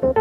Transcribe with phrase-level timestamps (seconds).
[0.00, 0.14] Welcome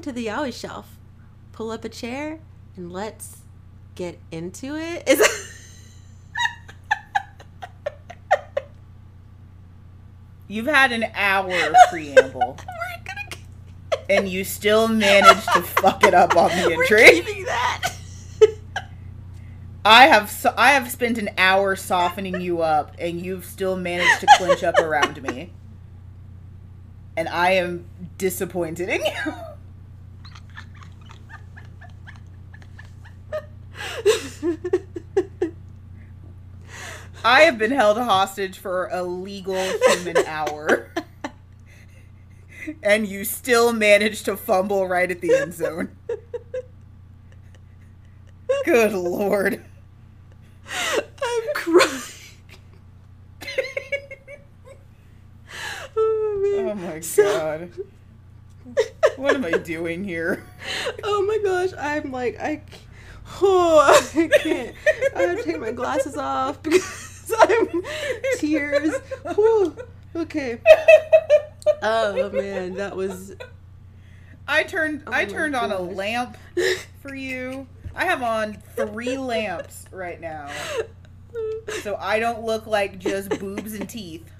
[0.00, 0.95] to the Yaoi Shelf.
[1.56, 2.38] Pull up a chair
[2.76, 3.38] and let's
[3.94, 5.08] get into it.
[5.08, 5.22] Is
[10.48, 12.58] You've had an hour of preamble,
[14.10, 17.20] and you still managed to fuck it up on the entry.
[17.46, 17.94] that.
[19.82, 24.20] I have so- I have spent an hour softening you up, and you've still managed
[24.20, 25.52] to clinch up around me.
[27.16, 27.86] And I am
[28.18, 29.32] disappointed in you.
[37.24, 39.56] I have been held hostage for a legal
[39.90, 40.90] human hour.
[42.82, 45.96] And you still managed to fumble right at the end zone.
[48.64, 49.64] Good lord.
[50.66, 51.90] I'm crying.
[55.96, 56.54] oh.
[56.58, 57.70] Oh my So- god.
[59.14, 60.42] What am I doing here?
[61.04, 62.62] Oh my gosh, I'm like I,
[63.42, 64.74] oh, I can't.
[65.14, 67.82] I have to take my glasses off because I'm
[68.38, 68.94] tears.
[69.34, 69.76] Whew.
[70.14, 70.58] Okay.
[71.82, 73.34] Oh man, that was.
[74.48, 76.36] I turned Oh I turned on a lamp
[77.00, 77.66] for you.
[77.94, 80.50] I have on three lamps right now.
[81.82, 84.30] So I don't look like just boobs and teeth.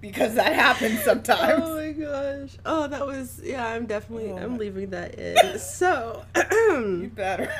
[0.00, 1.62] Because that happens sometimes.
[1.64, 2.56] Oh my gosh.
[2.64, 3.66] Oh, that was yeah.
[3.66, 5.58] I'm definitely Oh I'm leaving that in.
[5.58, 7.50] So, You better.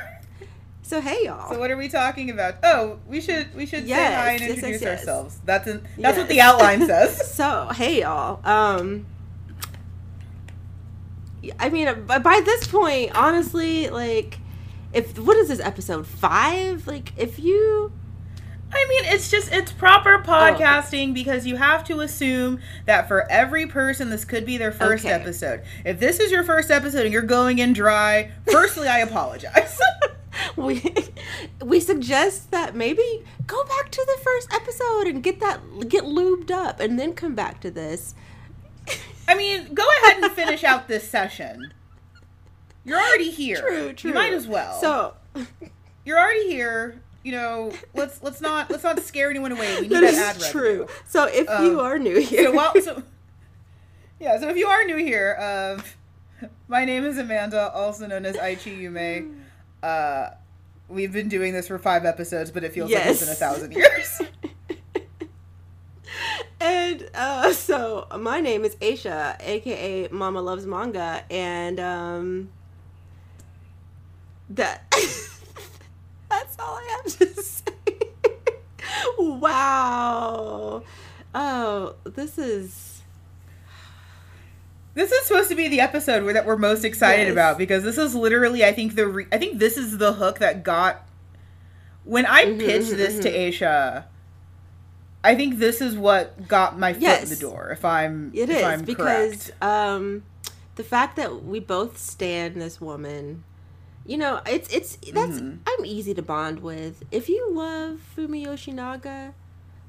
[0.82, 1.52] so hey y'all.
[1.52, 2.56] So what are we talking about?
[2.62, 5.00] Oh, we should we should Yes, say hi and yes, introduce yes.
[5.00, 5.38] ourselves.
[5.44, 7.34] That's in, that's what the outline says.
[7.34, 8.40] So, hey y'all.
[8.48, 9.06] Um
[11.60, 14.38] I mean, by this point, honestly, like
[14.92, 16.86] if what is this episode 5?
[16.86, 17.92] Like if you
[18.76, 20.22] I mean, it's just it's proper oh.
[20.22, 25.04] podcasting because you have to assume that for every person this could be their first
[25.04, 25.14] Okay.
[25.14, 25.62] episode.
[25.84, 29.80] If this is your first episode and you're going in dry, firstly I apologize.
[30.56, 30.82] we
[31.64, 36.50] we suggest that maybe go back to the first episode and get that get lubed
[36.50, 38.14] up and then come back to this.
[39.28, 41.72] I mean, go ahead and finish out this session.
[42.84, 43.56] You're already here.
[43.60, 44.10] True, true.
[44.10, 44.80] You might as well.
[44.80, 45.14] So,
[46.04, 47.02] you're already here.
[47.26, 49.74] You know, let's let's not let's not scare anyone away.
[49.80, 50.52] We need that that, is ad revenue.
[50.52, 50.86] true.
[51.08, 53.02] So, if Um, you are new here, So while so
[54.20, 55.82] yeah, so if you are new here, uh,
[56.68, 59.40] my name is Amanda, also known as Aichi Yume.
[59.82, 60.30] Uh,
[60.88, 63.72] we've been doing this for five episodes, but it feels like it's been a thousand
[63.72, 64.22] years.
[66.60, 72.50] and uh, so my name is Aisha, aka Mama Loves Manga, and um,
[74.50, 74.84] that
[76.56, 77.62] that's all I have to say.
[79.18, 80.82] wow.
[81.34, 83.02] Oh, this is
[84.94, 87.32] this is supposed to be the episode where that we're most excited Yes.
[87.32, 90.38] about because this is literally, I think the re- I think this is the hook
[90.38, 91.06] that got
[92.04, 94.04] when I Mhm, pitched mhm, this to Aisha.
[95.22, 97.68] I think this is what got my foot in the door.
[97.72, 100.22] If I'm It if is I'm because um,
[100.76, 103.42] the fact that we both stand this woman,
[104.06, 105.58] you know, it's it's that's Mhm.
[105.66, 107.02] I'm easy to bond with.
[107.10, 109.32] If you love Fumi Yoshinaga,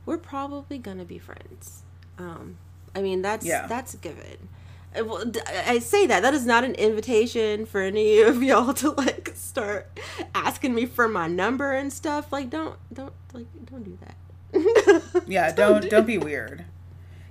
[0.06, 1.84] we're probably gonna be friends.
[2.18, 2.58] Um,
[2.96, 3.68] I mean that's Yeah.
[3.68, 4.50] that's a given.
[4.96, 5.26] Uh,
[5.68, 9.88] I say that that is not an invitation for any of y'all to like start
[10.34, 12.32] asking me for my number and stuff.
[12.32, 15.24] Like don't don't like don't do that.
[15.28, 16.66] Yeah, don't do don't be weird.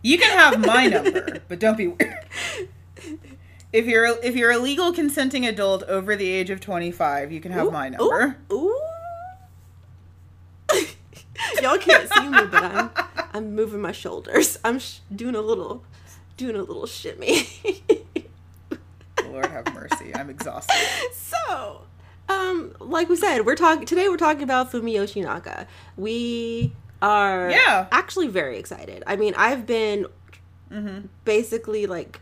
[0.02, 2.18] You can have my number, but don't be weird.
[3.72, 7.52] If you're if you're a legal consenting adult over the age of 25, you can
[7.52, 8.36] have Ooh, my number.
[8.52, 8.54] Ooh.
[8.54, 8.80] ooh.
[11.62, 12.90] Y'all can't see me, but I'm
[13.34, 14.58] I'm moving my shoulders.
[14.64, 15.84] I'm sh- doing a little
[16.36, 17.46] doing a little shimmy.
[19.30, 20.14] Lord have mercy.
[20.14, 20.74] I'm exhausted.
[21.12, 21.82] so,
[22.28, 24.08] um, like we said, we're talking today.
[24.08, 25.66] We're talking about Fumi Yoshinaga.
[25.96, 26.72] We
[27.02, 27.86] are Yeah.
[27.92, 29.02] actually very excited.
[29.06, 30.06] I mean, I've been
[30.72, 31.08] Mhm.
[31.24, 32.20] basically like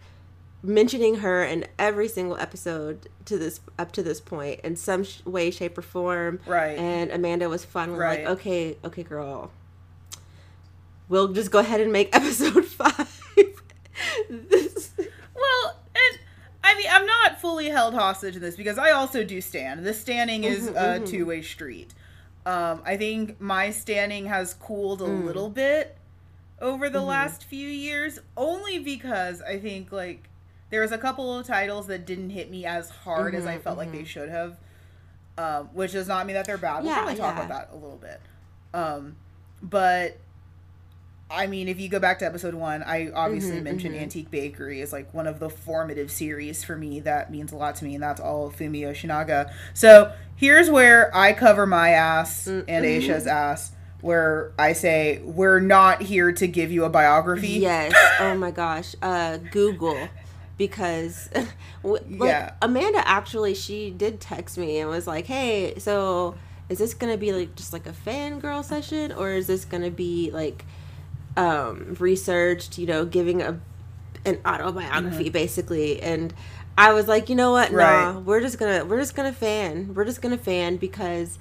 [0.65, 5.25] mentioning her in every single episode to this up to this point in some sh-
[5.27, 6.79] way shape or form Right.
[6.79, 8.25] and amanda was finally Right.
[8.25, 9.51] like okay okay girl
[11.09, 13.21] we'll just go ahead and make episode five
[14.31, 16.19] this Well, and
[16.63, 19.85] I mean, I'm not fully held hostage in this because I also do stand.
[19.85, 21.07] The standing is Mhm, a mhm.
[21.07, 21.93] two way street.
[22.47, 25.25] Um, I think my standing has cooled a Mm.
[25.25, 25.97] little bit
[26.61, 27.07] over the Mhm.
[27.07, 30.29] last few years, only because I think like
[30.71, 33.79] there's a couple of titles that didn't hit me as hard as I Mhm, felt
[33.79, 33.93] like mhm.
[33.93, 34.57] they should have.
[35.37, 36.79] Um, which does not mean that they're bad.
[36.85, 37.45] We'll Yeah, probably talk yeah.
[37.45, 38.21] about that a little bit.
[38.73, 39.17] Um,
[39.63, 40.17] but
[41.31, 44.03] I mean, if you go back to episode one, I obviously Mhm, mentioned mhm.
[44.03, 47.75] Antique Bakery is like one of the formative series for me that means a lot
[47.77, 49.51] to me, and that's all of Fumi Yoshinaga.
[49.73, 52.67] So here's where I cover my ass and.
[52.69, 53.73] Aisha's ass,
[54.03, 57.49] where I say we're not here to give you a biography.
[57.49, 57.93] Yes.
[58.21, 58.95] Oh my gosh.
[59.03, 60.09] Uh, Google,
[60.57, 61.29] because
[61.83, 62.53] like Yeah.
[62.63, 66.37] Amanda actually she did text me and was like, "Hey, so
[66.69, 70.31] is this gonna be like just like a fangirl session, or is this gonna be
[70.33, 70.65] like
[71.37, 72.79] um researched?
[72.79, 73.61] You know, giving a
[74.25, 76.33] an autobiography basically?" And
[76.77, 77.73] I was like, you know what?
[78.15, 79.95] Nah, we're just gonna we're just gonna fan.
[79.95, 81.39] We're just gonna fan because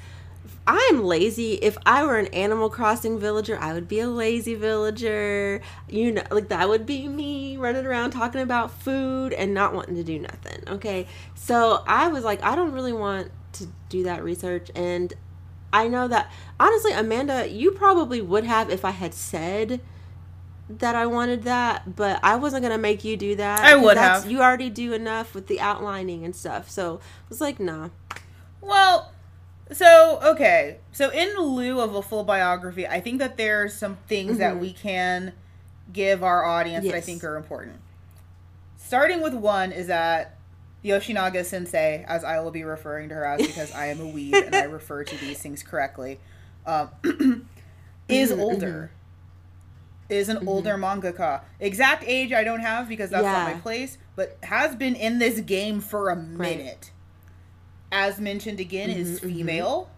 [0.66, 1.54] I'm lazy.
[1.56, 5.62] If I were an Animal Crossing villager, I would be a lazy villager.
[5.90, 9.96] You know, like that would be me running around talking about food and not wanting
[9.96, 10.64] to do nothing.
[10.68, 11.08] Okay.
[11.36, 14.70] So I was like, I don't really want to do that research.
[14.74, 15.14] And
[15.74, 19.82] I know that, honestly, Amanda, you probably would have if I had said
[20.70, 23.66] that I wanted that, but I wasn't going to make you do that.
[23.66, 24.30] I would have.
[24.30, 26.70] You already do enough with the outlining and stuff.
[26.70, 27.90] So I was like, nah.
[28.62, 29.13] Well,
[29.74, 33.98] so okay, so in lieu of a full biography, I think that there are some
[34.08, 34.60] things that Mhm.
[34.60, 35.34] we can
[35.92, 37.80] give our audience that I think are important.
[38.78, 40.38] Starting with one is that
[40.84, 44.46] Yoshinaga Sensei, as I will be referring to her as because I am a weeb
[44.46, 46.20] and I refer to these things correctly,
[46.66, 46.90] um,
[48.10, 48.92] is Mhm, older.
[50.10, 50.48] Is an Mhm.
[50.48, 51.42] older mangaka.
[51.60, 55.40] Exact age I don't have because that's not my place, but has been in this
[55.40, 56.92] game for a minute.
[57.96, 59.30] As mentioned again, is Mhm, mhm.
[59.36, 59.90] female.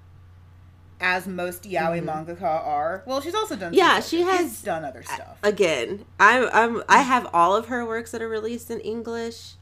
[1.00, 2.06] As most yaoi Mhm.
[2.06, 3.04] mangaka are.
[3.06, 3.74] Well, she's also done.
[3.74, 5.38] Yeah, she she's has- done other stuff.
[5.44, 9.56] again i'm i'm i have all of her works that are released in english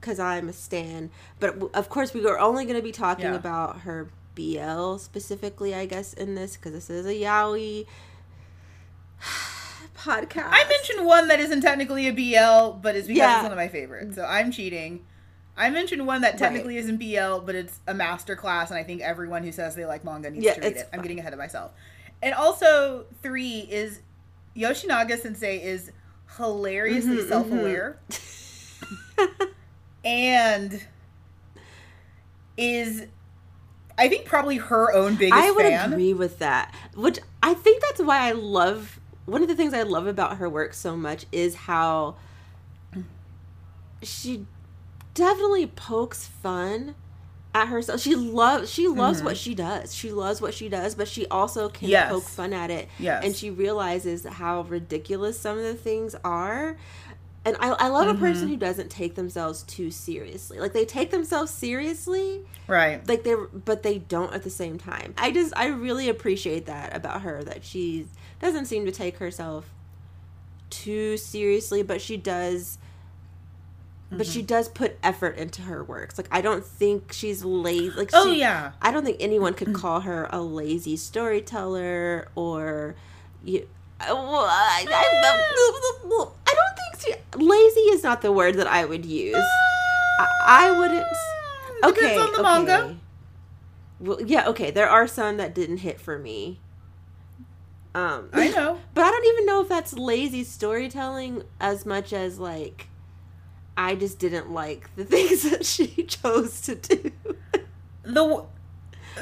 [0.00, 3.34] because i'm a stan but of course we are only going to be talking Yeah.
[3.44, 7.86] about her bl specifically i guess in this because this is a yaoi
[9.96, 13.36] podcast I mentioned one that isn't technically a BL, but it's because Yeah.
[13.36, 14.16] it's one of my favorites.
[14.16, 15.04] So I'm cheating.
[15.60, 19.02] I mentioned one that technically isn't BL, but it's a master class, and I think
[19.02, 20.88] everyone who says they like manga needs Yeah, to read it.
[20.92, 21.72] I'm getting ahead of myself.
[22.22, 24.00] And also, three is
[24.56, 25.92] Yoshinaga Sensei is
[26.36, 27.28] hilariously Mhm, mhm.
[27.28, 27.98] self-aware
[30.04, 30.82] and
[32.56, 33.06] is,
[33.98, 35.92] I think, probably her own biggest I would fan.
[35.92, 36.74] agree with that.
[36.94, 40.48] Which I think that's why I love one of the things I love about her
[40.48, 42.16] work so much is how
[44.02, 44.46] she
[45.14, 46.94] definitely pokes fun
[47.54, 48.00] at herself.
[48.00, 49.24] She loves she loves Mhm.
[49.24, 49.94] what she does.
[49.94, 52.10] She loves what she does, but she also can Yes.
[52.12, 52.88] poke fun at it.
[52.98, 53.24] Yes.
[53.24, 56.76] And she realizes how ridiculous some of the things are.
[57.44, 60.60] And I, I love a person who doesn't take themselves too seriously.
[60.60, 63.06] Like they take themselves seriously, Right.
[63.08, 66.94] like they're but they don't at the same time i just i really appreciate that
[66.94, 68.06] about her that she
[68.40, 69.64] doesn't seem to take herself
[70.68, 72.78] too seriously but she does
[74.10, 74.32] but Mm-hmm.
[74.32, 78.32] she does put effort into her works like i don't think she's lazy like Oh,
[78.32, 78.72] she- yeah.
[78.82, 82.96] i don't think anyone could call her a lazy storyteller or
[83.44, 83.68] you
[84.00, 87.02] well, I, I, I don't think
[87.34, 89.36] she lazy is not the word that i would use
[90.18, 91.06] I, I wouldn't
[91.84, 92.42] okay on the okay.
[92.42, 92.96] manga.
[94.00, 96.58] well yeah okay there are some that didn't hit for me
[97.94, 98.78] um I know.
[98.94, 102.88] but i don't even know if that's lazy storytelling as much as like
[103.88, 107.12] i just didn't like the things that she chose to do.
[108.02, 108.44] The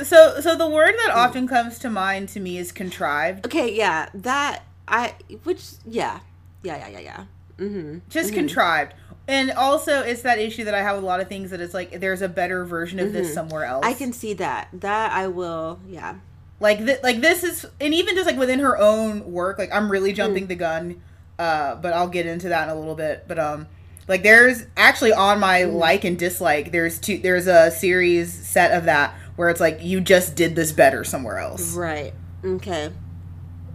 [0.02, 3.46] so so the word that often comes to mind to me is contrived.
[3.46, 6.20] Okay yeah that i which yeah
[6.62, 7.24] yeah yeah yeah yeah.
[7.58, 8.94] Mm-hmm just contrived.
[9.26, 11.74] And also it's that issue that i have with a lot of things that it's
[11.74, 13.34] like there's a better version of this Mhm.
[13.34, 13.84] somewhere else.
[13.86, 14.68] I can see that.
[14.72, 16.14] That i will yeah.
[16.60, 19.90] Like th- like this is and even just like within her own work like i'm
[19.90, 20.48] really jumping Mm.
[20.48, 21.02] the gun
[21.38, 23.68] uh but i'll get into that in a little bit but um
[24.08, 28.84] like there's actually on my like and dislike there's two there's a series set of
[28.86, 31.74] that where it's like you just did this better somewhere else.
[31.76, 32.12] Right.
[32.44, 32.90] Okay.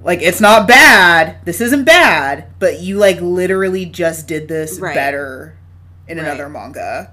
[0.03, 1.37] Like it's not bad.
[1.45, 2.47] This isn't bad.
[2.59, 4.93] But you like literally just did this Right.
[4.93, 5.57] better
[6.07, 6.25] in Right.
[6.25, 7.11] another manga.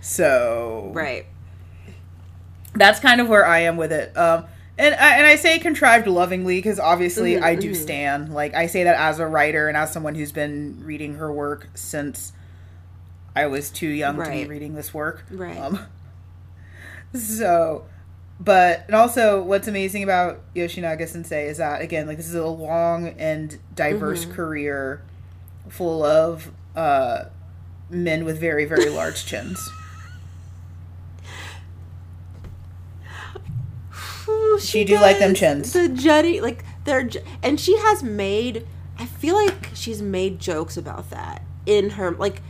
[0.00, 1.26] So right.
[2.74, 4.16] that's kind of where i am with it.
[4.16, 4.44] Um
[4.78, 7.76] and I, and I say contrived lovingly because obviously Mhm, I do mhm.
[7.76, 8.32] stand.
[8.32, 11.68] Like I say that as a writer and as someone who's been reading her work
[11.74, 12.32] since
[13.34, 15.24] I was too young to be reading this work.
[15.30, 15.56] Right.
[15.56, 15.78] Um,
[17.14, 17.84] so,
[18.38, 22.46] but and also what's amazing about Yoshinaga Sensei is that again, like this is a
[22.46, 24.32] long and diverse Mm-hmm.
[24.34, 25.02] career,
[25.68, 27.24] full of uh,
[27.88, 29.68] men with very very large chins.
[34.28, 35.72] Ooh, She do like them chins.
[35.72, 37.08] The Jetty, like they're,
[37.42, 38.66] and she has made.
[38.98, 42.42] I feel like she's made jokes about that in her like.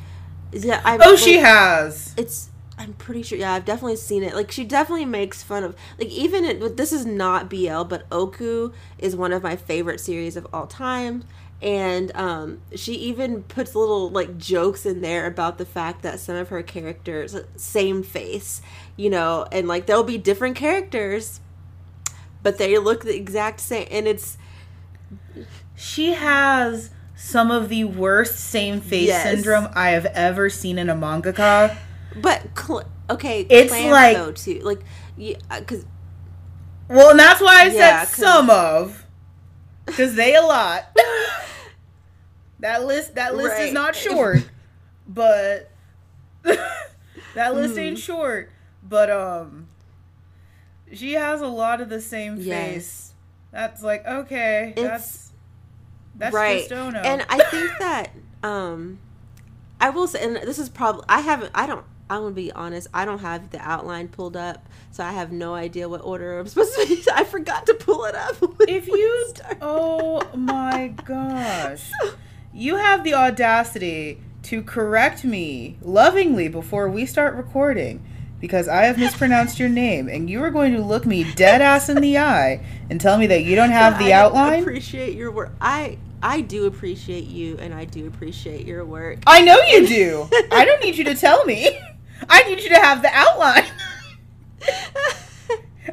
[0.52, 0.99] Yeah, I.
[1.00, 2.14] Oh, she has.
[2.16, 2.50] It's.
[2.78, 3.38] I'm pretty sure.
[3.38, 4.35] Yeah, I've definitely seen it.
[4.35, 6.76] Like she definitely makes fun of like even it.
[6.76, 11.25] This is not BL, but Ōoku is one of my favorite series of all time.
[11.62, 16.37] And um, she even puts little like jokes in there about the fact that some
[16.37, 18.62] of her characters same face,
[18.97, 21.40] you know, and like there'll be different characters,
[22.42, 24.38] but they look the exact same, and it's
[25.76, 26.90] She has
[27.23, 29.23] some of the worst same face Yes.
[29.25, 31.77] syndrome I have ever seen in a mangaka.
[32.17, 34.81] but cl- okay, It's Clamp, like- though too, like
[35.17, 35.85] yeah, because
[36.89, 39.05] Well, and that's why I Yeah, said some of,
[39.87, 40.97] because they a lot.
[42.61, 44.49] that list, that list is not short,
[45.07, 45.71] but
[46.43, 48.03] that list ain't Mm.
[48.03, 48.50] short.
[48.83, 49.69] But um,
[50.93, 53.12] she has a lot of the same face.
[53.53, 55.29] That's like okay, It's- that's
[56.21, 56.99] that's right just Ono.
[57.00, 58.11] and i think that
[58.43, 58.99] um
[59.81, 62.87] i will say and this is probably i haven't i don't i'm gonna be honest
[62.95, 66.47] i don't have the outline pulled up so i have no idea what order i'm
[66.47, 68.37] supposed to be i forgot to pull it up
[68.69, 69.27] if you,
[69.61, 71.91] oh my gosh,
[72.53, 78.05] you have the audacity to correct me lovingly before we start recording
[78.41, 81.89] because I have mispronounced your name and you are going to look me dead ass
[81.89, 84.43] in the eye and tell me that you don't have the outline.
[84.43, 84.62] I outline.
[84.62, 89.41] appreciate your work i i do appreciate you and i do appreciate your work I
[89.43, 90.29] know you do.
[90.53, 91.69] I don't need you to tell me.
[92.29, 93.65] I need you to have the outline.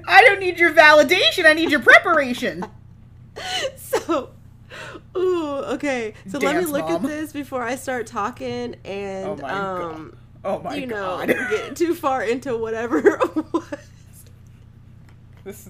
[0.08, 1.46] I don't need your validation.
[1.46, 2.66] I need your preparation.
[3.76, 4.32] so
[5.16, 6.96] ooh okay so let me look mom.
[6.98, 9.94] at this before i start talking and Oh my God.
[9.94, 12.98] um Oh my you know get too far into whatever
[13.36, 13.76] it was
[15.44, 15.70] this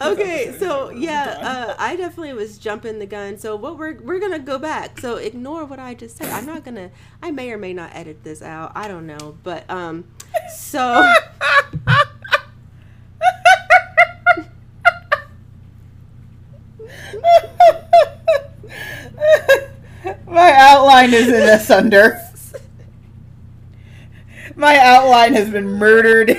[0.00, 4.38] okay so yeah uh, i definitely was jumping the gun so what we're we're gonna
[4.38, 5.00] go back.
[5.00, 6.28] So ignore what i just said.
[6.28, 6.90] I'm not gonna
[7.22, 8.72] i may or may not edit this out.
[8.74, 10.04] I don't know but um
[10.56, 11.12] so
[20.26, 22.20] My outline is in asunder.
[24.56, 26.36] My outline has been murdered.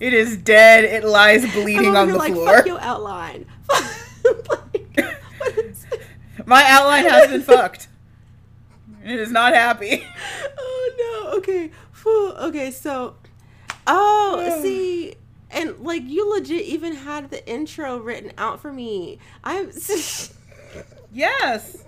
[0.00, 0.84] It is dead.
[0.84, 2.56] It lies bleeding on the like floor.
[2.56, 3.46] fuck your outline
[4.48, 5.06] Like,
[6.46, 7.88] My outline has been fucked.
[9.04, 10.04] It is not happy.
[10.58, 12.32] oh no okay Phew.
[12.32, 13.14] okay so
[13.86, 15.14] oh see
[15.50, 19.70] and like you legit even had the intro written out for me i'm
[21.12, 21.84] Yes.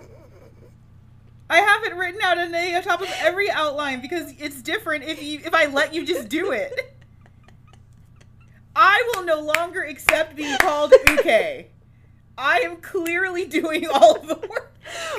[1.49, 5.21] I have it written out on the top of every outline because it's different if
[5.21, 6.90] you if I let you just do it.
[8.75, 11.65] I will no longer accept being called Uke.
[12.37, 14.73] I am clearly doing all of the work.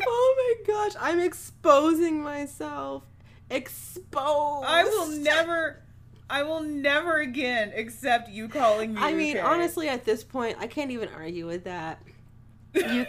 [0.05, 0.35] oh
[0.67, 3.05] my gosh i'm exposing myself
[3.49, 5.81] exposed I will never
[6.29, 9.45] I will never again accept you calling me i mean Uke.
[9.45, 12.03] honestly at this point i can't even argue with that
[12.75, 13.07] you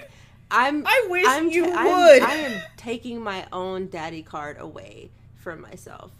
[0.51, 2.21] i'm I wish I'm you I'm- would.
[2.21, 6.11] I am taking my own daddy card away from myself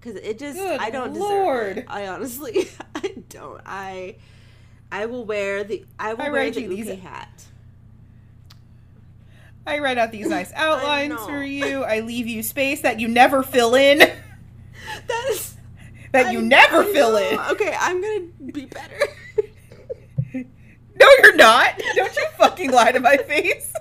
[0.00, 1.74] because it just Good I don't Lord.
[1.74, 1.84] deserve it.
[1.88, 3.60] I honestly I don't.
[3.66, 4.16] I
[4.90, 7.44] I will wear the I will I wear the these- hat.
[9.66, 11.84] I write out these nice outlines for you.
[11.84, 13.98] I leave you space that you never fill in.
[15.06, 15.54] That is
[16.12, 17.18] That you never I fill know.
[17.18, 17.38] in.
[17.52, 18.20] Okay, I'm gonna
[18.52, 18.98] be better.
[20.32, 21.80] No, you're not.
[21.94, 23.72] Don't you fucking lie to my face.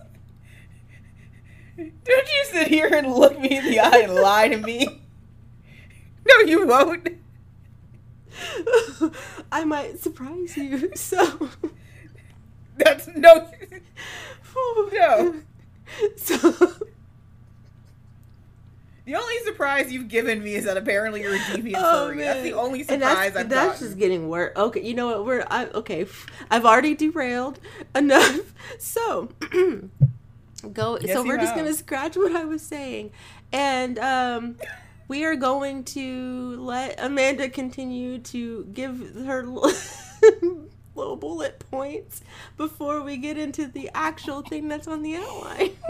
[1.77, 5.01] Don't you sit here and look me in the eye and lie to me.
[6.29, 7.09] No, you won't.
[9.51, 10.91] I might surprise you.
[10.95, 11.49] So
[12.77, 13.49] That's no.
[14.93, 15.35] No.
[16.17, 16.37] So
[19.05, 22.17] The only surprise you've given me is that apparently you're a deviant Oh, furry.
[22.19, 22.59] That's the man.
[22.59, 23.87] only and surprise that's, I've that's gotten.
[23.87, 24.55] just getting worse.
[24.55, 25.25] Okay, you know what?
[25.25, 26.05] We're I, okay.
[26.51, 27.59] I've already derailed
[27.95, 28.53] enough.
[28.77, 29.29] So
[30.73, 30.99] go.
[31.01, 33.11] Yes, so we're just gonna scratch what I was saying,
[33.51, 34.55] and um,
[35.09, 39.43] we are going to let Amanda continue to give her
[40.95, 42.21] little bullet points
[42.55, 45.71] before we get into the actual thing that's on the outline.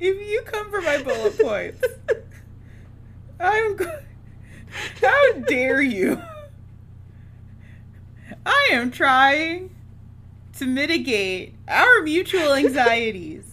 [0.00, 1.84] you come for my bullet points,
[3.38, 3.76] I'm.
[3.76, 4.00] Go-
[5.02, 6.20] How dare you?
[8.46, 9.68] I am trying
[10.58, 13.51] to mitigate our mutual anxieties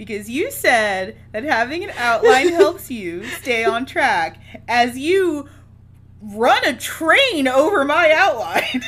[0.00, 5.46] because you said that having an outline helps you stay on track as you
[6.22, 8.82] run a train over my outline.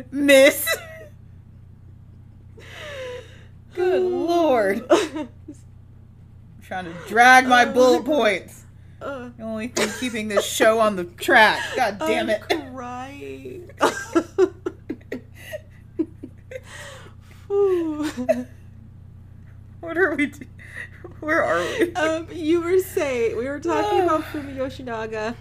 [0.10, 0.66] Miss.
[3.74, 4.86] Good lord.
[4.90, 5.28] I'm
[6.62, 8.64] trying to drag my bullet points.
[8.98, 11.60] Uh, The only thing keeping this show on the track.
[11.76, 12.42] God damn it.
[12.50, 13.70] I'm crying.
[13.78, 14.54] Whew.
[19.80, 20.48] What are we doing?
[21.20, 21.94] Where are we?
[21.94, 25.34] um, you were saying we were talking about Fumi Yoshinaga,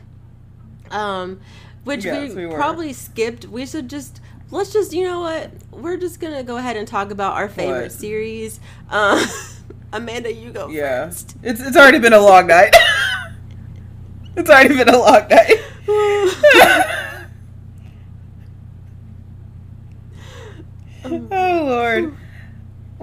[0.91, 1.39] um,
[1.84, 3.46] which Yes, we, we probably skipped.
[3.46, 4.20] We should just
[4.51, 7.84] let's just you know what we're just gonna go ahead and talk about our favorite
[7.84, 7.91] What?
[7.93, 8.60] series.
[8.89, 9.24] Um,
[9.93, 11.05] Amanda, you go Yeah.
[11.05, 11.36] first.
[11.43, 12.75] It's it's already been a long night.
[14.36, 15.58] it's already been a long night.
[21.05, 22.15] oh lord.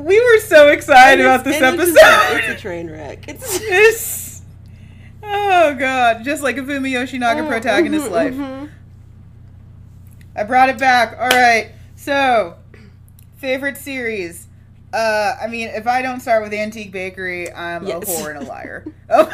[0.01, 2.39] We were so excited about this it's- episode.
[2.39, 3.29] It's, a train wreck.
[3.29, 4.43] It's This-
[5.23, 8.35] Oh god, just like a Fumi Yoshinaga protagonist Mhm, life.
[8.35, 8.71] mhm.
[10.35, 11.17] I brought it back.
[11.19, 11.73] All right.
[11.97, 12.57] So,
[13.37, 14.47] favorite series.
[14.93, 18.03] Uh, I mean, if I don't start with Antique Bakery, I'm Yes.
[18.03, 18.85] a whore and a liar.
[19.11, 19.31] oh.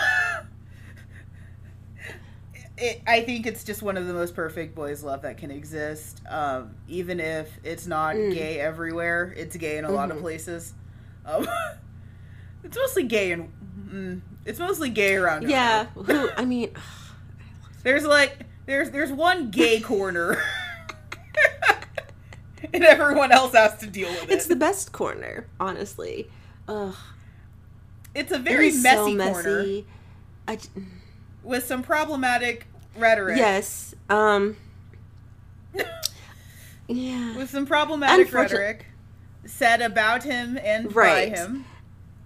[2.78, 6.20] It, I think it's just one of the most perfect boys' love that can exist.
[6.28, 8.34] Um, even if it's not Mm.
[8.34, 10.20] gay everywhere, it's gay in a lot of Mhm.
[10.20, 10.74] places.
[11.24, 11.48] Um,
[12.64, 13.50] it's mostly gay and
[13.88, 15.48] mm, it's mostly gay around.
[15.48, 15.86] Yeah.
[15.94, 16.28] Who?
[16.36, 16.70] I mean,
[17.82, 20.38] There's like there's there's one gay corner.
[22.74, 24.30] and everyone else has to deal with it.
[24.30, 26.28] it's the best corner, honestly.
[26.68, 26.94] Ugh.
[28.14, 29.86] It's a very is messy, so corner messy.
[30.48, 30.68] I j-
[31.46, 32.66] with some problematic
[32.96, 33.38] rhetoric.
[33.38, 33.94] yes.
[34.10, 34.56] Um.
[36.88, 37.36] Yeah.
[37.36, 38.86] With some problematic rhetoric
[39.44, 41.32] said about him and Right.
[41.32, 41.64] by him.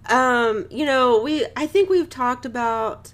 [0.07, 0.67] Um.
[0.69, 1.45] You know, we.
[1.55, 3.13] I think we've talked about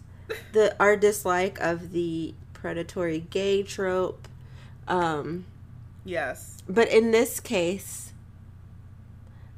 [0.52, 4.28] the our dislike of the predatory gay trope.
[4.90, 5.46] Um.
[6.04, 6.58] Yes.
[6.68, 8.12] But in this case,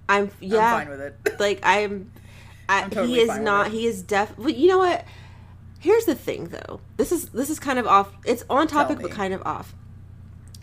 [0.07, 0.75] I'm yeah.
[0.75, 1.39] I'm fine with it.
[1.39, 2.11] like I'm,
[2.67, 3.71] I, I'm totally he is not.
[3.71, 4.33] He is def.
[4.37, 5.05] But you know what?
[5.79, 6.81] Here's the thing, though.
[6.97, 8.11] This is this is kind of off.
[8.25, 9.73] It's on topic, but kind of off.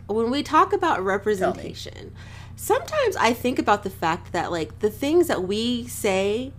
[0.06, 2.14] When we talk about representation,
[2.54, 6.52] sometimes I think about the fact that like the things that we say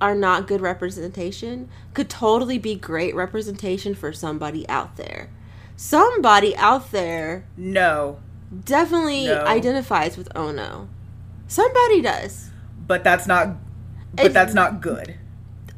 [0.00, 5.30] are not good representation could totally be great representation for somebody out there.
[5.76, 8.18] Somebody out there no.
[8.64, 9.44] definitely No.
[9.44, 10.88] identifies with Ono.
[11.46, 12.50] Somebody does.
[12.86, 13.56] But that's not
[14.14, 15.14] but It's- that's not good.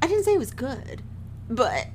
[0.03, 1.03] I didn't say it was good,
[1.51, 1.87] but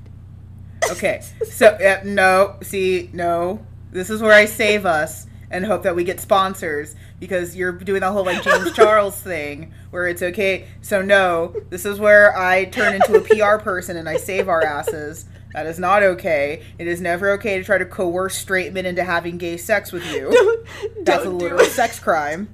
[0.91, 1.21] Okay.
[1.49, 3.65] So yeah, no, see, no.
[3.91, 8.01] This is where I save us and hope that we get sponsors because you're doing
[8.01, 10.67] the whole like James Charles thing where it's okay.
[10.81, 14.63] So no, this is where I turn into a PR person and I save our
[14.63, 15.25] asses.
[15.53, 16.63] That is not okay.
[16.77, 20.05] It is never okay to try to coerce straight men into having gay sex with
[20.11, 20.29] you.
[20.29, 22.53] don't, That's a don't do literal sex crime.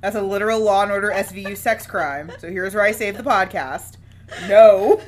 [0.00, 2.32] That's a literal Law and Order SVU sex crime.
[2.38, 3.98] So here's where I save the podcast.
[4.48, 5.00] No.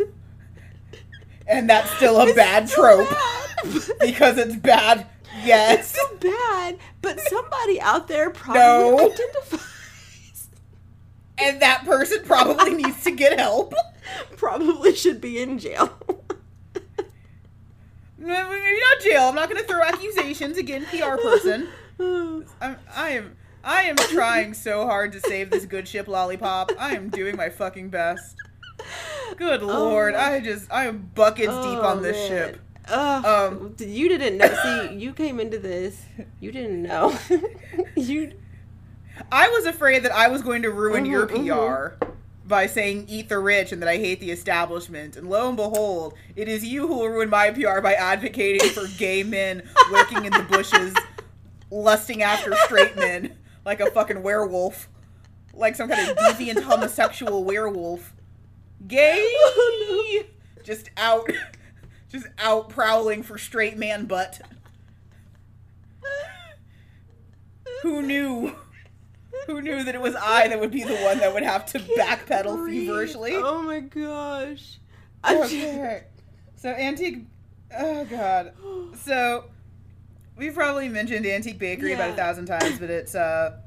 [1.52, 3.48] And that's still a bad trope bad.
[4.00, 5.06] because it's bad.
[5.44, 8.98] Yes, it's still bad, but somebody out there probably No.
[9.10, 10.48] identifies.
[11.38, 13.74] And that person probably needs to get help.
[14.36, 15.90] Probably should be in jail.
[18.18, 19.22] No, Maybe not jail.
[19.24, 21.68] I'm not going to throw accusations again, PR person.
[21.98, 23.36] I'm, I am.
[23.64, 26.70] I am trying so hard to save this good ship lollipop.
[26.78, 28.36] I am doing my fucking best.
[29.36, 32.28] Good lord, Oh my- I just I am buckets deep Oh, on this man.
[32.28, 32.60] ship.
[32.88, 34.54] Ugh, Um, you didn't know.
[34.88, 36.02] See, you came into this.
[36.40, 37.16] You didn't know.
[37.96, 38.32] you.
[39.30, 41.96] I was afraid that I was going to ruin Mhm, your.
[42.00, 42.06] PR
[42.44, 45.16] by saying eat the rich and that I hate the establishment.
[45.16, 48.86] And lo and behold, it is you who will ruin my PR by advocating for
[48.98, 50.92] gay men working in the bushes,
[51.70, 54.88] lusting after straight men like a fucking werewolf.
[55.54, 58.12] Like some kind of deviant homosexual werewolf.
[58.86, 59.22] Gay!
[59.34, 60.22] Oh,
[60.64, 61.28] Just out.
[62.10, 64.40] Just out prowling for straight man butt.
[67.82, 68.54] Who knew?
[69.46, 71.78] Who knew that it was I that would be the one that would have to
[71.80, 72.86] backpedal breathe.
[72.86, 73.32] feverishly?
[73.34, 74.78] Oh my gosh.
[75.28, 76.04] Okay.
[76.56, 77.24] So antique.
[77.76, 78.52] Oh god.
[78.96, 79.46] So
[80.36, 83.58] we've probably mentioned antique bakery about a thousand times, but it's uh,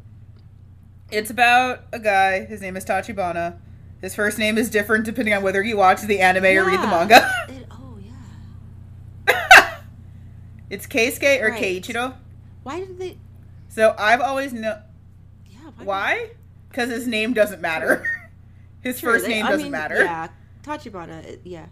[1.11, 2.45] It's about a guy.
[2.45, 3.57] His name is Tachibana.
[4.05, 6.85] His first name is different depending on whether you watch the anime or read the
[6.85, 7.27] manga.
[7.49, 9.79] It, oh yeah.
[10.69, 11.59] it's Keisuke or Right.
[11.81, 12.13] Keiichiro.
[12.61, 13.17] Why did they?
[13.67, 14.77] So I've always known
[15.49, 15.57] Yeah.
[15.83, 16.29] Why?
[16.69, 18.05] Because his name doesn't matter.
[18.83, 20.03] His Sure, first they- name I doesn't mean, matter.
[20.03, 20.27] Yeah,
[20.61, 21.39] Tachibana.
[21.43, 21.65] Yeah.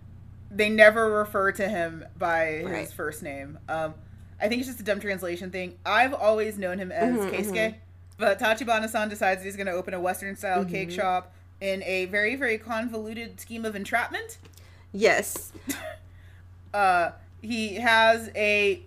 [0.49, 2.77] They never refer to him by Right.
[2.77, 3.59] his first name.
[3.69, 3.93] Um,
[4.41, 5.77] I think it's just a dumb translation thing.
[5.85, 7.75] I've always known him as Mhm, Keisuke, mhm.
[8.17, 10.95] but Tachibana-san decides he's going to open a Western-style cake Mhm.
[10.95, 14.37] shop in a very, very convoluted scheme of entrapment.
[14.91, 15.51] Yes.
[16.73, 18.81] Uh, he has a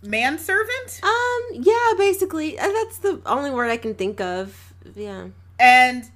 [0.00, 1.42] manservant, Um.
[1.54, 1.92] Yeah.
[1.98, 4.72] Basically, uh, that's the only word I can think of.
[4.94, 5.26] Yeah.
[5.58, 6.08] and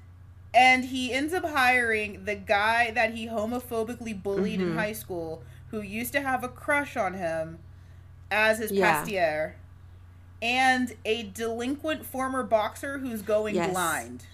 [0.54, 4.76] and he ends up hiring the guy that he homophobically bullied in Mhm.
[4.76, 7.58] high school, who used to have a crush on him,
[8.30, 9.02] as his Yeah.
[9.04, 9.54] patissier,
[10.40, 13.70] and a delinquent former boxer who's going Yes.
[13.72, 14.26] blind.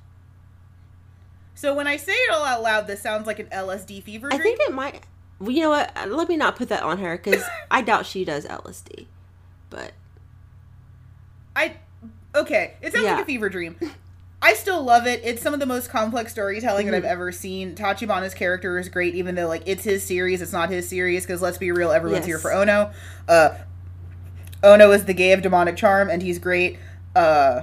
[1.56, 4.36] So when I say it all out loud, this sounds like an LSD fever I
[4.36, 4.42] dream.
[4.56, 5.02] think it might.
[5.40, 5.90] Well, you know what?
[5.96, 9.06] Uh, Let me not put that on her because I doubt she does LSD.
[9.70, 9.92] But
[11.56, 11.74] I
[12.34, 13.14] okay, it sounds Yeah.
[13.14, 13.76] like a fever dream.
[14.42, 15.22] I still love it.
[15.24, 17.10] It's some of the most complex storytelling that I've Mhm.
[17.10, 17.74] ever seen.
[17.74, 21.24] Tachibana's character is great, even though like it's his series, it's not his series.
[21.24, 22.26] Because let's be real, everyone's Yes.
[22.26, 22.92] here for Ono.
[23.26, 23.50] Uh,
[24.62, 26.78] Ono is the gay of demonic charm, and he's great.
[27.14, 27.62] Uh,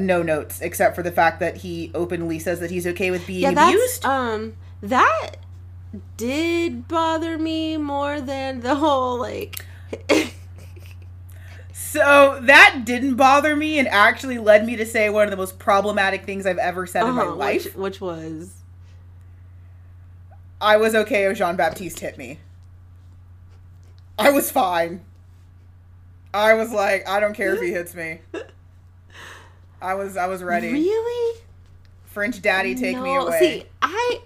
[0.00, 3.42] no notes except for the fact that he openly says that he's okay with being
[3.42, 4.04] yeah, that's abused.
[4.04, 5.36] um that
[6.16, 9.64] did bother me more than the whole like.
[11.72, 15.58] so that didn't bother me, and actually led me to say one of the most
[15.58, 17.64] problematic things I've ever said in my uh-huh, life.
[17.64, 18.54] which, which was
[20.60, 22.38] I was okay if Jean Baptiste hit me.
[24.18, 25.04] I was fine.
[26.32, 28.20] I was like, I don't care if he hits me.
[29.80, 30.72] I was I was ready.
[30.72, 31.40] really
[32.04, 33.38] French daddy take me away.
[33.38, 34.20] See, I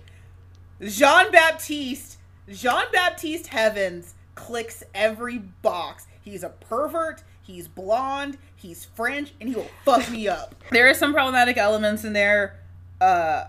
[0.83, 6.07] Jean Baptiste, Jean Baptiste Heavens clicks every box.
[6.23, 10.55] He's a pervert, he's blonde, he's French, and he will fuck me up.
[10.71, 12.59] There are some problematic elements in there.
[13.01, 13.45] Uh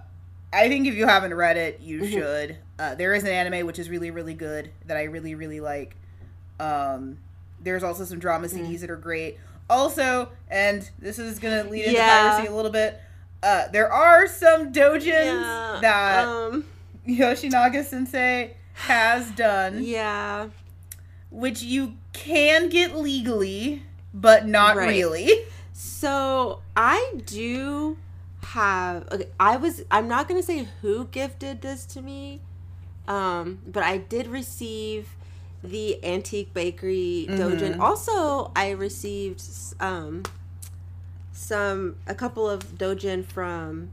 [0.53, 2.11] I think if you haven't read it, you Mhm.
[2.11, 2.57] should.
[2.77, 5.95] Uh, there is an anime which is really, really good that I really, really like.
[6.59, 7.19] Um,
[7.61, 8.79] there's also some drama Mm.
[8.81, 9.37] That are great.
[9.71, 12.05] Also, and this is gonna lead into Yeah.
[12.35, 12.99] piracy a little bit.
[13.41, 16.65] Uh, there are some dojins yeah, that um
[17.07, 20.49] Yoshinaga Sensei has done, yeah
[21.31, 24.89] which you can get legally, but not Right.
[24.89, 25.45] really.
[25.71, 27.97] So I do
[28.43, 29.07] have.
[29.11, 29.83] Okay, I was.
[29.89, 32.41] I'm not gonna say who gifted this to me,
[33.07, 35.15] um, but I did receive
[35.63, 37.75] the antique bakery dojin.
[37.75, 37.79] Mhm.
[37.79, 39.43] Also, I received
[39.79, 40.23] um,
[41.33, 43.89] some a couple of dojin from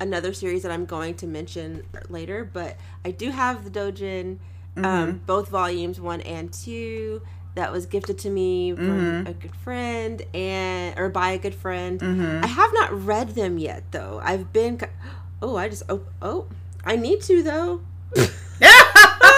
[0.00, 2.48] another series that I'm going to mention later.
[2.50, 4.38] But I do have the dojin,
[4.76, 5.26] um, Mhm.
[5.26, 7.22] both volumes one and two.
[7.54, 9.28] That was gifted to me from Mhm.
[9.30, 11.98] a good friend and or by a good friend.
[11.98, 12.44] Mm-hmm.
[12.44, 14.20] I have not read them yet though.
[14.22, 14.78] I've been
[15.40, 16.44] Oh, I just oh oh
[16.84, 17.80] I need to though.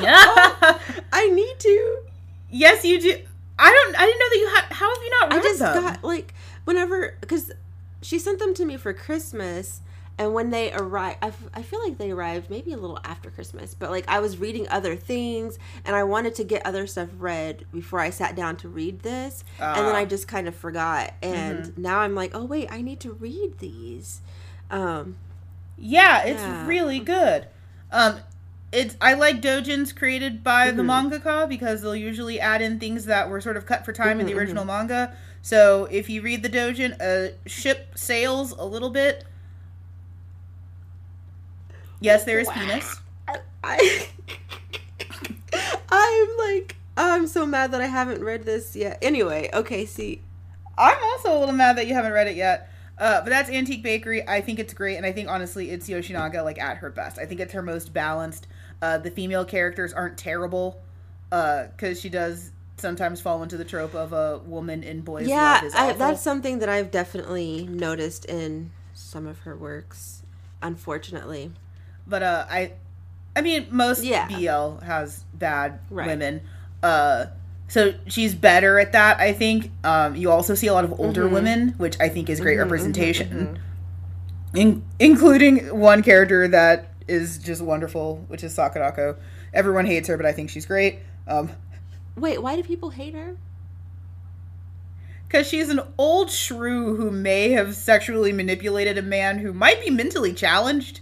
[0.00, 0.80] Oh,
[1.12, 1.98] I need to.
[2.50, 3.16] yes, you do.
[3.58, 3.96] I don't.
[4.00, 4.64] I didn't know that you had.
[4.72, 5.82] How have you not I read just them?
[5.82, 7.50] got like whenever because
[8.02, 9.80] she sent them to me for Christmas,
[10.16, 13.30] and when they arrived, I, f- I feel like they arrived maybe a little after
[13.30, 17.08] Christmas, but like I was reading other things and I wanted to get other stuff
[17.18, 19.98] read before I sat down to read this, and then Ah.
[19.98, 23.58] I just kind of forgot, and now I'm like, oh wait, I need to read
[23.58, 24.20] these.
[24.70, 25.16] Um,
[25.76, 26.66] Yeah, it's Yeah.
[26.66, 27.46] really good.
[27.90, 28.20] Um,
[28.72, 31.10] it's I like dojins created by the Mhm.
[31.10, 34.26] mangaka because they'll usually add in things that were sort of cut for time in
[34.26, 35.14] the Mhm, original manga.
[35.42, 39.24] So if you read the dojin, a ship sails a little bit.
[42.00, 42.54] Yes, there is Wow.
[42.54, 43.00] penis.
[43.64, 44.06] I
[45.90, 48.98] I'm like I'm so mad that I haven't read this yet.
[49.02, 50.20] Anyway, okay, see.
[50.76, 52.70] I'm also a little mad that you haven't read it yet.
[52.98, 54.26] Uh, but that's Antique Bakery.
[54.28, 57.18] I think it's great, and I think honestly, it's Yoshinaga like at her best.
[57.18, 58.48] I think it's her most balanced.
[58.80, 60.80] Uh, the female characters aren't terrible,
[61.30, 65.92] because she does sometimes fall into the trope of a woman in boys' yeah, I,
[65.94, 70.22] that's something that I've definitely noticed in some of her works.
[70.62, 71.52] Unfortunately,
[72.06, 72.72] But uh, I,
[73.36, 74.26] I mean, most Yeah.
[74.28, 76.06] BL has bad Right.
[76.06, 76.40] women.
[76.82, 77.26] Uh,
[77.68, 79.20] so she's better at that.
[79.20, 79.70] I think.
[79.84, 81.30] Um, you also see a lot of older Mhm.
[81.32, 83.58] women, which I think is great Mhm, mhm, representation.
[84.54, 84.58] mhm.
[84.58, 89.16] in, including one character that is just wonderful, which is Sakurako.
[89.54, 90.98] Everyone hates her, but I think she's great.
[91.26, 91.50] Um,
[92.16, 93.36] Wait, why do people hate her?
[95.26, 99.90] Because she's an old shrew who may have sexually manipulated a man who might be
[99.90, 101.00] mentally challenged.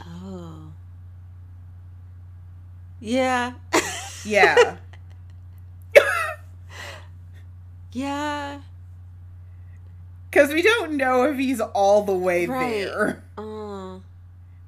[0.00, 0.72] Oh.
[3.00, 3.54] Yeah.
[4.24, 4.76] Yeah.
[7.92, 8.60] yeah.
[10.30, 12.70] Because we don't know if he's all the way Right.
[12.86, 13.22] there.
[13.36, 13.42] Uh,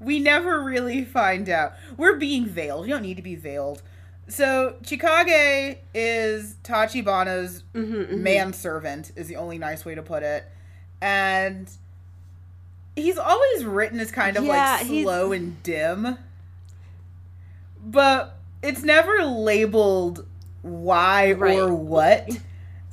[0.04, 1.72] We never really find out.
[1.96, 2.86] We're being veiled.
[2.86, 3.82] You don't need to be veiled.
[4.28, 8.18] So Chikage is Tachibana's mhm, mhm.
[8.20, 10.44] manservant is the only nice way to put it.
[11.02, 11.68] And
[12.96, 16.16] he's always written as kind of Yeah, like he's- slow and dim.
[17.84, 20.26] But it's never labeled
[20.62, 21.58] why Right.
[21.58, 22.28] or what.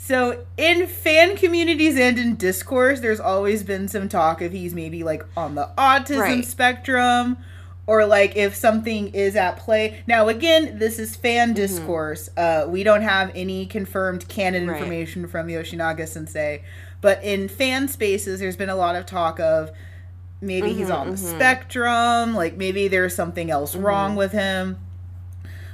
[0.03, 5.03] So in fan communities and in discourse, there's always been some talk of he's maybe
[5.03, 6.43] like on the autism Right.
[6.45, 7.37] spectrum
[7.85, 10.01] or like if something is at play.
[10.07, 11.21] Now again, this is Mm-hmm.
[11.21, 12.29] fan discourse.
[12.35, 14.81] Uh, we don't have any confirmed canon Right.
[14.81, 16.63] information from Yoshinaga Sensei,
[16.99, 19.69] but in fan spaces, there's been a lot of talk of
[20.41, 21.19] maybe he's Mhm, on the mhm.
[21.19, 23.85] spectrum, like maybe there's something else Mm-hmm.
[23.85, 24.77] wrong with him.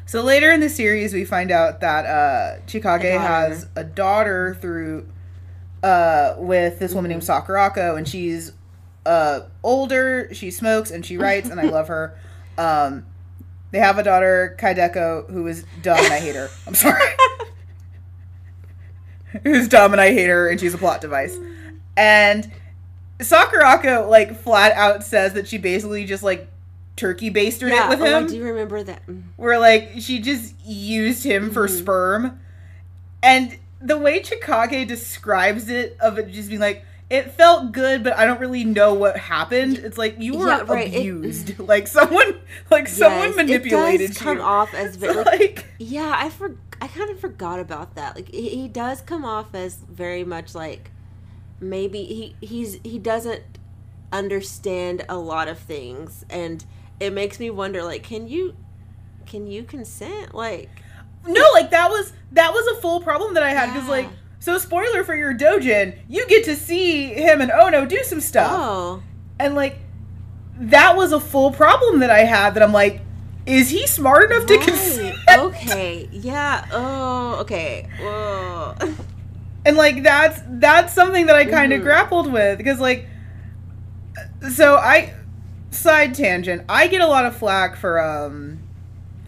[0.07, 5.05] So later in the series, we find out that uh, Chikage has a daughter through
[5.83, 7.51] uh, with this woman named Mm-hmm.
[7.51, 8.53] Sakurako, and she's
[9.05, 10.33] uh, older.
[10.33, 12.17] She smokes and she writes, and I love her.
[12.59, 13.05] Um,
[13.69, 16.49] they have a daughter, Kaideko, who is dumb and I hate her.
[16.65, 17.03] I'm sorry.
[19.43, 21.37] Who's dumb and I hate her, and she's a plot device.
[21.95, 22.51] And
[23.19, 26.49] Sakurako like flat out says that she basically just like
[26.97, 29.05] turkey basted yeah, it with oh, I do you remember that.
[29.07, 29.23] Mm.
[29.37, 31.77] where like she just used him for Mhm.
[31.79, 32.39] sperm.
[33.23, 38.11] And the way chikage describes it of it just being like it felt good but
[38.17, 39.77] i don't really know what happened.
[39.77, 41.57] It's like you were Yeah, right, it- abused.
[41.73, 42.39] Like someone
[42.71, 44.43] like someone manipulated it does come you.
[44.43, 48.15] off as So, like, like yeah i for i kind of forgot about that.
[48.15, 50.91] Like he, he does come off as very much like
[51.59, 53.43] maybe he he's he doesn't
[54.11, 56.25] understand a lot of things.
[56.29, 56.65] And
[56.99, 58.55] it makes me wonder like can you
[59.25, 60.69] can you consent like
[61.25, 63.91] no like that was that was a full problem that i had because Yeah.
[63.91, 68.21] like so spoiler for your dojin you get to see him and ono do some
[68.21, 69.03] stuff oh
[69.39, 69.77] And like
[70.59, 73.01] that was a full problem that I had that I'm like,
[73.45, 75.15] is he smart enough to consent?
[75.29, 78.75] okay yeah oh okay Whoa.
[79.65, 81.83] And like that's that's something that I kind of Mhm.
[81.83, 83.05] grappled with because like
[84.51, 85.13] so I
[85.77, 88.59] side tangent, I get a lot of flack for um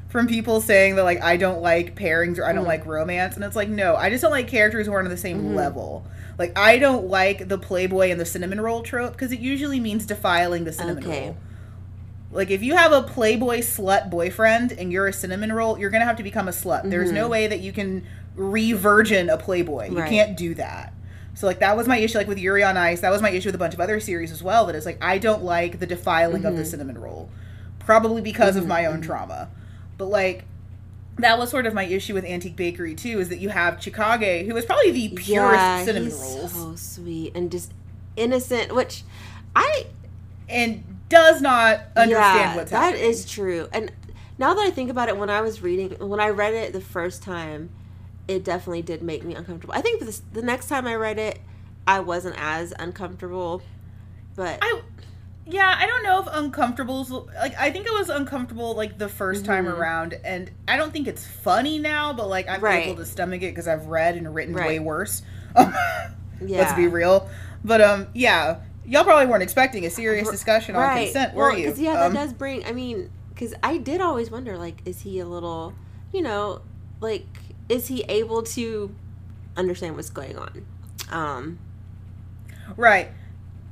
[0.09, 2.67] from people saying that like I don't like pairings or I don't Mhm.
[2.67, 5.17] like romance and it's like no, I just don't like characters who aren't on the
[5.17, 5.55] same Mhm.
[5.55, 6.05] level.
[6.37, 10.05] Like I don't like the playboy and the cinnamon roll trope because it usually means
[10.05, 11.21] defiling the cinnamon Okay.
[11.27, 11.37] roll.
[12.31, 16.05] Like if you have a playboy slut boyfriend and you're a cinnamon roll, you're gonna
[16.05, 16.89] have to become a slut.
[16.89, 17.31] There's no Mhm.
[17.31, 18.03] way that you can
[18.35, 19.89] re-virgin a playboy.
[19.91, 20.09] You Right.
[20.09, 20.93] can't do that.
[21.39, 22.17] So like that was my issue.
[22.17, 24.29] Like with Yuri on Ice, that was my issue with a bunch of other series
[24.29, 24.65] as well.
[24.65, 26.67] That is like I don't like the defiling of the Mhm.
[26.67, 27.29] cinnamon roll,
[27.79, 29.05] probably because of Mhm, my own mhm.
[29.05, 29.47] trauma.
[29.97, 30.43] But like
[31.17, 33.21] that was sort of my issue with Antique Bakery too.
[33.21, 36.75] Is that you have Chikage, who is probably the purest yeah cinnamon he's rolls, so
[36.75, 37.71] sweet and just
[38.17, 39.03] innocent which
[39.55, 39.85] i
[40.49, 43.01] and does not understand yeah, what's happening.
[43.01, 43.69] is true.
[43.71, 43.93] And
[44.37, 46.81] now that I think about it, when I was reading, when I read it the
[46.81, 47.69] first time,
[48.29, 49.73] it definitely did make me uncomfortable.
[49.73, 51.39] I think this, the next time I read it,
[51.87, 53.61] I wasn't as uncomfortable.
[54.35, 54.81] But I
[55.47, 59.09] yeah, I don't know if uncomfortable is like I think it was uncomfortable like the
[59.09, 59.77] 1st time Mhm.
[59.77, 62.83] around, and I don't think it's funny now, but like I'm Right.
[62.83, 65.23] able to stomach it because I've read and written way worse.
[65.57, 66.11] yeah,
[66.41, 67.27] Let's be real.
[67.65, 71.05] But um, yeah, y'all probably weren't expecting a serious discussion on right.
[71.05, 71.73] consent, were well, you?
[71.77, 72.63] yeah, that Um, does bring.
[72.65, 75.73] I mean, because I did always wonder, like, is he a little,
[76.13, 76.61] you know,
[77.01, 77.25] like,
[77.69, 78.93] is he able to
[79.55, 80.65] understand what's going on?
[81.11, 81.59] Um,
[82.75, 83.09] right,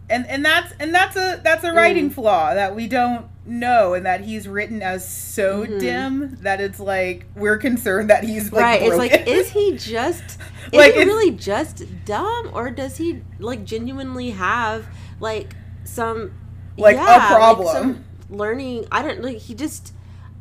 [0.09, 2.13] and and that's and that's a that's a writing Mm.
[2.13, 5.79] flaw that we don't know, and that he's written as so Mhm.
[5.79, 8.81] dim that it's like we're concerned that he's like right.
[8.81, 10.23] It's like, is he just
[10.71, 14.85] is Like, he really just dumb, or does he like genuinely have
[15.19, 16.31] like some
[16.77, 17.67] Like, a yeah, problem.
[17.73, 18.85] some learning?
[18.91, 19.37] I don't like.
[19.37, 19.93] He just.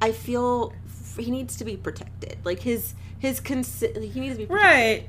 [0.03, 2.37] I feel f- he needs to be protected.
[2.45, 5.09] Like his his consi- he needs to be protected.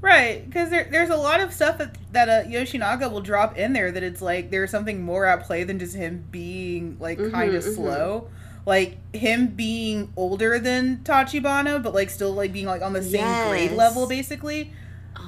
[0.00, 3.72] Right, because there, there's a lot of stuff that, that uh, Yoshinaga will drop in
[3.72, 7.30] there that it's like there's something more at play than just him being like Mhm,
[7.30, 7.74] kind of mhm.
[7.76, 8.28] slow.
[8.66, 13.48] Like him being older than Tachibana, but like still like being like on the same
[13.48, 14.72] grade level, basically.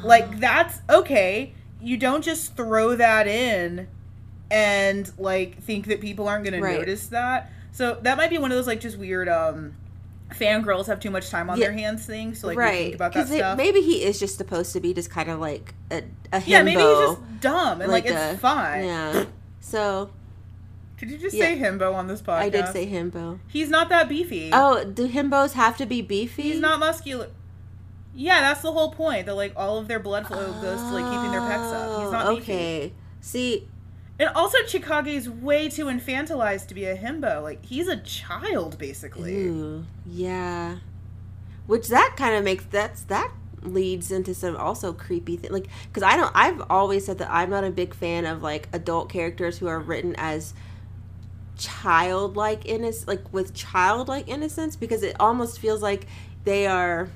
[0.03, 1.55] Like that's okay.
[1.81, 3.87] You don't just throw that in
[4.51, 6.79] and like think that people aren't gonna Right.
[6.81, 7.51] notice that.
[7.71, 9.75] So that might be one of those like just weird um
[10.31, 11.67] fangirls have too much time on Yeah.
[11.67, 12.79] their hands thing, so like right.
[12.79, 13.57] think about that 'Cause it- stuff.
[13.57, 15.99] maybe he is just supposed to be just kind of like a,
[16.33, 16.47] a himbo.
[16.47, 18.85] yeah, maybe he's just dumb and like, like it's a- fine.
[18.85, 19.25] Yeah.
[19.61, 20.11] So
[20.97, 21.47] Did you just Yeah.
[21.47, 22.39] say himbo on this podcast?
[22.39, 23.39] I did say himbo.
[23.49, 24.51] he's not that beefy.
[24.53, 26.43] Oh, do himbos have to be beefy?
[26.43, 27.29] he's not muscular.
[28.15, 29.27] Yeah, that's the whole point.
[29.27, 32.03] That like all of their blood flow goes to like keeping their pecs up.
[32.03, 32.53] He's not Oh, beefy.
[32.53, 32.93] okay.
[33.21, 33.69] See,
[34.19, 37.43] And also, Chikage's way too infantilized to be a himbo.
[37.43, 39.35] Like he's a child, basically.
[39.35, 40.77] ooh, yeah.
[41.67, 46.03] Which that kind of makes that's that leads into some also creepy thing like because
[46.03, 49.59] i don't i've always said that i'm not a big fan of like adult characters
[49.59, 50.53] who are written as
[51.57, 56.07] childlike innocence like with childlike innocence because it almost feels like
[56.45, 57.09] they are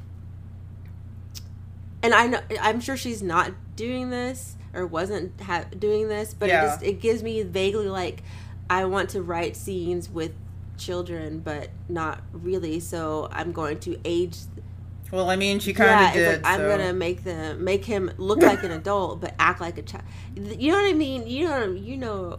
[2.02, 6.48] and i know i'm sure she's not doing this or wasn't ha- doing this but
[6.48, 6.62] Yeah.
[6.64, 8.22] it just it gives me vaguely like
[8.70, 10.32] i want to write scenes with
[10.76, 14.36] children but not really so i'm going to age
[15.10, 16.42] Well, I mean, she kind of it's did.
[16.42, 19.82] like I'm gonna make them make him look like an adult but act like a
[19.82, 20.04] child.
[20.36, 21.26] You know what I mean?
[21.26, 22.38] You know, you know.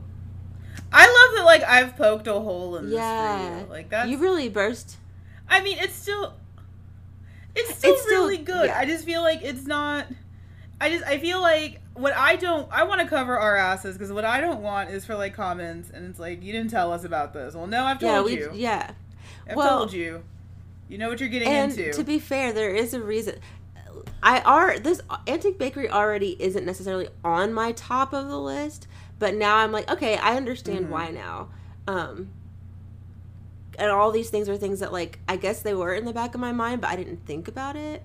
[0.93, 1.45] I love that.
[1.45, 3.71] Like I've poked a hole in this Yeah, for you.
[3.71, 4.07] Like that's.
[4.09, 4.97] You really burst.
[5.49, 6.35] I mean, it's still.
[7.55, 8.67] It's still It's still- really good.
[8.67, 8.77] yeah.
[8.77, 10.05] I just feel like it's not.
[10.79, 14.11] I just I feel like what I don't I want to cover our asses because
[14.11, 17.03] what I don't want is for like comments and it's like you didn't tell us
[17.03, 17.53] about this.
[17.55, 18.37] Well, no, I've Yeah, told we.
[18.37, 18.51] you.
[18.53, 18.91] Yeah,
[19.47, 20.23] I've well- told you.
[20.87, 21.93] You know what you're getting and into.
[21.93, 23.35] to be fair, there is a reason.
[24.23, 28.87] I are this antique bakery already isn't necessarily on my top of the list,
[29.19, 30.89] but now I'm like, okay, I understand Mhm.
[30.89, 31.49] why now.
[31.87, 32.29] Um,
[33.77, 36.33] and all these things are things that like I guess they were in the back
[36.33, 38.01] of my mind, but I didn't think about it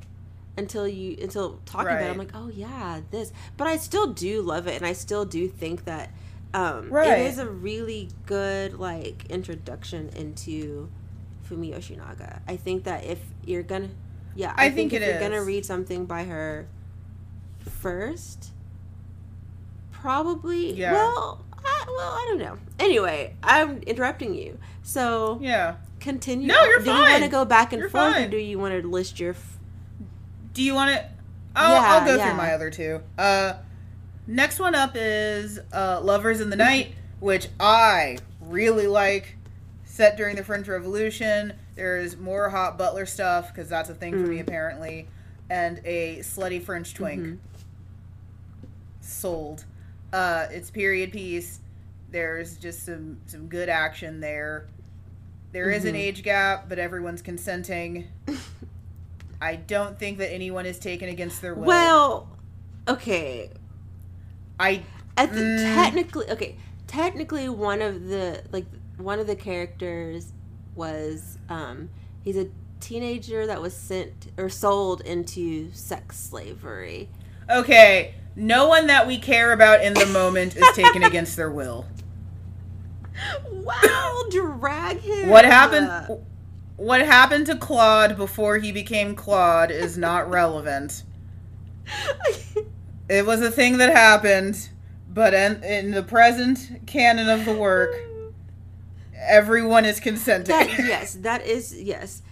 [0.57, 2.11] until you until talking about it.
[2.11, 3.33] I'm like, oh yeah, this.
[3.57, 6.11] But I still do love it, and I still do think that
[6.53, 7.19] um, Right.
[7.21, 10.89] it is a really good like introduction into
[11.49, 12.41] Fumi Yoshinaga.
[12.47, 13.91] I think that if you're gonna,
[14.37, 16.67] yeah, I I, think, think if you're gonna read something by her
[17.81, 18.53] first,
[19.91, 20.73] probably.
[20.73, 20.93] Yeah.
[20.93, 22.59] Well, I, well, I don't know.
[22.79, 24.59] Anyway, I'm interrupting you.
[24.83, 25.77] So yeah.
[26.01, 26.47] continue.
[26.47, 28.81] No, you're do you want to go back and You're forth, or do you want
[28.81, 29.35] to list your?
[30.55, 31.05] Do you want to?
[31.57, 32.29] I'll, Yeah, I'll go yeah.
[32.29, 33.01] through my other two.
[33.19, 33.55] Uh,
[34.27, 39.37] next one up is uh, "Lovers in the Night," which I really like.
[39.85, 41.53] Set during the French Revolution.
[41.77, 44.41] There's more hot butler stuff because that's a thing for me Mm.
[44.41, 45.09] apparently,
[45.49, 47.23] and a slutty French twink.
[47.25, 47.39] Mhm.
[49.01, 49.65] Sold.
[50.13, 51.61] Uh, it's period piece.
[52.11, 54.67] There's just some some good action there.
[55.53, 55.99] There is an Mhm.
[55.99, 58.09] age gap, but everyone's consenting.
[59.45, 61.67] I don't think that anyone is taken against their will.
[61.67, 62.29] Well,
[62.89, 63.51] okay.
[64.59, 64.83] I
[65.19, 65.75] I think Mm.
[65.75, 68.65] technically, okay, technically one of the like
[68.97, 70.33] one of the characters
[70.75, 71.91] was um
[72.23, 72.49] he's a
[72.81, 77.09] teenager that was sent or sold into sex slavery.
[77.51, 78.15] okay.
[78.37, 81.87] No one that we care about in the moment is taken against their will.
[83.53, 85.29] Wow, drag him.
[85.29, 85.89] What happened?
[86.77, 91.05] What happened to Claude before he became Claude is not relevant.
[93.09, 94.71] It was a thing that happened,
[95.09, 97.95] but in, in the present canon of the work,
[99.15, 100.57] everyone is consenting.
[100.57, 102.23] that, yes, that is yes.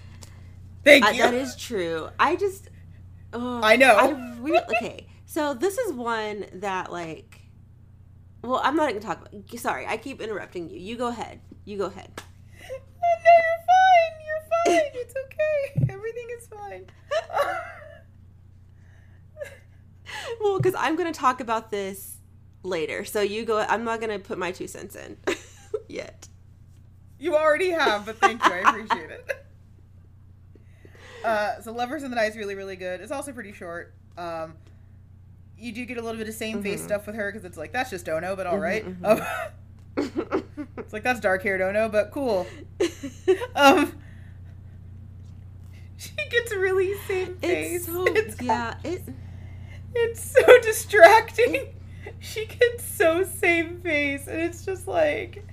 [0.83, 1.23] Thank you.
[1.23, 2.09] that is true.
[2.19, 2.71] I just
[3.35, 3.95] oh, I know.
[3.95, 5.07] I really okay.
[5.27, 7.39] So this is one that like
[8.43, 10.81] well, I'm not going to talk about Sorry, I keep interrupting you.
[10.81, 11.41] You go ahead.
[11.65, 12.11] You go ahead.
[12.61, 12.69] no.
[12.71, 14.22] You're fine.
[14.95, 15.87] It's okay.
[15.93, 16.87] Everything is fine.
[20.41, 22.19] Well, cuz I'm going to talk about this
[22.63, 23.05] later.
[23.05, 25.17] So you go I'm not going to put my two cents in
[25.89, 26.29] yet.
[27.19, 28.53] You already have, but thank you.
[28.53, 29.47] I appreciate it.
[31.25, 33.01] Uh, so Lovers in the Night is really, really good.
[33.01, 33.95] It's also pretty short.
[34.19, 34.55] Um,
[35.57, 36.85] you do get a little bit of same face Mhm.
[36.85, 38.85] stuff with her because it's like that's just Ono, but all right.
[38.85, 39.05] mhm.
[39.97, 40.43] Um,
[40.77, 42.47] it's like that's dark hair Ono, but cool.
[43.55, 43.93] Um,
[46.19, 47.87] she gets really same face.
[47.87, 49.03] it's so It's- yeah, it
[49.95, 51.69] It's so distracting.
[52.19, 55.45] She gets so same face, and it's just like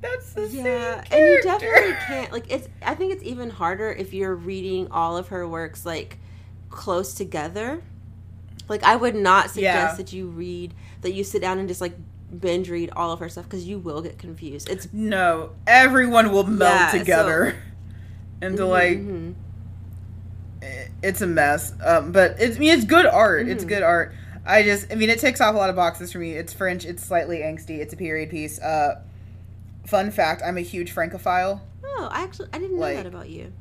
[0.00, 4.14] that's the yeah, and you definitely can't like it's I think it's even harder if
[4.14, 6.18] you're reading all of her works like
[6.70, 7.82] close together.
[8.68, 9.94] Like I would not suggest Yeah.
[9.96, 11.92] that you read that you sit down and just like
[12.40, 14.68] binge read all of her stuff because you will get confused.
[14.70, 17.56] It's No, everyone will meld Yeah, so- together
[18.40, 19.34] into like Mhm.
[21.02, 21.72] It's a mess.
[21.84, 23.48] Um, but it's I mean it's good art.
[23.48, 23.68] It's Mhm.
[23.68, 24.12] good art.
[24.46, 26.32] I just I mean it ticks off a lot of boxes for me.
[26.32, 26.84] It's French.
[26.84, 27.78] It's slightly angsty.
[27.78, 28.58] It's a period piece.
[28.60, 29.00] Uh,
[29.86, 31.62] fun fact: I'm a huge Francophile.
[31.84, 33.52] Oh, I actually I didn't know Like- that about you.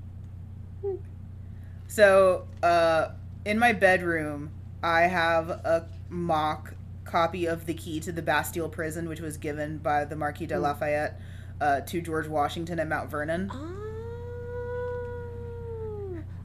[1.88, 3.10] So, uh,
[3.46, 4.52] in my bedroom,
[4.84, 9.80] I have a mock copy of the key to the Bastille prison, which was given
[9.80, 11.20] by the Marquis de Lafayette
[11.60, 13.50] uh, to George Washington at Mount Vernon.
[13.52, 13.76] Oh,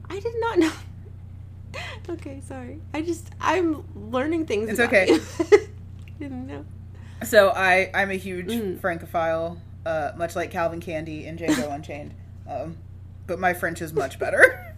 [0.09, 0.71] I did not know.
[2.09, 2.79] Okay, sorry.
[2.93, 4.69] I just I'm learning things.
[4.69, 5.05] It's okay.
[6.19, 6.65] didn't know.
[7.23, 8.79] So I I'm a huge Mm.
[8.79, 12.13] Francophile, uh, much like Calvin Candie and Django Unchained.
[12.47, 12.77] Um,
[13.27, 14.75] but my French is much better.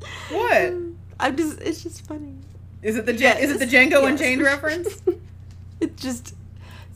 [0.30, 0.72] what
[1.18, 1.60] I'm just.
[1.60, 2.34] It's just funny.
[2.82, 3.06] is it?
[3.06, 4.10] The Jan- is it the Django Yes.
[4.12, 5.02] Unchained reference?
[5.80, 6.34] it just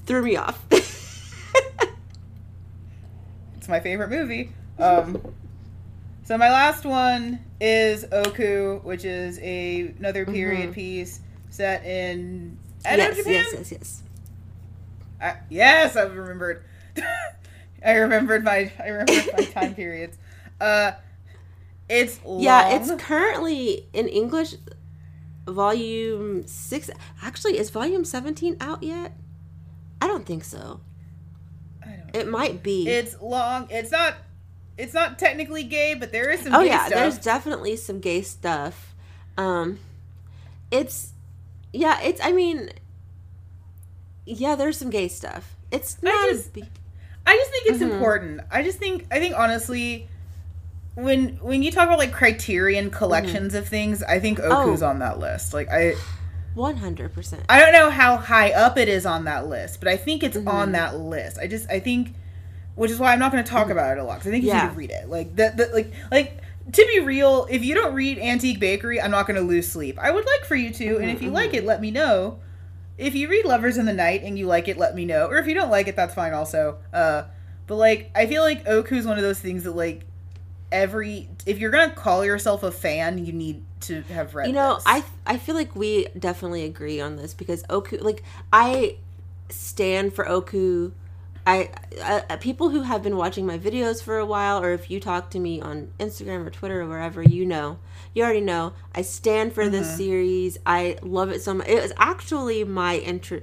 [0.07, 0.65] threw me off.
[0.71, 1.35] It's
[3.69, 4.53] my favorite movie.
[4.79, 5.21] Um,
[6.25, 10.75] so my last one is Ōoku, which is a another period Mhm.
[10.75, 11.20] piece
[11.51, 13.33] set in Edo, yes, Japan.
[13.33, 14.03] yes, yes, yes.
[15.20, 16.64] I, yes, I remembered.
[17.85, 20.16] I remembered my I remembered my time periods.
[20.61, 20.93] Uh,
[21.89, 22.43] it's long.
[22.43, 24.55] Yeah, it's currently in English.
[25.47, 26.89] Volume six.
[27.22, 29.12] Actually, is volume seventeen out yet?
[30.01, 30.81] I don't think so.
[31.83, 32.89] I don't It might be.
[32.89, 33.66] It's long.
[33.70, 34.14] It's not.
[34.77, 36.55] It's not technically gay, but there is some.
[36.55, 36.91] oh yeah, stuff.
[36.99, 38.95] there's definitely some gay stuff.
[39.37, 39.79] Um,
[40.70, 41.12] it's
[41.72, 42.20] yeah, it's.
[42.25, 42.70] I mean,
[44.27, 45.55] yeah, there's some gay stuff.
[45.70, 46.29] It's I not.
[46.31, 46.64] just- a big,
[47.27, 47.93] I just think it's Mhm.
[47.93, 48.41] important.
[48.51, 50.09] I just think I think honestly,
[50.95, 54.89] when when you talk about like criterion collections of things, I think Ōoku's Oh.
[54.89, 55.55] on that list.
[55.55, 55.95] Like I
[56.55, 57.43] One hundred percent.
[57.49, 60.37] I don't know how high up it is on that list, but I think it's
[60.37, 60.47] Mhm.
[60.49, 61.39] on that list.
[61.39, 62.14] I just I think,
[62.75, 64.45] which is why I'm not going to talk about it a lot because I think
[64.45, 64.57] you Mm-hmm.
[64.59, 64.62] Yeah.
[64.66, 65.09] need to read it.
[65.09, 66.39] Like that, that like like
[66.72, 69.99] to be real, if you don't read Antique Bakery, I'm not going to lose sleep.
[70.01, 72.39] I would like for you to, and if you Mhm, like it, let me know.
[72.97, 75.27] If you read Lovers in the Night and you like it, let me know.
[75.27, 76.79] Or if you don't like it, that's fine also.
[76.93, 77.25] Uh,
[77.66, 80.07] but like I feel like Ōoku is one of those things that like
[80.72, 84.47] every if you're gonna call yourself a fan, you need to have read.
[84.49, 84.85] You know, this.
[84.87, 88.22] I I feel like we definitely agree on this because Ōoku, like
[88.53, 88.97] I
[89.51, 90.93] stand for Ōoku.
[91.47, 91.71] I,
[92.03, 95.31] I people who have been watching my videos for a while, or if you talk
[95.31, 97.79] to me on Instagram or Twitter or wherever, you know,
[98.15, 98.73] you already know.
[98.95, 99.97] I stand for this Mhm.
[99.97, 100.59] series.
[100.65, 101.69] I love it so much.
[101.69, 103.41] It was actually my intro.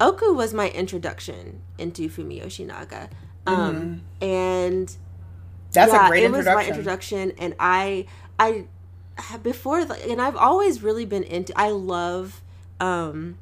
[0.00, 3.10] Ōoku was my introduction into Fumi Yoshinaga,
[3.46, 5.00] um, and Mm-hmm.
[5.72, 7.32] that's yeah, a great it was my introduction.
[7.38, 8.06] and I,
[8.38, 8.66] I,
[9.18, 11.52] have before, and I've always really been into.
[11.58, 12.40] I love,
[12.80, 13.36] um,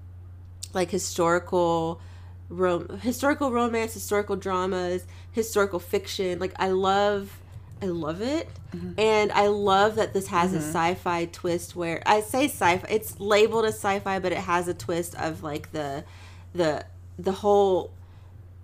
[0.75, 2.01] like historical,
[2.49, 6.39] rom- historical romance, historical dramas, historical fiction.
[6.39, 7.39] Like I love,
[7.83, 9.01] I love it, Mm-hmm.
[9.01, 10.61] and I love that this has a Mhm.
[10.73, 11.75] sci-fi twist.
[11.75, 15.73] Where I say sci-fi, it's labeled as sci-fi, but it has a twist of like
[15.73, 16.05] the,
[16.53, 16.85] the,
[17.19, 17.93] the whole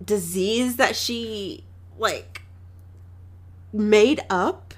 [0.03, 1.63] disease that she
[1.97, 2.41] like
[3.73, 4.73] made up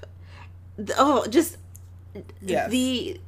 [0.96, 1.56] oh just
[2.40, 2.70] Yes.
[2.70, 3.20] the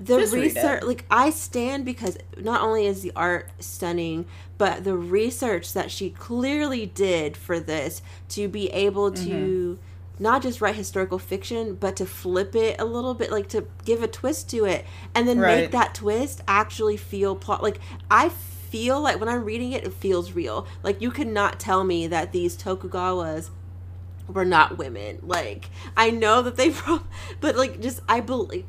[0.00, 4.26] the Just research like i stand because not only is the art stunning
[4.58, 10.22] but the research that she clearly did for this to be able to Mm-hmm.
[10.22, 14.02] not just write historical fiction but to flip it a little bit like to give
[14.02, 14.84] a twist to it
[15.14, 15.60] and then Right.
[15.62, 17.78] make that twist actually feel plot like
[18.10, 21.84] i feel like when i'm reading it it feels real like you could not tell
[21.84, 23.50] me that these tokugawas
[24.26, 25.18] were not women.
[25.22, 25.68] Like
[25.98, 27.02] I know that they, pro-
[27.42, 28.64] but like just I believe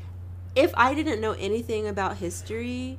[0.55, 2.97] if I didn't know anything about history,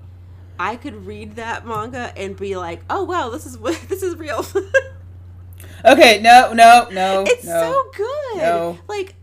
[0.59, 4.17] I could read that manga and be like, oh wow, this is what this is
[4.17, 4.45] real.
[5.85, 7.25] Okay, no, no, no.
[7.27, 7.61] it's no.
[7.61, 8.39] so good.
[8.39, 8.79] No.
[8.89, 9.15] Like,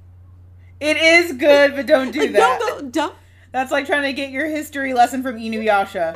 [0.80, 2.60] It is good, but don't do like that.
[2.60, 3.16] don't go don't.
[3.52, 6.16] That's like trying to get your history lesson from Inuyasha.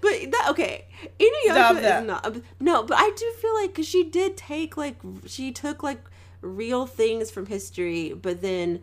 [0.00, 0.86] But that okay,
[1.18, 2.06] Inuyasha Stop is that.
[2.06, 4.96] not no, but I do feel like because she did take like
[5.26, 6.02] she took like
[6.42, 8.80] real things from history, but then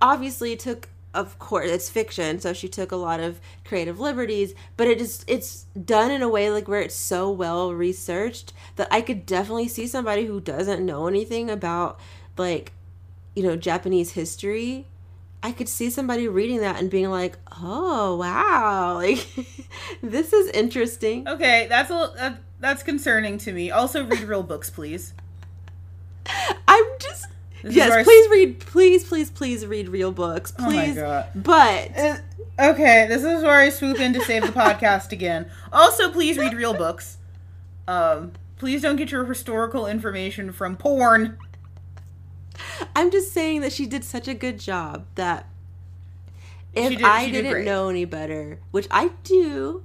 [0.00, 4.86] obviously took of course it's fiction, so she took a lot of creative liberties, but
[4.86, 9.00] it is it's done in a way like where it's so well researched that I
[9.00, 11.98] could definitely see somebody who doesn't know anything about
[12.36, 12.72] like
[13.34, 14.86] you know Japanese history
[15.42, 19.00] I could see somebody reading that and being like, "Oh, wow.
[19.00, 19.26] Like
[20.02, 23.70] this is interesting." Okay, that's a that, that's concerning to me.
[23.70, 25.14] Also, read real books, please.
[26.68, 27.26] I'm just
[27.62, 30.52] This Yes, please read please please please read real books.
[30.58, 30.94] Oh my Please.
[30.96, 31.26] god.
[31.34, 32.16] but Uh,
[32.58, 35.50] Okay, this is where I swoop in to save the podcast again.
[35.72, 37.16] Also, please read real books.
[37.88, 41.38] Um, please don't get your historical information from porn.
[42.94, 45.48] I'm just saying that she did such a good job that
[46.74, 47.64] if did- I did didn't great.
[47.64, 49.82] know any better, which I do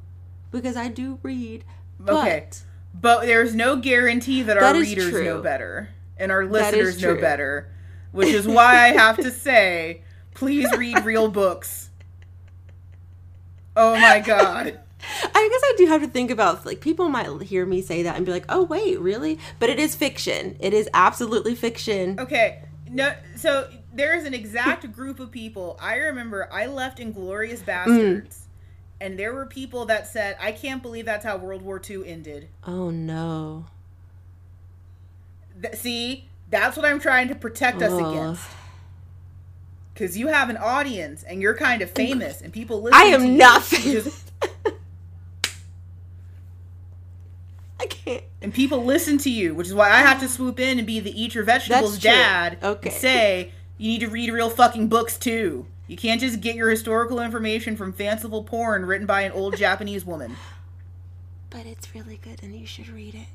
[0.51, 1.63] because I do read.
[1.99, 2.47] But Okay.
[2.93, 5.23] But there's no guarantee that, our readers true.
[5.23, 5.89] know better.
[6.17, 7.71] And our listeners know better,
[8.11, 10.01] which is why I have to say,
[10.33, 11.89] please read real books.
[13.75, 14.79] Oh my god.
[15.23, 18.15] I guess I do have to think about like people might hear me say that
[18.15, 20.55] and be like, "Oh wait, really?" But it is fiction.
[20.59, 22.19] It is absolutely fiction.
[22.19, 22.63] Okay.
[22.89, 25.77] No so there is an exact group of people.
[25.81, 27.65] I remember I left Inglourious mm.
[27.65, 28.39] Basterds.
[29.01, 32.47] And there were people that said, I can't believe that's how World War II ended.
[32.65, 33.65] Oh no.
[35.65, 37.99] Th- see, that's what I'm trying to protect us Ugh.
[38.13, 38.43] against.
[39.93, 43.37] Because you have an audience and you're kind of famous and people listen I am
[43.37, 44.25] not famous.
[47.79, 48.23] I can't.
[48.41, 50.99] and people listen to you, which is why I have to swoop in and be
[50.99, 52.11] the eat your vegetables That's true.
[52.11, 52.57] dad.
[52.63, 52.89] Okay.
[52.89, 55.65] And say you need to read real fucking books too.
[55.87, 60.03] You can't just get your historical information from fanciful porn written by an old Japanese
[60.05, 60.35] woman.
[61.49, 63.27] But it's really good and you should read it.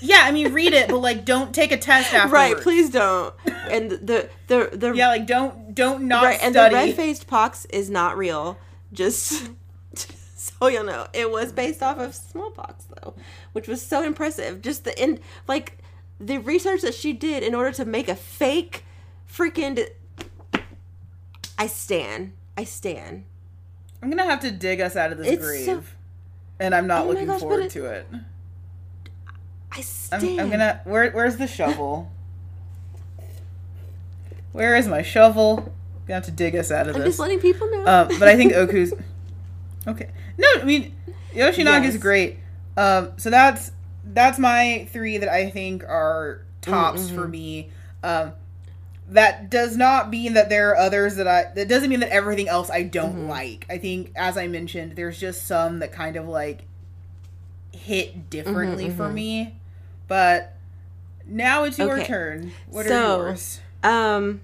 [0.00, 2.32] Yeah, I mean read it, but like don't take a test afterwards.
[2.32, 3.34] Right, please don't.
[3.68, 7.66] And the the the Yeah, like don't don't not right, and the red faced pox
[7.66, 8.58] is not real.
[8.92, 9.50] Just
[10.34, 13.14] so you'll know, it was based off of smallpox though,
[13.52, 14.62] which was so impressive.
[14.62, 15.78] Just the in like
[16.18, 18.84] the research that she did in order to make a fake
[19.30, 19.86] freaking.
[21.58, 22.32] I stand.
[22.56, 23.24] I stand.
[24.02, 25.82] I'm gonna have to dig us out of this It's grave, so-
[26.58, 28.06] and I'm not Oh looking gosh, forward it- to it.
[29.72, 30.40] I I'm, stand.
[30.40, 30.80] I'm gonna.
[30.84, 32.10] Where, where's the shovel?
[34.52, 35.58] Where is my shovel?
[35.58, 37.10] I'm gonna have to dig us out of I'm this.
[37.10, 37.86] just letting people know.
[37.86, 38.92] Um, but I think Ōoku's
[39.86, 40.10] okay.
[40.38, 40.94] No, I mean
[41.34, 42.02] Yoshinaga is Yes.
[42.02, 42.38] great.
[42.76, 43.70] Um, so that's
[44.04, 47.14] that's my three that I think are tops Mm-hmm.
[47.14, 47.70] for me.
[48.02, 48.32] Um,
[49.10, 51.52] that does not mean that there are others that I.
[51.54, 53.28] That doesn't mean that everything else I don't Mm-hmm.
[53.28, 53.66] like.
[53.68, 56.62] I think, as I mentioned, there's just some that kind of like
[57.72, 59.56] hit differently Mm-hmm, for me.
[60.10, 60.56] But
[61.24, 62.06] now it's your Okay.
[62.08, 62.52] turn.
[62.68, 63.60] What So, are yours?
[63.84, 64.40] Um,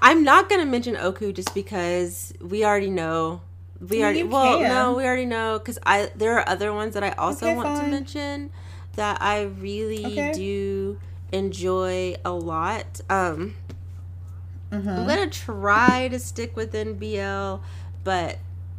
[0.00, 3.42] I'm not gonna mention Ōoku just because we already know.
[3.86, 4.70] We already well, can.
[4.70, 7.76] no, we already know because I there are other ones that I also Okay, want
[7.76, 8.50] to mention
[8.96, 10.32] that I really Okay.
[10.32, 10.98] do
[11.30, 13.02] enjoy a lot.
[13.10, 13.56] Um,
[14.72, 14.88] Mhm.
[14.98, 17.56] I'm gonna try to stick within BL,
[18.04, 18.38] but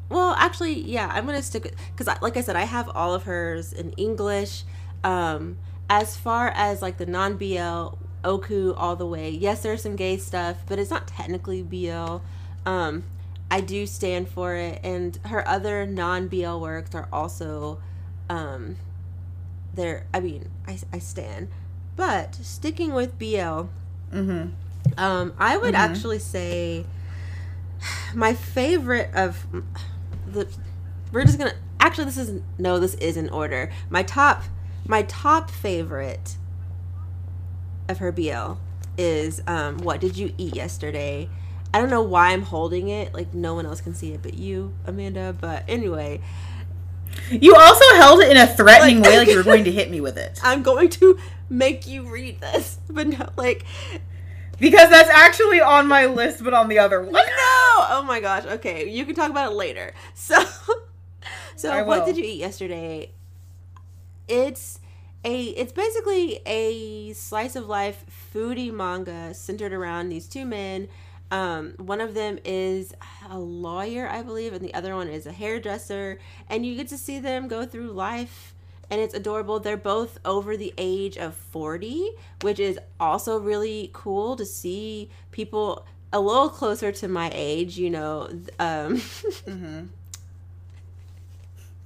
[0.10, 3.72] well, actually, yeah, I'm gonna stick because, like I said, I have all of hers
[3.72, 4.64] in English.
[5.04, 5.58] Um,
[5.90, 10.18] as far as like the non BL Ōoku all the way, yes, there's some gay
[10.18, 12.18] stuff, but it's not technically BL.
[12.66, 13.04] Um,
[13.52, 17.80] I do stand for it, and her other non BL works are also,
[18.30, 18.76] um,
[19.74, 20.06] there.
[20.14, 21.48] I mean, I I stand,
[21.96, 23.70] but sticking with BL.
[24.14, 24.52] Mhm.
[24.98, 25.78] Um, I would Mhm.
[25.80, 26.86] actually say
[28.14, 29.48] my favorite of
[30.32, 30.48] the.
[31.12, 32.06] We're just gonna actually.
[32.06, 32.80] This is no.
[32.80, 33.72] This is in order.
[33.90, 34.44] My top.
[34.90, 36.36] My top favorite
[37.88, 38.54] of her BL
[38.98, 41.30] is um, what did you eat yesterday?
[41.72, 43.14] I don't know why I'm holding it.
[43.14, 45.36] Like no one else can see it but you, Amanda.
[45.40, 46.22] But anyway,
[47.30, 49.92] You also held it in a threatening Like- way, like you were going to hit
[49.92, 50.40] me with it.
[50.44, 51.20] I'm going to
[51.50, 52.78] make you read this.
[52.90, 53.66] But no, like
[54.60, 57.14] Because that's actually on my list, but on the other one.
[57.14, 57.22] No!
[57.92, 58.46] Oh my gosh.
[58.46, 59.94] Okay, you can talk about it later.
[60.16, 60.44] So,
[61.56, 63.12] so what did you eat yesterday?
[64.30, 64.80] It's
[65.26, 70.88] a it's basically a slice of life foodie manga centered around these two men.
[71.32, 72.94] Um, one of them is
[73.30, 76.20] a lawyer, I believe, and the other one is a hairdresser,
[76.50, 78.56] and you get to see them go through life
[78.90, 79.60] and it's adorable.
[79.60, 82.12] They're both over the age of 40,
[82.42, 87.90] which is also really cool to see people a little closer to my age, you
[87.90, 88.30] know.
[88.60, 88.96] Um,
[89.46, 89.86] Mm-hmm.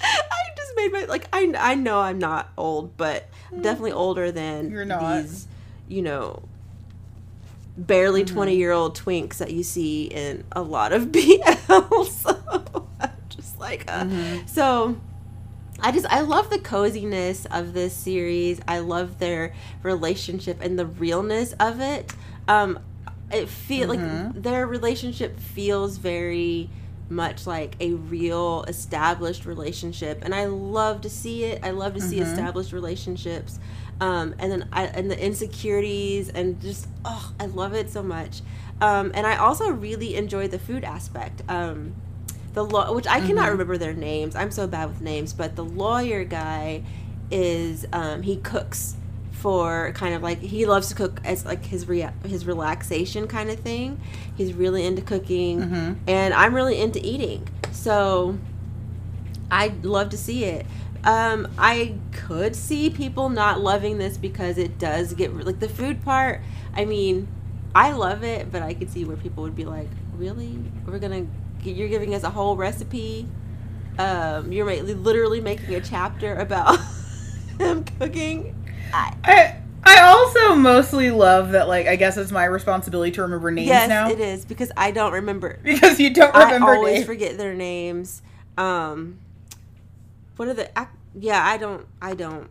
[0.32, 3.30] I just made my like I I know I'm not old, but
[3.62, 5.24] definitely older than You're not.
[5.24, 5.48] these,
[5.88, 6.44] you know,
[7.78, 12.04] barely 20 year old twinks that you see in a lot of BL.
[12.06, 12.88] So
[13.30, 14.06] just like, uh,
[14.46, 14.98] so
[15.80, 18.62] I just I love the coziness of this series.
[18.68, 22.14] I love their relationship and the realness of it.
[22.48, 22.80] Um,
[23.32, 24.00] it feel like
[24.36, 26.70] their relationship feels very
[27.10, 31.60] much like a real established relationship and i love to see it.
[31.64, 33.60] I love to see established relationships.
[34.02, 38.42] Um, and then I, and the insecurities and just oh i love it so much.
[38.82, 41.42] Um, and i also really enjoy the food aspect.
[41.50, 41.96] Um,
[42.54, 44.36] the law which i cannot remember their names.
[44.36, 45.34] I'm so bad with names.
[45.34, 46.84] But the lawyer guy
[47.32, 48.96] is um, he cooks
[49.44, 53.50] for kind of like he loves to cook as like his rea- his relaxation kind
[53.50, 54.00] of thing.
[54.38, 55.60] He's really into cooking,
[56.08, 57.46] and I'm really into eating.
[57.74, 58.38] So
[59.52, 60.66] I love to see it.
[61.04, 66.02] Um, I could see people not loving this because it does get like the food
[66.06, 66.40] part.
[66.74, 67.28] I mean,
[67.76, 70.58] I love it, but I could see where people would be like, "Really?
[70.88, 71.28] We're gonna?
[71.64, 73.28] You're giving us a whole recipe?
[74.00, 76.80] Um, you're literally making a chapter about
[77.60, 78.56] him cooking."
[78.94, 83.52] I, I I also mostly love that like I guess it's my responsibility to remember
[83.52, 85.60] names yes, now it is because I don't remember.
[85.64, 87.06] because you don't remember I always names.
[87.06, 88.22] forget their names.
[88.58, 89.20] Um,
[90.38, 90.70] what are the?
[90.80, 90.90] ac-
[91.20, 91.86] Yeah, I don't.
[92.02, 92.50] I don't.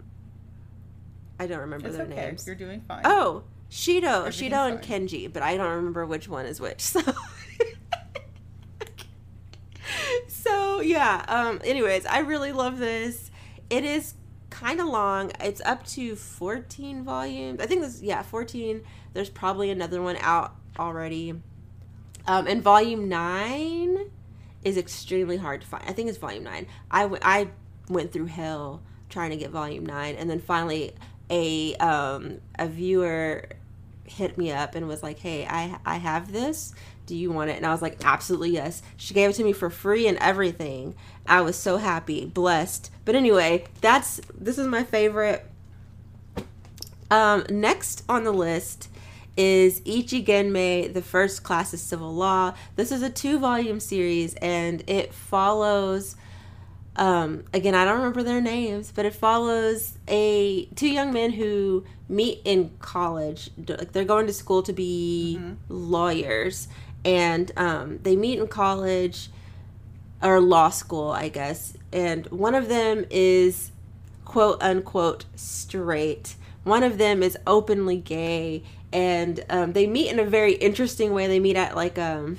[1.38, 2.14] I don't remember It's their okay.
[2.16, 2.46] names.
[2.46, 3.02] You're doing fine.
[3.04, 5.06] Oh, Shiro, Shiro, and fine.
[5.08, 6.82] Kenji, but I don't remember which one is which.
[6.92, 7.00] So,
[10.28, 11.24] so yeah.
[11.28, 11.60] Um.
[11.64, 13.30] Anyways, I really love this.
[13.70, 14.14] It is
[14.52, 15.32] kind of long.
[15.40, 17.60] It's up to fourteen volumes.
[17.60, 18.02] I think this.
[18.02, 18.82] Yeah, fourteen.
[19.14, 21.34] There's probably another one out already.
[22.26, 22.46] Um.
[22.46, 24.10] And volume nine
[24.62, 25.82] is extremely hard to find.
[25.88, 26.66] I think it's volume nine.
[26.90, 27.24] I went.
[27.26, 27.48] I
[27.88, 30.92] went through hell trying to get volume nine, and then finally
[31.30, 33.48] a um a viewer
[34.04, 36.74] hit me up and was like, "Hey, I I have this.
[37.06, 39.52] Do you want it?" And I was like, "Absolutely yes." She gave it to me
[39.52, 40.94] for free and everything.
[41.26, 42.90] I was so happy, blessed.
[43.04, 45.46] But anyway, that's this is my favorite.
[47.10, 48.88] Um, next on the list
[49.36, 52.54] is Ichigenme, the first class of civil law.
[52.76, 56.16] This is a two volume series and it follows
[56.96, 61.84] um again I don't remember their names, but it follows a two young men who
[62.08, 63.50] meet in college.
[63.66, 66.68] Like they're going to school to be lawyers
[67.04, 69.30] and um they meet in college
[70.22, 71.74] or law school, I guess.
[71.92, 73.72] And one of them is
[74.24, 76.36] quote unquote straight.
[76.64, 81.26] One of them is openly gay, and um, they meet in a very interesting way.
[81.26, 82.38] They meet at like um,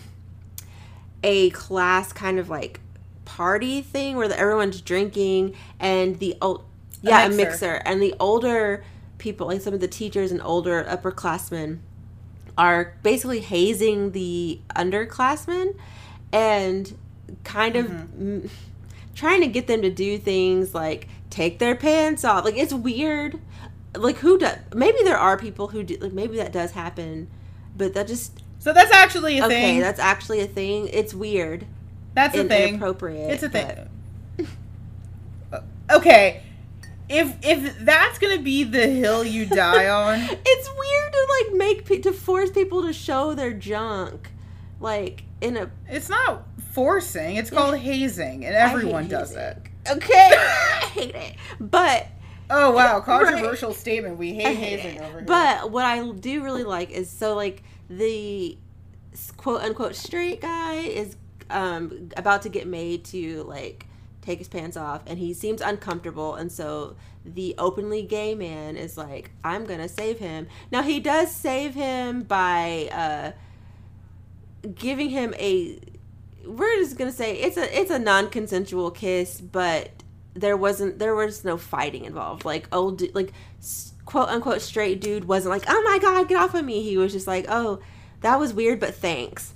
[1.23, 2.79] a class kind of like
[3.25, 6.63] party thing where the, everyone's drinking, and the old
[7.01, 7.43] yeah a mixer.
[7.43, 8.85] mixer, and the older
[9.17, 11.79] people, like some of the teachers and older upperclassmen,
[12.57, 15.75] are basically hazing the underclassmen,
[16.31, 16.97] and
[17.43, 18.49] kind of mm,
[19.15, 22.45] trying to get them to do things like take their pants off.
[22.45, 23.39] Like it's weird.
[23.95, 24.57] Like who does?
[24.73, 25.97] Maybe there are people who do.
[25.97, 27.27] Like maybe that does happen,
[27.77, 29.61] but that just So that's actually a okay.
[29.61, 29.79] thing.
[29.81, 30.87] That's actually a thing.
[30.91, 31.65] It's weird
[32.15, 32.69] That's a thing.
[32.75, 33.31] inappropriate.
[33.31, 33.87] It's a but-
[34.37, 34.47] thing.
[35.91, 36.41] Okay.
[37.09, 41.12] If if that's gonna be the hill you die on, It's weird
[41.47, 44.31] like make pe- to force people to show their junk,
[44.79, 45.71] like in a.
[45.87, 47.35] it's not forcing.
[47.35, 49.43] It's called hazing, and everyone does hazing.
[49.43, 49.57] it.
[49.91, 52.07] Okay, I hate it, but
[52.49, 53.05] Oh wow, Right.
[53.05, 54.17] controversial statement.
[54.17, 55.01] We hate hate hazing it.
[55.01, 55.25] over here.
[55.25, 58.57] But what I do really like is so like the
[59.37, 61.15] quote unquote straight guy is
[61.49, 63.85] um about to get made to like
[64.21, 66.95] take his pants off and he seems uncomfortable and so
[67.25, 70.47] the openly gay man is like I'm to save him.
[70.71, 73.31] Now he does save him by uh
[74.75, 75.79] giving him a
[76.45, 79.89] we're just to say it's a it's a non-consensual kiss but
[80.33, 82.45] there wasn't there was no fighting involved.
[82.45, 83.31] Like old like
[84.05, 86.81] quote unquote straight dude wasn't like oh my god get off of me.
[86.81, 87.79] He was just like oh
[88.21, 89.53] that was weird but thanks.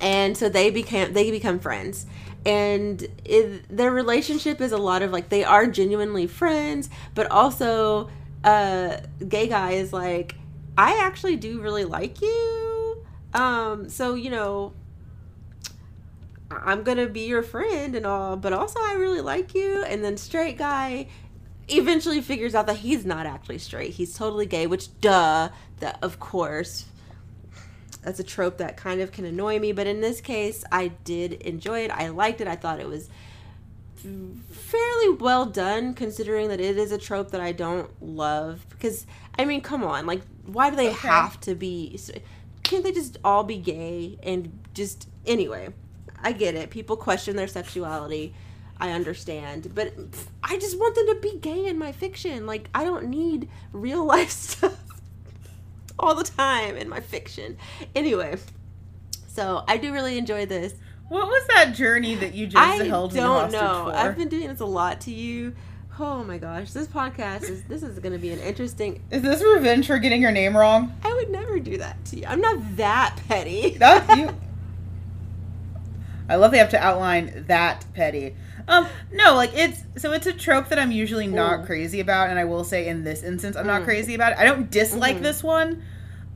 [0.00, 2.06] And so they became they become friends
[2.46, 8.08] and it, their relationship is a lot of like they are genuinely friends but also
[8.44, 8.96] uh
[9.28, 10.36] gay guy is like
[10.76, 14.72] i actually do really like you um so you know
[16.50, 19.84] I'm gonna be your friend and all, but also I really like you.
[19.84, 21.08] And then straight guy
[21.68, 23.90] eventually figures out that he's not actually straight.
[23.92, 26.86] He's totally gay, which duh, that of course.
[28.08, 31.34] That's a trope that kind of can annoy me, but in this case, I did
[31.34, 31.90] enjoy it.
[31.90, 32.48] I liked it.
[32.48, 33.10] I thought it was
[34.50, 39.06] fairly well done considering that it is a trope that I don't love because
[39.38, 40.96] I mean, come on, like why do they Okay.
[41.08, 42.00] have to be
[42.62, 45.68] can't they just all be gay and just anyway,
[46.22, 46.70] I get it.
[46.70, 48.32] People question their sexuality.
[48.80, 49.92] I understand, but
[50.42, 52.46] I just want them to be gay in my fiction.
[52.46, 54.82] Like I don't need real life stuff
[56.00, 57.56] all the time in my fiction.
[57.94, 58.36] Anyway,
[59.26, 60.74] so I do really enjoy this.
[61.08, 63.84] what was that journey that you just I held me don't know.
[63.90, 63.96] for?
[63.96, 65.54] I've been doing this a lot to you.
[66.00, 69.02] Oh my gosh, this podcast is this is going to be an interesting.
[69.10, 70.94] Is this revenge for getting your name wrong?
[71.02, 72.24] I would never do that to you.
[72.26, 73.70] I'm not that petty.
[73.78, 74.30] That you.
[76.28, 78.36] I love they have to outline that petty.
[78.68, 81.66] Um, no, like it's so it's a trope that I'm usually not Mm.
[81.66, 83.86] crazy about, and I will say in this instance I'm not Mm.
[83.86, 84.38] crazy about it.
[84.38, 85.22] I don't dislike Mhm.
[85.22, 85.82] this one.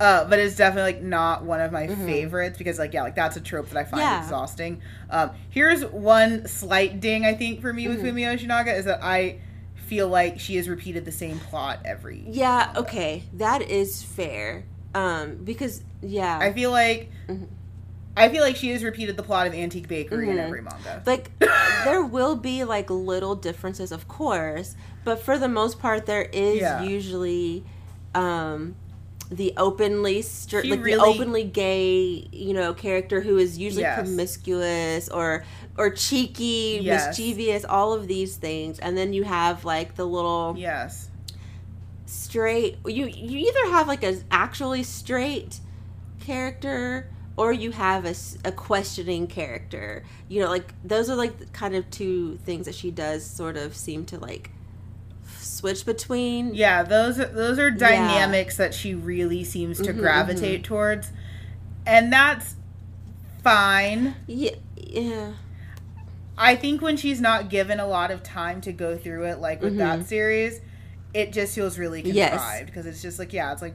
[0.00, 3.36] Uh, but it's definitely like not one of my favorites because like yeah like that's
[3.36, 4.12] a trope that I find Mm-hmm.
[4.12, 4.22] Yeah.
[4.24, 4.80] exhausting.
[5.10, 8.16] Um, here's one slight ding I think for me with Mm-hmm.
[8.16, 9.36] Fumi Yoshinaga is that I
[9.74, 12.24] feel like she has repeated the same plot every.
[12.26, 13.24] Yeah, okay.
[13.34, 14.64] That is fair.
[14.94, 16.38] Um because yeah.
[16.40, 17.44] I feel like Mm-hmm.
[18.16, 20.40] I feel like she has repeated the plot of Antique Bakery in Mhm.
[20.46, 21.02] every manga.
[21.06, 21.30] like
[21.84, 26.60] there will be like little differences of course but for the most part there is
[26.60, 26.82] Yeah.
[26.82, 27.64] usually
[28.14, 28.74] um
[29.30, 33.98] the openly stri- She like the openly gay you know character who is usually Yes.
[33.98, 35.42] promiscuous or
[35.78, 37.06] or cheeky Yes.
[37.08, 41.08] mischievous all of these things and then you have like the little yes.
[42.04, 45.60] straight you you either have like a actually straight
[46.20, 48.04] character or you have
[48.44, 52.74] a questioning character you know like those are like the kind of two things that
[52.74, 54.50] she does sort of seem to like
[55.38, 60.64] switch between Yeah, those are, those are dynamics that she really seems to Mhm, gravitate
[60.64, 61.10] towards,
[61.86, 62.56] and that's
[63.42, 64.14] fine.
[64.26, 65.32] yeah yeah
[66.36, 69.60] I think when she's not given a lot of time to go through it, like
[69.60, 70.60] with that series,
[71.14, 72.16] it just feels really Mm-hmm.
[72.16, 72.32] Yes.
[72.32, 73.74] contrived because it's just like yeah, it's like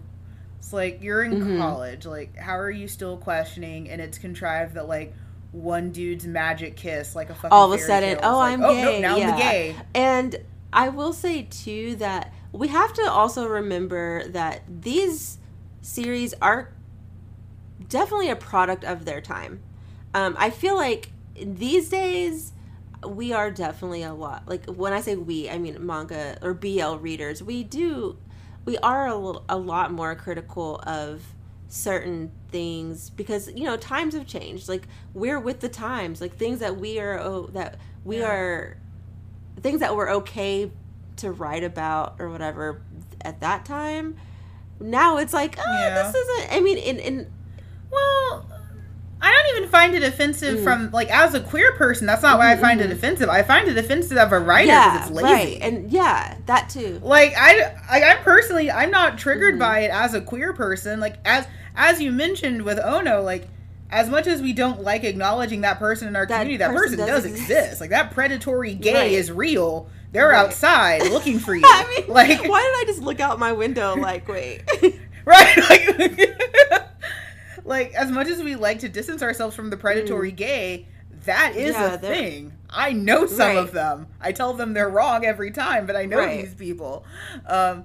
[0.57, 1.57] it's like you're in Mhm.
[1.57, 3.89] college, like how are you still questioning?
[3.89, 5.13] And it's contrived that like
[5.51, 8.73] one dude's magic kiss, like a fucking All of a sudden, oh, like, I'm oh,
[8.73, 9.75] gay, No, now I'm gay.
[9.95, 10.35] And
[10.73, 15.37] I will say too that we have to also remember that these
[15.81, 16.69] series are
[17.89, 19.61] definitely a product of their time.
[20.13, 22.53] Um, I feel like these days
[23.07, 26.95] we are definitely a lot like when I say we, I mean manga or BL
[26.95, 27.41] readers.
[27.43, 28.17] We do
[28.67, 31.23] we are a little a lot more critical of
[31.69, 36.59] certain things because you know times have changed like we're with the times like things
[36.59, 38.27] that we are oh, that we Yeah.
[38.27, 38.77] are
[39.61, 40.69] things that were okay
[41.15, 42.81] to write about or whatever
[43.21, 44.15] at that time
[44.81, 46.03] now it's like oh Yeah.
[46.03, 47.31] this isn't i mean in, in
[47.89, 48.45] Well,
[49.21, 50.63] I don't even find it offensive Mm.
[50.63, 52.05] from like as a queer person.
[52.05, 53.29] That's not why I find it offensive.
[53.29, 55.25] I find it offensive of a writer because yeah it's lazy.
[55.33, 59.59] right and yeah that too like I, I, I'm personally, I'm not triggered Mhm.
[59.59, 60.99] by it as a queer person.
[60.99, 61.45] Like as
[61.75, 63.47] as you mentioned with Ono, like
[63.89, 66.97] as much as we don't like acknowledging that person in our That community, that person
[66.97, 67.49] person does does exist.
[67.49, 67.81] exist.
[67.81, 69.11] Like that predatory gay Right.
[69.13, 69.89] is real.
[70.11, 70.37] They're Right.
[70.45, 71.63] outside looking for you.
[71.65, 74.61] i mean like why did i just look out my window like wait
[75.25, 76.86] right like,
[77.67, 80.87] like as much as we like to distance ourselves from the predatory gay
[81.25, 81.79] that is Mm.
[81.79, 82.53] Yeah, a they're- thing.
[82.69, 83.57] I know some Right.
[83.57, 84.07] of them.
[84.21, 86.41] I tell them they're wrong every time but i know Right.
[86.45, 87.05] these people.
[87.45, 87.83] Um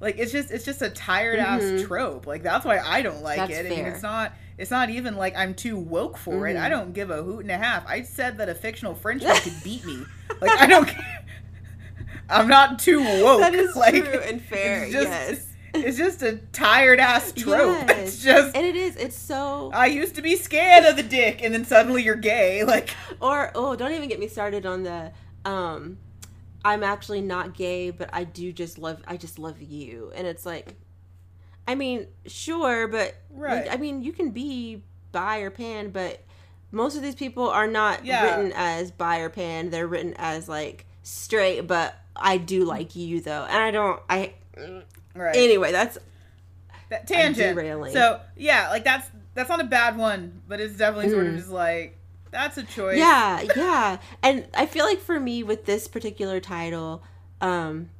[0.00, 1.86] like it's just it's just a tired ass Mhm.
[1.86, 2.26] trope.
[2.26, 3.66] Like that's why i don't like That's it.
[3.66, 6.56] I mean it's not it's not even like i'm too woke for it.
[6.56, 6.60] Mhm.
[6.62, 7.84] i don't give a hoot and a half.
[7.86, 10.04] I said that a fictional frenchman could beat me.
[10.40, 11.24] Like i don't care.
[12.30, 13.40] I'm not too woke.
[13.40, 17.88] that is like true and fair just- yes it's just a tired ass trope.
[17.88, 18.08] Yes.
[18.08, 21.42] It's just and it is it's so I used to be scared of the dick,
[21.42, 22.62] and then suddenly you're gay.
[22.72, 25.12] Like, or oh don't even get me started on the
[25.44, 25.98] um
[26.64, 30.46] i'm actually not gay but i do just love i just love you and it's
[30.46, 30.76] like
[31.66, 33.66] i mean sure but Right.
[33.66, 36.22] like, i mean you can be bi or pan but
[36.70, 38.22] most of these people are not Yeah.
[38.36, 43.20] written as bi or pan they're written as like straight but i do like you
[43.20, 44.32] though and i don't i
[45.14, 45.36] right?
[45.36, 45.98] anyway that's
[46.90, 47.56] that tangent.
[47.56, 47.92] derailing.
[47.92, 51.36] So yeah, like that's that's not a bad one, but it's definitely sort of Mhm.
[51.38, 51.98] just like
[52.30, 52.96] that's a choice.
[52.96, 57.02] yeah yeah and i feel like for me with this particular title
[57.42, 57.90] um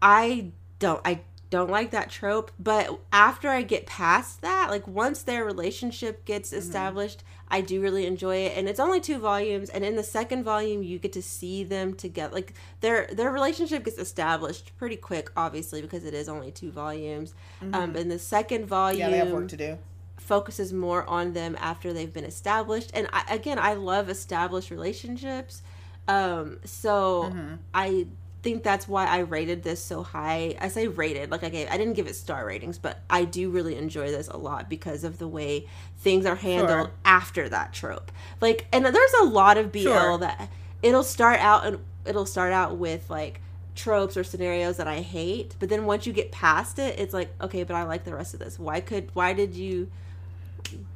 [0.00, 0.46] i
[0.78, 1.20] don't i
[1.50, 6.52] don't like that trope but after i get past that like once their relationship gets
[6.52, 10.44] established i do really enjoy it and it's only two volumes and in the second
[10.44, 15.30] volume you get to see them together like their their relationship gets established pretty quick
[15.36, 17.34] obviously because it is only two volumes
[17.72, 19.78] um in the second volume yeah, they have work to do.
[20.16, 25.62] focuses more on them after they've been established and I, again i love established relationships
[26.08, 27.54] um so Mm-hmm.
[27.74, 28.06] i
[28.42, 31.76] think that's why i rated this so high i say rated like i gave i
[31.76, 35.18] didn't give it star ratings but i do really enjoy this a lot because of
[35.18, 35.66] the way
[35.98, 36.90] things are handled Sure.
[37.04, 38.10] after that trope
[38.40, 40.18] like and there's a lot of bl Sure.
[40.18, 40.50] that
[40.82, 43.40] it'll start out and it'll start out with like
[43.74, 47.30] tropes or scenarios that I hate, but then once you get past it, it's like,
[47.40, 48.58] okay, but I like the rest of this.
[48.58, 49.90] Why could why did you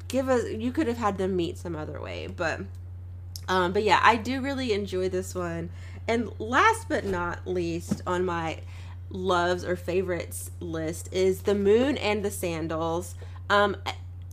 [0.08, 2.60] give us you could have had them meet some other way, but
[3.48, 5.70] um but yeah, I do really enjoy this one.
[6.06, 8.60] And last but not least on my
[9.10, 13.14] loves or favorites list is The Moon and the Sandals.
[13.50, 13.76] Um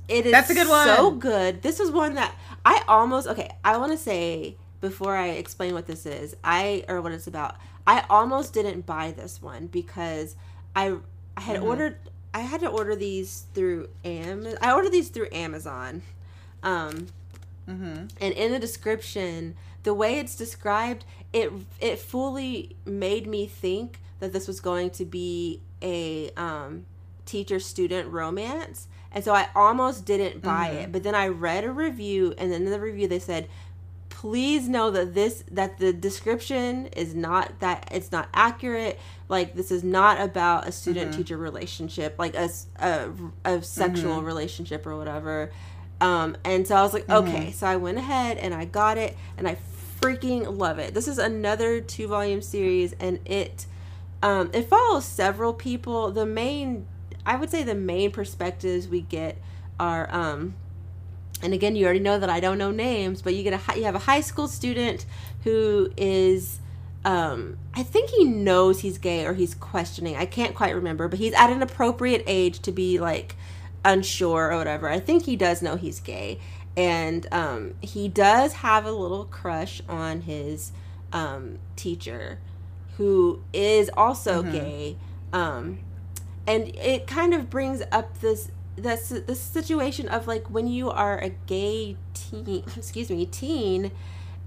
[0.07, 0.87] it is That's a good one.
[0.87, 1.61] so good.
[1.61, 5.85] This is one that I almost okay, I want to say before I explain what
[5.87, 7.55] this is, I or what it's about.
[7.87, 10.35] I almost didn't buy this one because
[10.75, 10.95] I
[11.37, 11.65] I had Mhm.
[11.65, 11.97] ordered
[12.33, 14.47] I had to order these through Am.
[14.61, 16.01] I ordered these through Amazon.
[16.63, 17.07] Um,
[17.69, 18.07] Mm-hmm.
[18.19, 24.33] and in the description the way it's described it it fully made me think that
[24.33, 26.85] this was going to be a um,
[27.25, 30.91] teacher student romance and so i almost didn't buy it.
[30.91, 33.47] But then i read a review and then in the review they said
[34.09, 38.99] please know that this that the description is not that it's not accurate.
[39.29, 42.49] Like this is not about a student teacher relationship like a
[43.45, 45.51] a sexual relationship or whatever.
[46.01, 47.51] Um, and so I was like, okay.
[47.51, 49.55] So I went ahead and I got it, and I
[50.01, 50.93] freaking love it.
[50.93, 53.67] This is another two volume series, and it
[54.23, 56.11] um, it follows several people.
[56.11, 56.87] The main,
[57.25, 59.37] I would say, the main perspectives we get
[59.79, 60.55] are, um,
[61.41, 63.85] and again, you already know that I don't know names, but you get a you
[63.85, 65.05] have a high school student
[65.43, 66.59] who is.
[67.03, 70.15] Um, I think he knows he's gay or he's questioning.
[70.15, 73.35] I can't quite remember, but he's at an appropriate age to be like
[73.83, 74.87] unsure or whatever.
[74.87, 76.39] I think he does know he's gay,
[76.77, 80.71] and um, he does have a little crush on his
[81.11, 82.39] um, teacher,
[82.97, 84.97] who is also gay.
[85.33, 85.79] Um,
[86.47, 91.19] and it kind of brings up this this this situation of like when you are
[91.19, 93.91] a gay teen, excuse me, teen,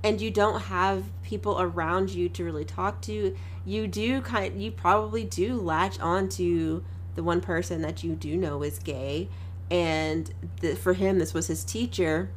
[0.02, 4.70] and you don't have people around you to really talk to, you do kind you
[4.70, 6.82] probably do latch onto
[7.14, 9.28] the one person that you do know is gay,
[9.70, 10.32] and
[10.78, 12.30] for him this was his teacher,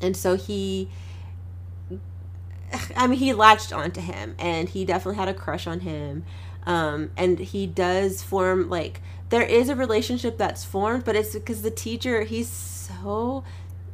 [0.00, 0.88] and so he.
[2.96, 6.24] I mean, he latched onto him, and he definitely had a crush on him.
[6.64, 9.00] Um, and he does form like
[9.30, 13.44] there is a relationship that's formed, but it's because the teacher he's so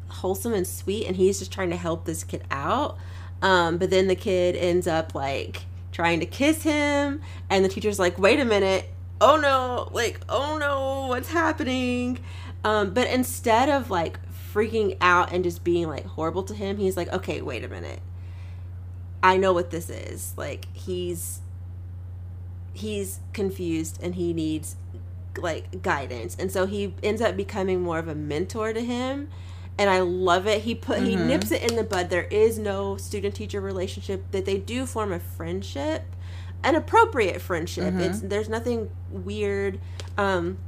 [0.09, 2.99] wholesome and sweet, and he's just trying to help this kid out.
[3.41, 7.99] Um, but then the kid ends up like trying to kiss him, and the teacher's
[7.99, 8.89] like, "Wait a minute!
[9.21, 9.89] Oh no!
[9.93, 11.07] Like, oh no!
[11.09, 12.19] What's happening?"
[12.65, 14.19] Um, but instead of like
[14.53, 18.01] freaking out and just being like horrible to him, he's like, "Okay, wait a minute."
[19.23, 20.35] I know what this is.
[20.37, 21.41] Like he's
[22.73, 24.77] he's confused and he needs
[25.37, 26.37] like guidance.
[26.39, 29.29] And so he ends up becoming more of a mentor to him.
[29.77, 30.63] And I love it.
[30.63, 32.11] He put he nips it in the bud.
[32.11, 36.03] There is no student teacher relationship that they do form a friendship,
[36.65, 37.95] an appropriate friendship.
[38.01, 39.79] It's there's nothing weird.
[40.17, 40.59] Um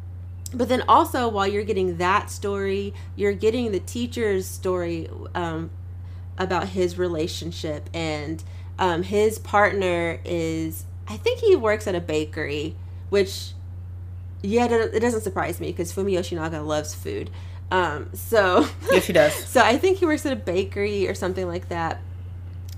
[0.52, 5.70] but then also while you're getting that story, you're getting the teacher's story um,
[6.38, 7.88] about his relationship.
[7.94, 8.42] And
[8.80, 12.74] um, his partner is i think he works at a bakery
[13.10, 13.52] which
[14.42, 17.30] yeah it doesn't surprise me because fumi yoshinaga loves food.
[17.70, 19.32] Um, so Yes, she does.
[19.48, 22.00] so i think he works at a bakery or something like that.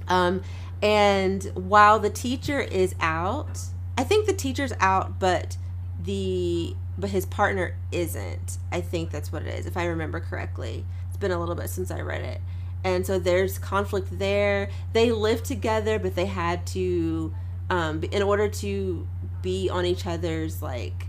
[0.08, 0.42] Um,
[0.82, 3.60] and while the teacher is out
[3.96, 5.56] i think the teacher's out but
[6.02, 8.58] the but his partner isn't.
[8.70, 10.86] I think that's what it is if i remember correctly.
[11.08, 12.40] It's been a little bit since i read it.
[12.84, 14.70] And so there's conflict there.
[14.92, 17.34] They live together but they had to
[17.68, 19.06] um, in order to
[19.42, 21.06] be on each other's like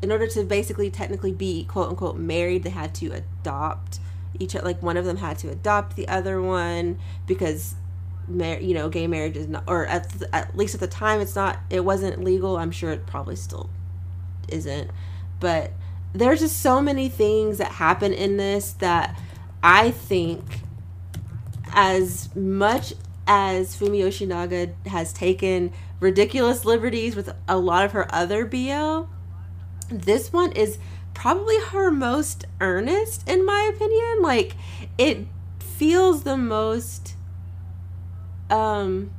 [0.00, 3.98] in order to basically technically be quote unquote married they had to adopt
[4.38, 7.74] each like one of them had to adopt the other one because
[8.28, 11.20] mar- you know gay marriage is not or at, th- at least at the time
[11.20, 12.56] it's not it wasn't legal.
[12.56, 13.70] I'm sure it probably still
[14.48, 14.90] isn't
[15.40, 15.70] but
[16.12, 19.18] there's just so many things that happen in this that
[19.62, 20.60] i think
[21.72, 22.94] as much
[23.26, 29.02] as Fumi Yoshinaga has taken ridiculous liberties with a lot of her other BL,
[29.88, 30.78] this one is
[31.14, 34.22] probably her most earnest, in my opinion.
[34.22, 34.54] Like,
[34.96, 35.26] it
[35.58, 37.14] feels the most,
[38.50, 39.10] um,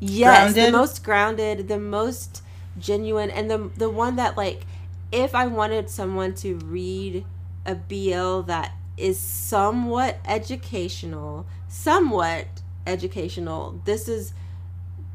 [0.00, 2.42] yes, the most grounded, the most
[2.78, 4.66] genuine, and the the one that like,
[5.12, 7.24] if I wanted someone to read
[7.64, 12.46] a BL that is somewhat educational, somewhat
[12.86, 14.32] educational, this is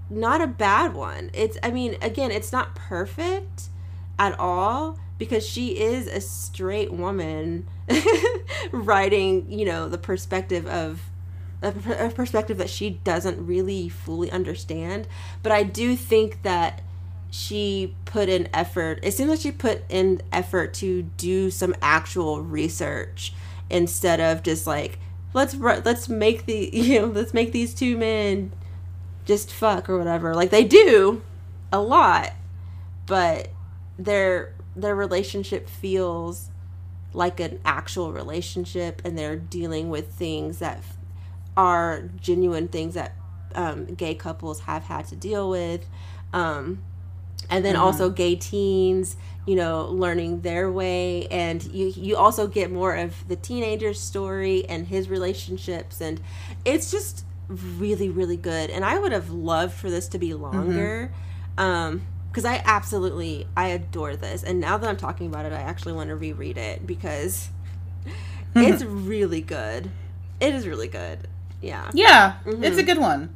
[0.10, 1.32] not a bad one.
[1.34, 3.70] It's I mean, again, it's not perfect
[4.20, 7.68] at all because she is a straight woman
[8.72, 11.02] writing, you know, the perspective of
[11.62, 15.08] a, perspective that she doesn't really fully understand,
[15.44, 16.82] but I do think that
[17.32, 19.00] she put in effort.
[19.02, 23.34] It seems like she put in effort to do some actual research
[23.70, 25.00] instead of just like
[25.34, 28.52] let's let's make the you know let's make these two men
[29.26, 30.36] just fuck or whatever.
[30.36, 31.24] Like they do
[31.72, 32.34] a lot,
[33.08, 33.48] but
[33.98, 36.50] their their relationship feels
[37.14, 40.84] like an actual relationship, and they're dealing with things that
[41.56, 43.14] are genuine things that
[43.56, 45.86] um, gay couples have had to deal with.
[46.34, 46.82] Um,
[47.52, 51.28] and then also gay teens you know learning their way.
[51.30, 56.02] And you you also get more of the teenager's story and his relationships.
[56.02, 56.22] And
[56.66, 58.70] it's just really really good.
[58.72, 61.12] And i would have loved for this to be longer
[61.58, 64.44] um because i absolutely i adore this.
[64.44, 67.50] And now that i'm talking about it i actually want to reread it because
[68.56, 69.92] it's really good.
[70.40, 71.28] It is really good.
[71.62, 71.90] Yeah.
[71.94, 72.80] Yeah, it's Mm-hmm.
[72.80, 73.36] a good one.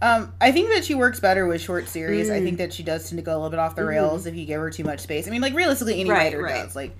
[0.00, 2.28] Um, I think that she works better with short series.
[2.28, 2.34] Mm.
[2.34, 4.36] I think that she does tend to go a little bit off the rails if
[4.36, 5.26] you give her too much space.
[5.26, 6.18] I mean, like realistically, any Mm-hmm.
[6.18, 6.64] Right, writer right.
[6.64, 6.76] does.
[6.76, 6.96] Like,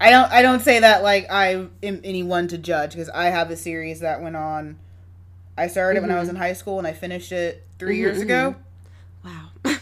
[0.00, 3.50] I don't, I don't say that like I am anyone to judge because I have
[3.52, 4.78] a series that went on.
[5.56, 6.20] I started it when I Mm-hmm.
[6.20, 8.56] was in high school and I finished it 3 years ago
[9.24, 9.50] wow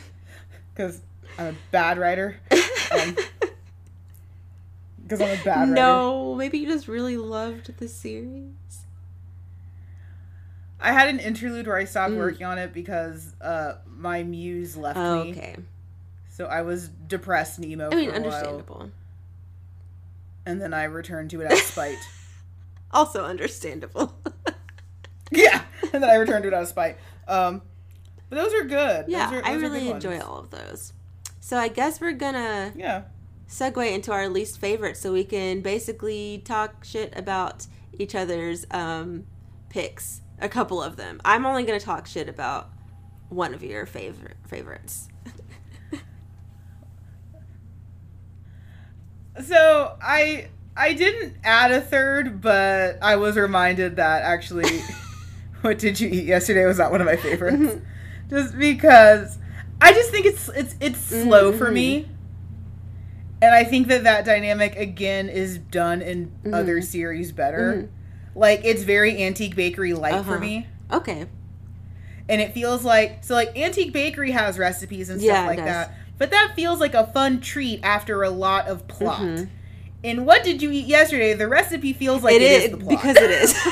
[0.74, 1.00] because
[1.38, 2.36] I'm a bad writer.
[5.03, 5.74] Because I'm a bad writer.
[5.74, 8.81] no maybe you just really loved the series
[10.82, 12.18] I had an interlude where I stopped Mm.
[12.18, 15.30] working on it because uh, my muse left oh, me.
[15.30, 15.56] okay
[16.28, 18.90] So I was depressed and emo i mean for a while, understandable
[20.44, 21.98] and then I returned to it out of spite.
[22.90, 24.14] also understandable
[25.30, 25.62] yeah,
[25.92, 26.96] and then I returned to it out of spite.
[27.28, 27.62] Um,
[28.28, 29.06] but those are good.
[29.08, 30.92] yeah those are, i those are really enjoy all of those
[31.40, 33.02] so i guess we're gonna Yeah,
[33.48, 37.66] segue into our least favorite so we can basically talk shit about
[37.98, 39.26] each other's um
[39.68, 41.20] picks a couple of them.
[41.24, 42.70] I'm only gonna talk shit about
[43.28, 45.08] one of your favorite favorites.
[49.40, 54.82] So I I didn't add a third, but I was reminded that actually,
[55.62, 57.80] what did you eat yesterday was not one of my favorites,
[58.30, 59.38] just because
[59.80, 62.00] I just think it's it's it's slow for me.
[62.00, 62.12] Mm-hmm.
[63.42, 66.84] And I think that that dynamic again is done in other mm-hmm.
[66.84, 67.72] series better.
[67.72, 68.01] Mm-hmm.
[68.34, 70.38] Like it's very antique bakery for Uh-huh.
[70.38, 70.66] me.
[70.90, 71.26] okay
[72.28, 75.58] and it feels like so like antique bakery has recipes and stuff Yeah, it like
[75.58, 79.48] that but that feels like a fun treat after a lot of plot Mhm.
[80.04, 82.88] and what did you eat yesterday the recipe feels like it is, the plot.
[82.90, 83.52] because it is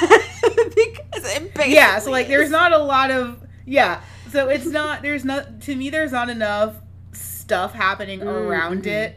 [0.42, 4.00] because it yeah so like there's not a lot of yeah
[4.32, 6.74] so it's not there's not to me there's not enough
[7.12, 8.86] stuff happening around Mhm.
[8.86, 9.16] it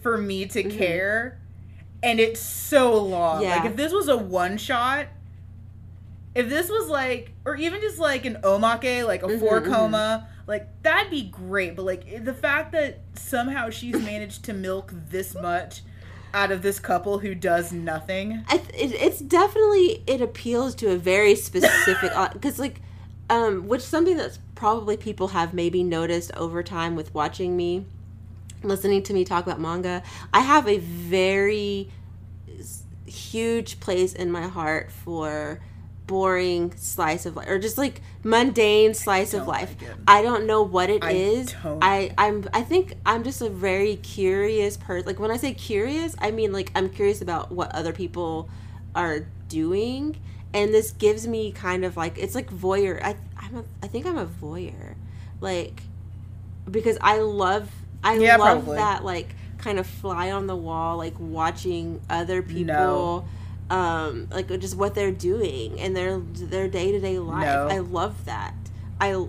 [0.00, 1.38] for me to care
[2.02, 3.56] and it's so long Yeah.
[3.56, 5.06] like if this was a one shot
[6.34, 9.66] if this was like or even just like an omake like a Mhm, four mhm.
[9.70, 14.92] koma like that'd be great but like the fact that somehow she's managed to milk
[15.10, 15.82] this much
[16.34, 20.90] out of this couple who does nothing I th- it, it's definitely it appeals to
[20.90, 22.80] a very specific because like
[23.28, 27.84] um which something that's probably people have maybe noticed over time with watching me
[28.64, 30.02] listening to me talk about manga
[30.32, 31.88] i have a very
[33.06, 35.60] huge place in my heart for
[36.06, 39.74] boring slice of life or just like mundane slice of life.
[39.80, 41.54] like i don't know what it I is.
[41.64, 46.14] I i'm i think i'm just a very curious person like when i say curious
[46.18, 48.48] i mean like i'm curious about what other people
[48.94, 50.16] are doing.
[50.54, 54.06] And this gives me kind of like it's like voyeur i i'm a, i think
[54.06, 54.94] i'm a voyeur.
[55.40, 55.82] Like
[56.70, 57.70] because i love
[58.04, 58.76] i Yeah, love probably.
[58.76, 63.24] that like kind of fly on the wall like watching other people No.
[63.76, 67.68] um like just what they're doing and their their day-to-day life No.
[67.70, 68.54] i love that
[69.00, 69.26] i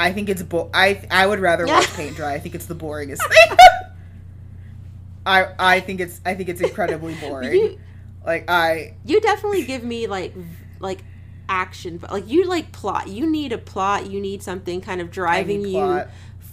[0.00, 1.74] I think it's bo- I I would rather Yeah.
[1.78, 2.32] watch paint dry.
[2.34, 3.56] I think it's the boringest thing.
[5.26, 7.52] I I think it's I think it's incredibly boring.
[7.52, 7.78] you
[8.24, 10.34] like I you definitely give me like
[10.80, 11.02] like
[11.48, 15.10] action but like you like plot you need a plot you need something kind of
[15.10, 16.08] driving you plot.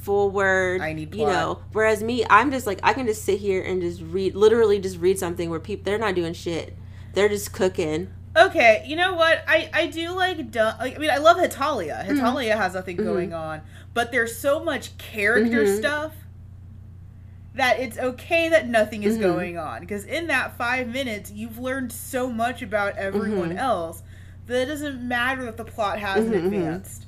[0.06, 3.64] Forward I need you know whereas me i'm just like i can just sit here
[3.64, 6.78] and just read literally just read something where people they're not doing shit
[7.14, 9.46] they're just cooking Okay, you know what?
[9.48, 12.06] I I do like du- like I mean I love Hetalia.
[12.06, 12.58] Mm-hmm.
[12.60, 13.62] Has nothing going on,
[13.94, 15.78] but there's so much character Mhm.
[15.78, 16.12] stuff
[17.56, 19.22] that it's okay that nothing is Mhm.
[19.22, 23.58] going on because in that 5 minutes you've learned so much about everyone Mhm.
[23.58, 24.04] else
[24.48, 27.06] that it doesn't matter that the plot hasn't advanced.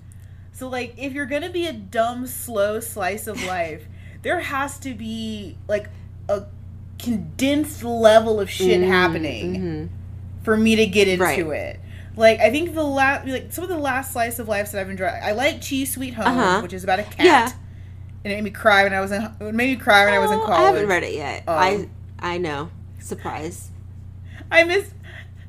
[0.57, 3.85] So like if you're going to be a dumb slow slice of life,
[4.23, 5.87] there has to be like
[6.27, 6.45] a
[6.97, 9.89] condensed level of shit Mhm, happening mhm.
[10.43, 11.39] for me to get into Right.
[11.75, 11.79] it.
[12.15, 14.89] Like I think the last, like some of the last slice of lives that I've
[14.89, 15.09] enjoyed.
[15.09, 16.61] I like Chi's Sweet Home, Uh-huh.
[16.61, 17.51] which is about a cat, Yeah.
[18.23, 19.21] and it made me cry when I was in.
[19.39, 20.59] It made me cry when I was in Oh, college.
[20.59, 21.87] i haven't read it yet Um, i
[22.19, 23.69] i know surprise
[24.49, 24.91] I missed,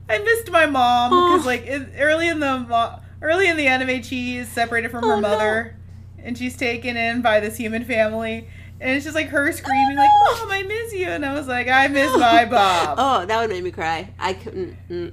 [0.06, 1.48] I missed my mom because Oh.
[1.48, 5.16] like in, early in the mo- early in the anime, she's separated from Oh, her
[5.16, 5.20] no.
[5.22, 5.76] mother,
[6.22, 8.48] and she's taken in by this human family.
[8.80, 10.02] And it's just like her screaming, no.
[10.02, 13.40] like, "Mom, I miss you!" And I was like, "I miss my Bob." oh that
[13.40, 15.12] would make me cry i couldn't mm.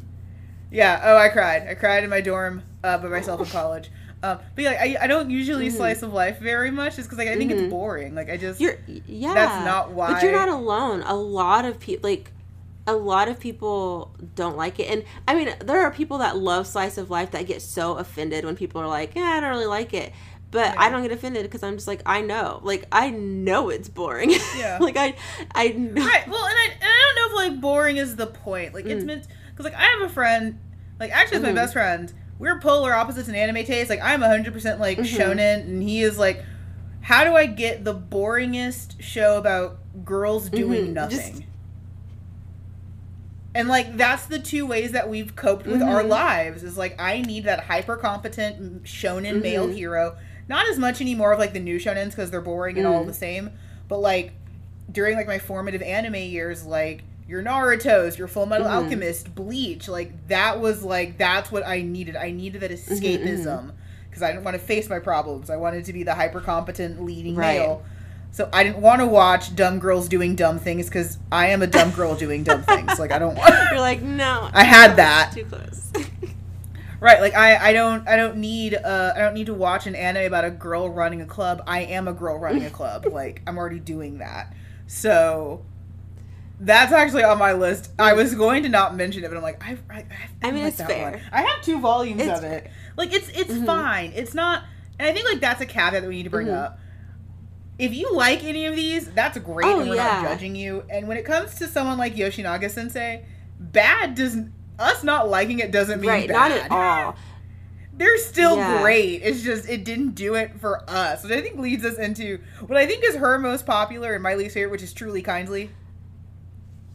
[0.72, 1.00] Yeah.
[1.04, 1.68] Oh, I cried.
[1.70, 3.90] I cried in my dorm uh, by myself in college.
[4.24, 5.74] Um, but yeah, like, I, I don't usually Mhm.
[5.74, 7.60] slice of life very much, just because like I think Mhm.
[7.62, 8.16] it's boring.
[8.16, 9.34] Like I just You're yeah.
[9.36, 10.14] That's not why.
[10.14, 11.04] But you're not alone.
[11.06, 12.32] A lot of people like
[12.88, 14.90] a lot of people don't like it.
[14.90, 18.46] And I mean, there are people that love slice of life that get so offended
[18.46, 20.14] when people are like, "Yeah, I don't really like it."
[20.52, 22.62] But I don't get offended because I'm just like, I know.
[22.64, 24.32] Like I know it's boring.
[24.58, 24.78] Yeah.
[24.80, 25.16] like I
[25.54, 26.06] I know.
[26.06, 26.28] Right.
[26.28, 28.74] Well, and I, and I don't know if like boring is the point.
[28.74, 29.08] Like it's Mm.
[29.08, 30.60] meant because like I have a friend,
[31.00, 31.50] like actually it's Mhm.
[31.50, 32.14] my best friend.
[32.38, 33.90] We're polar opposites in anime taste.
[33.90, 35.06] Like I'm 100 percent like Mhm.
[35.18, 36.44] shonen, and he is like,
[37.02, 40.94] how do I get the boringest show about girls doing Mhm.
[40.94, 41.18] nothing?
[41.18, 41.42] Just-
[43.56, 46.10] and like that's the two ways that we've coped with our Mhm.
[46.10, 49.74] lives is like I need that hyper competent shonen male Mhm.
[49.74, 50.16] hero.
[50.48, 53.08] Not as much anymore of like the new shonens because they're boring and all Mm.
[53.08, 53.50] the same.
[53.88, 54.34] But like
[54.92, 58.74] during like my formative anime years, like your Naruto's, your Full Metal Mhm.
[58.84, 62.16] Alchemist, Bleach, like that was like that's what I needed.
[62.16, 63.72] I needed that Mm-hmm, escapism
[64.10, 65.50] because I didn't want to face my problems.
[65.50, 67.60] I wanted to be the hyper competent leading Right.
[67.60, 67.84] male.
[68.36, 71.68] So I didn't want to watch dumb girls doing dumb things because I am a
[71.68, 73.00] dumb girl doing dumb things.
[73.00, 73.54] Like I don't want.
[73.72, 74.50] You're like, no.
[74.52, 75.32] I had that.
[75.34, 75.92] Too close.
[77.02, 79.96] Right, like I, I don't I don't need uh I don't need to watch an
[79.96, 81.62] anime about a girl running a club.
[81.68, 83.06] I am a girl running a club.
[83.12, 84.54] like I'm already doing that.
[84.88, 85.64] So
[86.60, 87.92] that's actually on my list.
[88.00, 90.06] I was going to not mention it, but I'm like I I, I,
[90.44, 91.12] I mean, like it's fair.
[91.12, 91.22] one.
[91.32, 92.72] I have two volumes It's of it.
[92.98, 93.66] Like it's it's Mhm.
[93.66, 94.12] fine.
[94.16, 94.64] It's not
[94.98, 96.58] and I think like that's a caveat that we need to bring Mhm.
[96.58, 96.80] up.
[97.78, 100.22] If you like any of these, that's great Oh, and we're yeah.
[100.22, 100.84] not judging you.
[100.90, 103.26] And when it comes to someone like Yoshinaga sensei,
[103.60, 107.16] bad doesn't us not liking it doesn't mean right, bad not at all.
[107.94, 108.82] they're still Yeah.
[108.82, 109.22] great.
[109.24, 112.78] It's just it didn't do it for us, which I think leads us into what
[112.78, 115.70] I think is her most popular and my least favorite, which is Truly Kindly.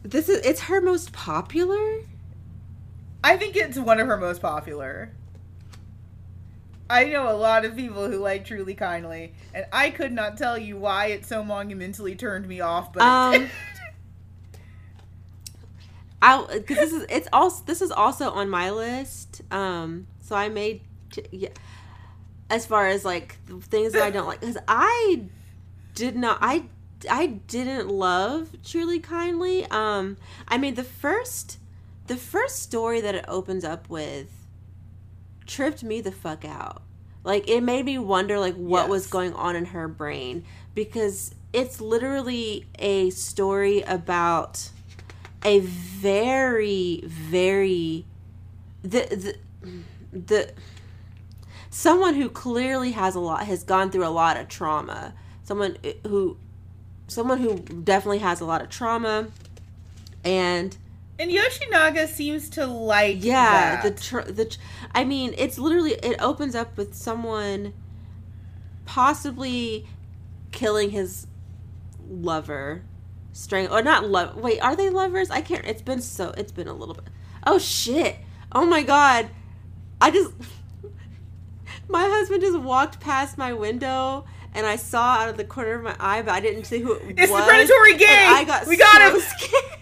[0.03, 2.01] This is it's her most popular.
[3.23, 5.11] I think it's one of her most popular.
[6.91, 10.57] I know a lot of people who like Truly Kindly, and I could not tell
[10.57, 13.49] you why it so monumentally turned me off, but Um.
[16.21, 19.41] I because this is it's also this is also on my list.
[19.51, 20.81] Um, so I made
[21.31, 21.49] yeah.
[22.49, 25.23] As far as like the things that I don't like, because I
[25.95, 26.65] did not I
[27.09, 29.65] I didn't love truly kindly.
[29.67, 30.17] Um,
[30.49, 31.57] I mean the first
[32.07, 34.40] the first story that it opens up with
[35.51, 36.81] tripped me the fuck out.
[37.23, 40.45] Like it made me wonder like what was going on in her brain.
[40.73, 44.69] Because it's literally a story about
[45.43, 48.05] a very very
[48.81, 49.77] the the
[50.11, 50.53] the
[51.69, 55.13] someone who clearly has a lot has gone through a lot of trauma.
[55.43, 56.37] Someone eh, who
[57.07, 59.27] someone who definitely has a lot of trauma.
[60.23, 60.77] And
[61.21, 63.83] and Yoshinaga seems to like yeah that.
[63.95, 64.59] the tr- the tr-
[64.93, 67.73] i mean it's literally it opens up with someone
[68.85, 69.87] possibly
[70.51, 71.27] killing his
[72.09, 72.83] lover
[73.33, 76.67] string or not love wait are they lovers i can't it's been so it's been
[76.67, 77.05] a little bit
[77.47, 78.17] oh shit
[78.51, 79.29] oh my god
[80.01, 80.31] i just
[81.87, 85.83] my husband just walked past my window and i saw out of the corner of
[85.83, 88.05] my eye but i didn't see who it It's was the predatory gay.
[88.07, 89.21] and i got we got so him.
[89.21, 89.79] scared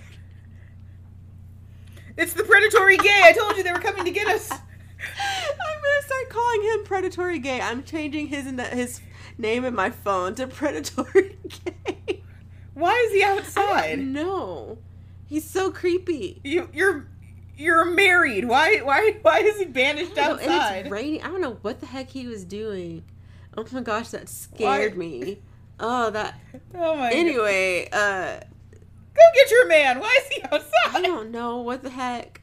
[2.19, 3.21] It's the predatory gay.
[3.23, 4.51] I told you they were coming to get us.
[4.51, 7.61] I'm gonna start calling him predatory gay.
[7.61, 8.99] I'm changing his his
[9.37, 12.21] name in my phone to predatory gay.
[12.73, 13.99] Why is he outside?
[13.99, 14.77] No,
[15.27, 16.41] he's so creepy.
[16.43, 17.07] You, you're
[17.57, 18.45] you're married.
[18.45, 20.75] Why why why is he banished know, and outside?
[20.79, 21.23] it's raining.
[21.23, 23.03] I don't know what the heck he was doing.
[23.57, 25.39] Oh my gosh, that scared Why- me.
[25.79, 26.37] Oh, that.
[26.75, 27.09] Oh my.
[27.09, 27.13] God.
[27.13, 28.41] Anyway, uh,
[29.19, 29.99] go get your man.
[29.99, 30.95] Why is he outside?
[30.95, 32.41] I don't know what the heck.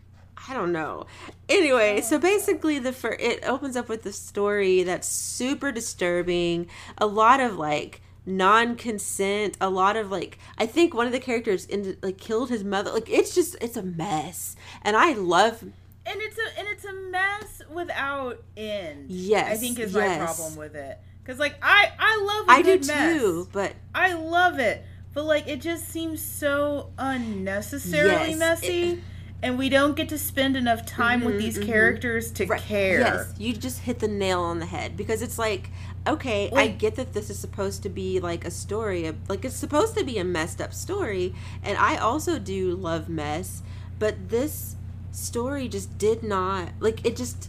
[0.48, 1.06] I don't know.
[1.48, 2.20] Anyway, so oh.
[2.20, 6.68] basically, the fir- it opens up with the story that's super disturbing.
[6.98, 9.56] A lot of like non-consent.
[9.60, 12.92] A lot of like I think one of the characters in, like killed his mother.
[12.92, 15.72] Like it's just it's a mess, and I love And
[16.06, 19.10] it's a and it's a mess without end.
[19.10, 20.98] Yes, I think is my problem with it.
[21.24, 23.20] Cause like I I love a I do mess.
[23.20, 24.84] too, but I love it,
[25.16, 29.00] but like it just seems so unnecessarily Yes, messy,
[29.42, 31.66] and we don't get to spend enough time with Mhm, these mhm.
[31.66, 32.60] characters to Right.
[32.60, 33.00] care.
[33.00, 35.70] Yes, you just hit the nail on the head because it's like,
[36.06, 39.56] okay, I get that this is supposed to be like a story, of, like it's
[39.56, 41.32] supposed to be a messed up story,
[41.64, 43.62] and I also do love mess,
[43.98, 44.76] but this
[45.12, 47.16] story just did not like it.
[47.16, 47.48] Just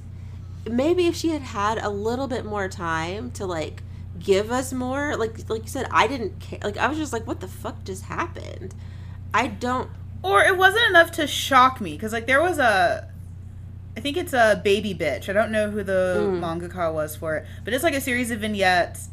[0.66, 3.84] maybe if she had had a little bit more time to like
[4.20, 6.60] give us more, like like you said, I didn't care.
[6.64, 8.74] Like I was just like, what the fuck just happened?
[9.34, 9.90] I don't.
[10.24, 13.08] Or it wasn't enough to shock me because like there was a
[13.96, 15.28] I think it's a baby bitch.
[15.28, 16.40] I don't know who the Mm.
[16.40, 19.10] mangaka was for it, but it's like a series of vignettes,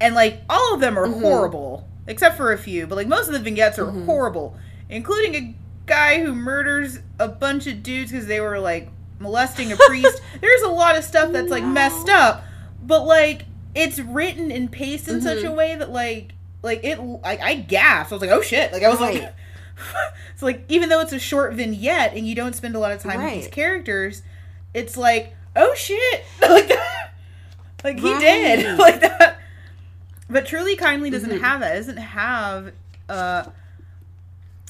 [0.00, 1.20] and like all of them are Mhm.
[1.20, 2.86] horrible except for a few.
[2.86, 4.06] But like most of the vignettes are Mhm.
[4.06, 4.56] horrible,
[4.88, 5.54] including a
[5.86, 8.88] guy who murders a bunch of dudes because they were like
[9.20, 10.20] molesting a priest.
[10.40, 11.68] There's a lot of stuff that's like No.
[11.70, 12.44] messed up,
[12.82, 13.44] but like
[13.74, 15.48] it's written and paced in such Mhm.
[15.50, 16.32] a way that like
[16.62, 18.12] like it like I gasped.
[18.12, 18.72] I was like, oh shit!
[18.72, 19.22] Like I was like.
[19.22, 19.32] Right.
[20.32, 23.02] it's like even though it's a short vignette and you don't spend a lot of
[23.02, 24.22] time with these characters,
[24.72, 27.10] it's like, oh shit, like that,
[27.82, 29.38] like he did like that.
[30.30, 31.40] But truly kindly doesn't Mhm.
[31.40, 31.74] have that.
[31.74, 32.72] It doesn't have.
[33.08, 33.46] uh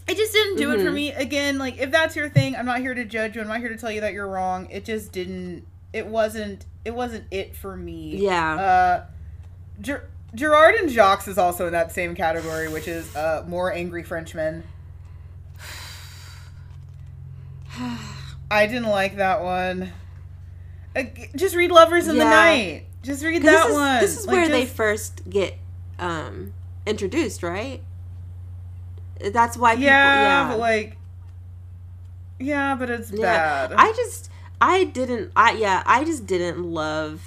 [0.09, 0.95] It just didn't do it for Mhm.
[0.95, 1.13] me.
[1.13, 3.43] Again, like if that's your thing, I'm not here to judge you.
[3.43, 4.69] I'm not here to tell you that you're wrong.
[4.71, 5.67] It just didn't.
[5.93, 6.65] It wasn't.
[6.85, 8.17] It wasn't it for me.
[8.17, 8.55] Yeah.
[8.55, 9.07] Uh,
[9.81, 14.03] Ger- Gerard and Jacques is also in that same category, which is uh, more angry
[14.03, 14.65] Frenchmen.
[18.51, 19.93] I didn't like that one.
[20.95, 21.05] Uh,
[21.35, 22.85] just read Lovers in the Night.
[23.03, 24.01] Just read that this is, one.
[24.01, 25.59] This is Like, where they first get
[25.99, 26.53] um
[26.87, 27.81] introduced, right?
[29.21, 30.49] That's why people yeah, yeah.
[30.51, 30.97] but like,
[32.39, 33.67] yeah, but it's Yeah.
[33.69, 33.73] bad.
[33.77, 34.31] I just
[34.67, 37.23] I didn't I yeah, I just didn't love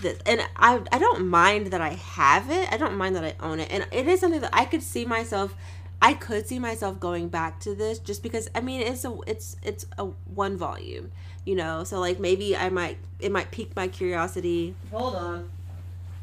[0.00, 2.72] this and I I don't mind that I have it.
[2.72, 3.68] I don't mind that I own it.
[3.70, 5.54] And it is something that I could see myself
[6.02, 9.56] I could see myself going back to this just because I mean it's a it's
[9.62, 11.12] it's a one volume,
[11.44, 11.84] you know.
[11.84, 14.74] So like maybe I might it might pique my curiosity.
[14.90, 15.48] Hold on.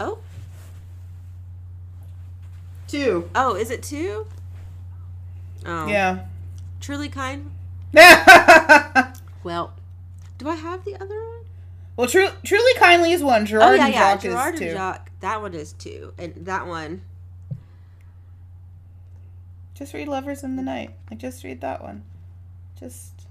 [0.02, 0.20] Oh,
[2.90, 3.30] Two.
[3.36, 4.28] oh, is it two?
[5.66, 6.26] Oh, Yeah.
[6.82, 7.52] Truly kind.
[9.44, 9.72] Well,
[10.38, 11.46] do I have the other one?
[11.96, 13.46] well, tru- truly kindly is one.
[13.46, 14.12] Gerard oh yeah, and yeah.
[14.12, 14.74] Jacques Gerard is and two.
[14.76, 15.12] Jacques.
[15.22, 17.02] That one is two, and that one.
[19.74, 20.92] Just read Lovers in the Night.
[21.10, 22.04] Like, just read that one.
[22.80, 23.28] Just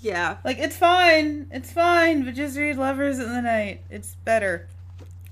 [0.00, 0.38] Yeah.
[0.44, 1.46] like it's fine.
[1.50, 3.82] It's fine, but just read Lovers in the Night.
[3.90, 4.68] It's better.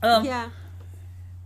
[0.02, 0.50] Um, yeah.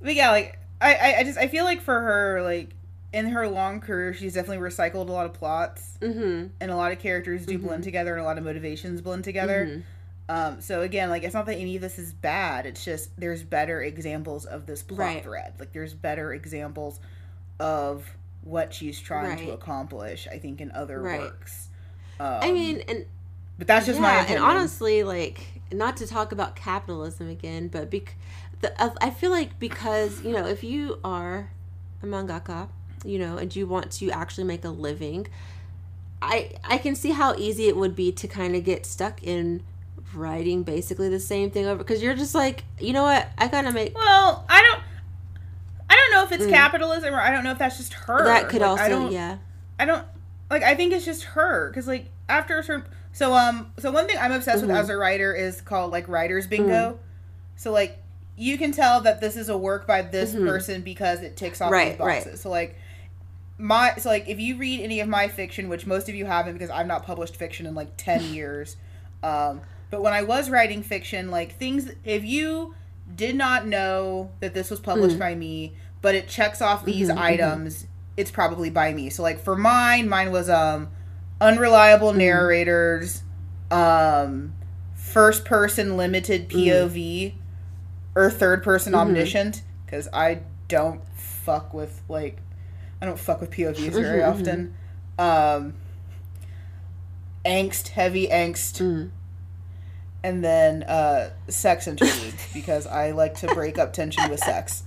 [0.02, 2.70] But yeah, like I, I, I just I feel like for her, like
[3.16, 6.48] in her long career, she's definitely recycled a lot of plots, Mm-hmm.
[6.60, 7.62] and a lot of characters do Mhm.
[7.62, 9.66] blend together, and a lot of motivations blend together.
[9.66, 9.82] Mhm.
[10.28, 12.66] Um, so again, like it's not that any of this is bad.
[12.66, 15.22] It's just there's better examples of this plot Right.
[15.22, 15.54] thread.
[15.58, 17.00] Like there's better examples
[17.58, 18.04] of
[18.42, 20.28] what she's trying to accomplish.
[20.30, 21.20] I think in other Right.
[21.20, 21.68] works.
[22.20, 23.06] Um, I mean, and
[23.58, 27.90] but that's just yeah, my and honestly, like not to talk about capitalism again, but
[27.90, 28.16] bec-
[28.60, 28.72] the,
[29.02, 31.50] I feel like because you know if you are
[32.02, 32.68] a mangaka,
[33.04, 35.26] you know, and you want to actually make a living,
[36.22, 39.62] I I can see how easy it would be to kind of get stuck in
[40.14, 43.72] writing basically the same thing over because you're just like you know what I gotta
[43.72, 44.80] make well, I don't.
[45.88, 46.50] I don't know if it's Mm.
[46.56, 48.24] capitalism or I don't know if that's just her.
[48.24, 49.38] that could Like, I also don't, yeah
[49.78, 50.04] I don't
[50.50, 50.62] like.
[50.62, 52.86] I think it's just her because like after a certain.
[53.12, 53.72] So um.
[53.78, 54.68] So one thing I'm obsessed Mhm.
[54.68, 56.98] with as a writer is called like writer's bingo.
[57.56, 57.98] So like
[58.36, 60.46] you can tell that this is a work by this Mhm.
[60.46, 62.24] person because it ticks off Right, these right.
[62.24, 62.40] boxes.
[62.40, 62.76] So like
[63.58, 66.52] my so like if you read any of my fiction, which most of you haven't
[66.54, 68.76] because I've not published fiction in like ten years.
[69.22, 69.60] Um,
[69.90, 72.74] but when I was writing fiction, like things if you
[73.14, 75.20] did not know that this was published Mm.
[75.20, 77.18] by me, but it checks off these Mhm, mhm.
[77.20, 79.10] items, it's probably by me.
[79.10, 80.88] So like for mine, mine was um
[81.40, 82.16] unreliable Mm.
[82.18, 83.22] narrators,
[83.70, 84.52] um
[84.94, 86.66] first person limited Mm.
[86.66, 87.34] POV
[88.14, 88.98] or third person Mhm.
[88.98, 92.38] omniscient because I don't fuck with like
[93.00, 94.74] I don't fuck with POVs very Mhm, often.
[95.18, 95.74] Um
[97.44, 99.10] angst, heavy angst, Mm.
[100.24, 104.82] and then uh sex interludes because I like to break up tension with sex.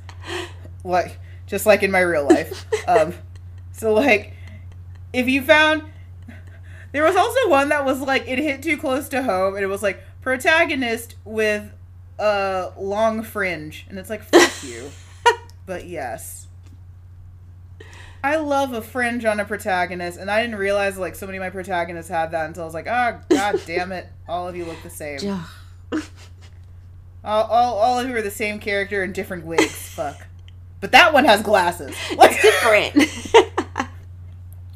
[0.83, 2.65] Like just like in my real life.
[2.87, 3.13] Um
[3.71, 4.33] so like
[5.13, 5.83] if you found
[6.91, 9.67] there was also one that was like it hit too close to home and it
[9.67, 11.71] was like protagonist with
[12.17, 14.89] a long fringe and it's like fuck you.
[15.65, 16.47] But yes.
[18.23, 21.41] I love a fringe on a protagonist, and I didn't realize like so many of
[21.41, 24.65] my protagonists had that until I was like, oh god damn it, all of you
[24.65, 25.19] look the same.
[27.21, 29.89] All, all, all of you are the same character in different wigs.
[29.93, 30.25] Fuck.
[30.79, 31.93] But that one has glasses.
[32.15, 32.95] Like different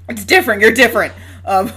[0.10, 0.62] it's different.
[0.62, 1.14] You're different.
[1.46, 1.72] Um,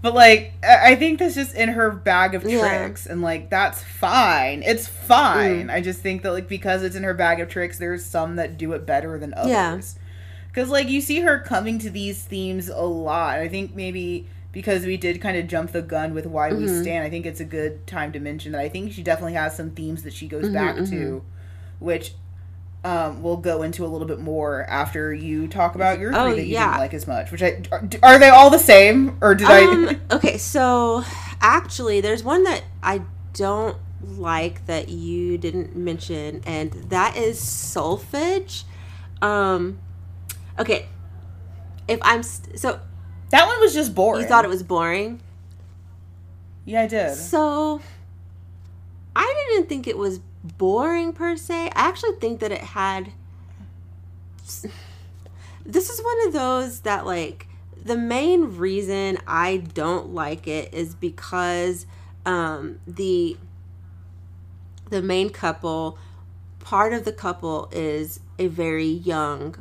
[0.00, 2.58] but like, I think that's just in her bag of Yeah.
[2.60, 4.62] tricks, and like that's fine.
[4.64, 5.68] It's fine.
[5.68, 5.72] Mm.
[5.72, 8.58] I just think that like because it's in her bag of tricks, there's some that
[8.58, 9.50] do it better than others.
[9.50, 9.80] Yeah.
[10.52, 13.38] Because like you see her coming to these themes a lot.
[13.38, 16.82] I think maybe because we did kind of jump the gun with why we Mhm.
[16.82, 17.04] stand.
[17.04, 19.70] I think it's a good time to mention that I think she definitely has some
[19.70, 20.90] themes that she goes Mhm, back mhm.
[20.90, 21.22] to,
[21.78, 22.14] which
[22.84, 26.34] um, we'll go into a little bit more after you talk about your Oh, three
[26.34, 26.66] that you yeah.
[26.66, 27.30] didn't like as much.
[27.30, 29.98] Which I are, are they all the same or did um, I?
[30.10, 31.04] okay, so
[31.40, 33.02] actually, there's one that I
[33.34, 38.64] don't like that you didn't mention, and that is Solfege.
[39.22, 39.78] Um,
[40.58, 40.86] okay,
[41.88, 42.80] if I'm st- so
[43.30, 44.22] That one was just boring.
[44.22, 45.20] you thought it was boring,
[46.64, 47.14] Yeah, I did.
[47.14, 47.80] so
[49.14, 51.66] I didn't think it was boring per se.
[51.66, 53.12] I actually think that it had.
[55.64, 57.46] This is one of those that like
[57.84, 61.86] the main reason I don't like it is because
[62.26, 63.36] um the
[64.90, 65.98] the main couple
[66.60, 69.56] part of the couple is a very young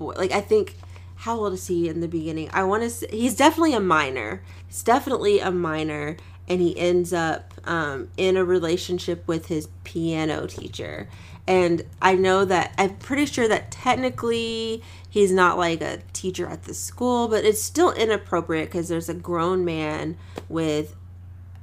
[0.00, 0.14] boy.
[0.16, 0.74] Like I think
[1.14, 2.50] how old is he in the beginning?
[2.52, 4.42] I want to say he's definitely a minor.
[4.66, 6.16] He's definitely a minor
[6.48, 11.08] and he ends up um, in a relationship with his piano teacher.
[11.46, 16.64] And I know that I'm pretty sure that technically he's not like a teacher at
[16.64, 20.16] the school, but it's still inappropriate because there's a grown man
[20.48, 20.96] with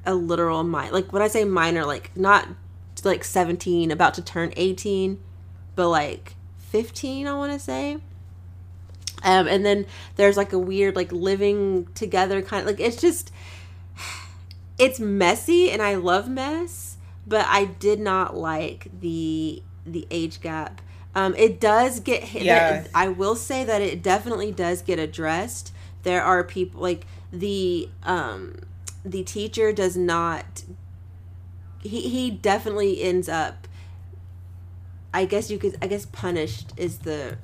[0.05, 0.93] a literal minor.
[0.93, 2.47] Like when I say minor, like not
[3.03, 5.19] like 17, about to turn 18,
[5.75, 7.97] but like 15, I want to say.
[9.23, 9.85] Um, and then
[10.15, 13.31] there's like a weird like living together kind of like it's just
[14.77, 20.81] it's messy and I love mess, but I did not like the the age gap.
[21.15, 22.43] Um, it does get hit.
[22.43, 22.85] Yeah.
[22.93, 25.73] I will say that it definitely does get addressed.
[26.03, 28.55] There are people like the um
[29.03, 30.63] the teacher does not
[31.81, 33.67] he he definitely ends up
[35.13, 37.37] I guess you could I guess punished is the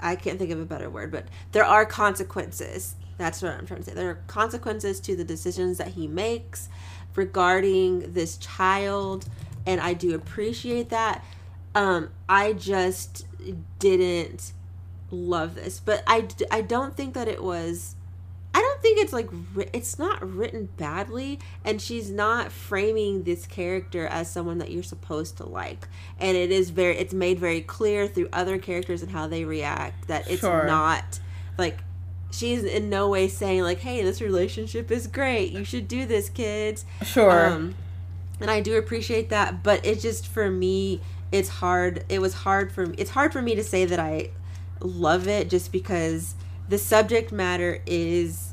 [0.00, 2.96] I can't think of a better word, but there are consequences.
[3.18, 3.94] That's what I'm trying to say.
[3.94, 6.68] There are consequences to the decisions that he makes
[7.14, 9.26] regarding this child,
[9.66, 11.24] and I do appreciate that.
[11.74, 13.26] Um, I just
[13.78, 14.52] didn't
[15.10, 17.94] love this, but I, I don't think that it was.
[18.56, 19.28] I don't think it's like
[19.74, 25.36] it's not written badly, and she's not framing this character as someone that you're supposed
[25.36, 25.86] to like.
[26.18, 30.08] And it is very, it's made very clear through other characters and how they react
[30.08, 30.66] that it's Sure.
[30.66, 31.20] not
[31.58, 31.80] like
[32.30, 35.52] she's in no way saying like, "Hey, this relationship is great.
[35.52, 37.48] You should do this, kids." Sure.
[37.48, 37.74] Um,
[38.40, 42.06] and I do appreciate that, but it just for me, it's hard.
[42.08, 42.94] It was hard for me.
[42.96, 44.30] It's hard for me to say that I
[44.80, 46.34] love it just because
[46.68, 48.52] the subject matter is,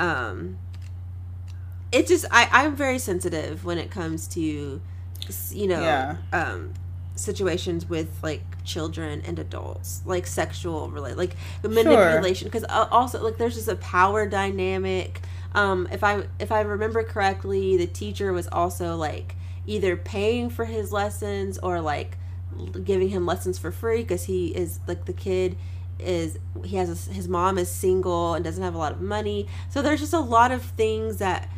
[0.00, 0.58] um,
[1.92, 4.80] it just I I'm very sensitive when it comes to,
[5.52, 6.16] you know, Yeah.
[6.32, 6.72] um,
[7.16, 12.48] situations with like children and adults, like sexual relate, like manipulation.
[12.48, 15.20] Because also like there's just a power dynamic
[15.54, 19.36] um if i if i remember correctly the teacher was also like
[19.68, 22.16] either paying for his lessons or like
[22.82, 25.56] giving him lessons for free because he is like the kid
[25.98, 29.46] is he has a, his mom is single and doesn't have a lot of money
[29.70, 31.48] so there's just a lot of things that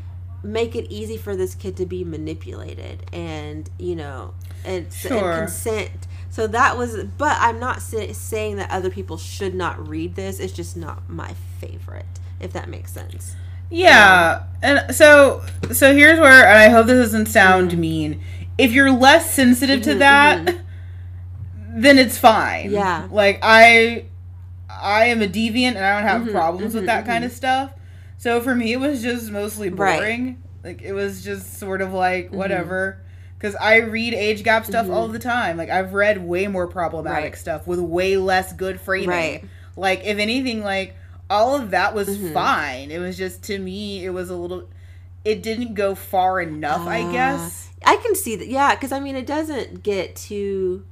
[0.42, 4.34] make it easy for this kid to be manipulated and you know
[4.64, 5.30] and, Sure.
[5.32, 9.88] and consent so that was but i'm not sa- saying that other people should not
[9.88, 12.04] read this it's just not my favorite
[12.40, 13.34] if that makes sense
[13.70, 15.42] Yeah, and so
[15.72, 18.20] so here's where, and I hope this doesn't sound mean.
[18.56, 20.56] If you're less sensitive to Mhm, that,
[21.74, 22.70] then it's fine.
[22.70, 23.08] Yeah.
[23.10, 24.04] like I,
[24.68, 27.32] I am a deviant, and I don't have Mhm, problems with mhm, that kind of
[27.32, 27.72] stuff.
[28.18, 29.98] So for me, it was just mostly Right.
[29.98, 30.43] boring.
[30.64, 32.36] Like it was just sort of like Mm-hmm.
[32.36, 32.98] whatever.
[33.38, 35.56] Because I read age gap stuff all the time.
[35.59, 37.38] Like I've read way more problematic Right.
[37.38, 39.09] stuff with way less good framing.
[39.09, 39.44] Right.
[39.76, 40.97] Like if anything, like
[41.28, 42.32] all of that was Mhm.
[42.32, 42.90] fine.
[42.90, 44.68] It was just to me, it was a little.
[45.24, 47.10] It didn't go far enough, I Ah.
[47.10, 47.68] guess.
[47.84, 48.48] I can see that.
[48.48, 50.84] Yeah, because I mean, it doesn't get too.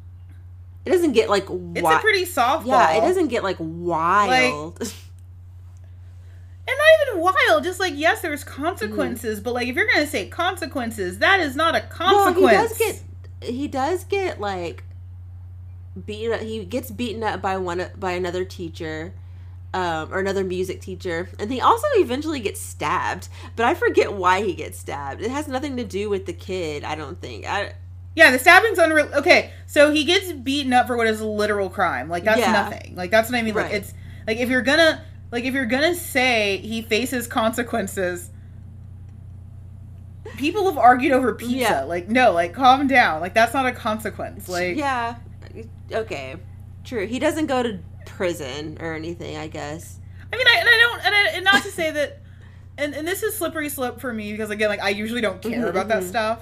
[0.85, 1.77] It doesn't get like wild.
[1.77, 2.67] It's a pretty softball.
[2.67, 4.81] Yeah, it doesn't get like wild.
[6.69, 7.65] and not even wild.
[7.65, 11.75] Just like yes, there's consequences, but like if you're gonna say consequences, that is not
[11.75, 12.39] a consequence.
[12.41, 13.03] well, he does get.
[13.51, 14.85] He does get like
[16.05, 16.35] beaten.
[16.35, 19.15] Up, he gets beaten up by one by another teacher.
[19.73, 23.27] Um, or another music teacher, and he also eventually gets stabbed.
[23.57, 25.21] But I forget why he gets stabbed.
[25.21, 26.85] It has nothing to do with the kid.
[26.85, 27.45] I don't think.
[27.45, 27.73] I,
[28.17, 29.09] Yeah, the stabbing's unreal.
[29.15, 32.09] Okay, so he gets beaten up for what is a literal crime.
[32.09, 32.53] Like that's Yeah.
[32.53, 32.95] nothing.
[32.95, 33.55] Like that's what I mean.
[33.55, 33.93] Like it's
[34.27, 38.31] like if you're gonna like if you're gonna say he faces consequences.
[40.37, 41.55] People have argued over pizza.
[41.57, 41.83] Yeah.
[41.85, 43.21] Like no, like calm down.
[43.21, 44.49] Like that's not a consequence.
[44.49, 45.17] Like yeah,
[45.93, 46.37] okay,
[46.85, 47.07] true.
[47.07, 49.37] He doesn't go to prison or anything.
[49.37, 49.99] I guess.
[50.33, 52.21] I mean, I, and I don't, and, I, and not to say that,
[52.77, 55.67] and, and this is slippery slope for me because again, like I usually don't care
[55.67, 56.09] Mhm, about that mhm.
[56.09, 56.41] stuff.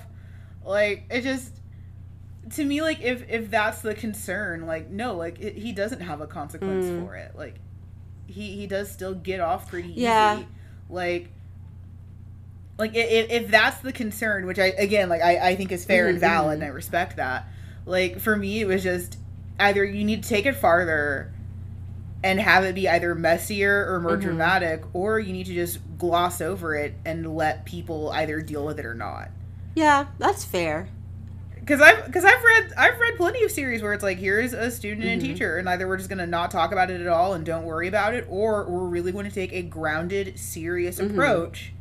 [0.65, 1.53] Like it just,
[2.53, 6.20] to me, like if if that's the concern, like no, like it, he doesn't have
[6.20, 7.05] a consequence Mm.
[7.05, 7.33] for it.
[7.37, 7.57] Like
[8.27, 10.03] he he does still get off pretty easy.
[10.03, 10.43] Yeah.
[10.89, 11.29] Like
[12.79, 16.09] like if, if that's the concern which i again like i, I think is fair
[16.09, 17.47] and Mhm, valid and i respect that
[17.85, 19.19] like for me it was just
[19.61, 21.31] either you need to take it farther
[22.24, 24.23] and have it be either messier or more Mhm.
[24.23, 28.79] dramatic or you need to just gloss over it and let people either deal with
[28.79, 29.29] it or not
[29.74, 30.89] Yeah, that's fair.
[31.65, 34.69] Because I've because I've read I've read plenty of series where it's like here's a
[34.71, 35.27] student and Mhm.
[35.27, 37.87] teacher and either we're just gonna not talk about it at all and don't worry
[37.87, 41.11] about it or we're really going to take a grounded serious Mhm.
[41.13, 41.73] approach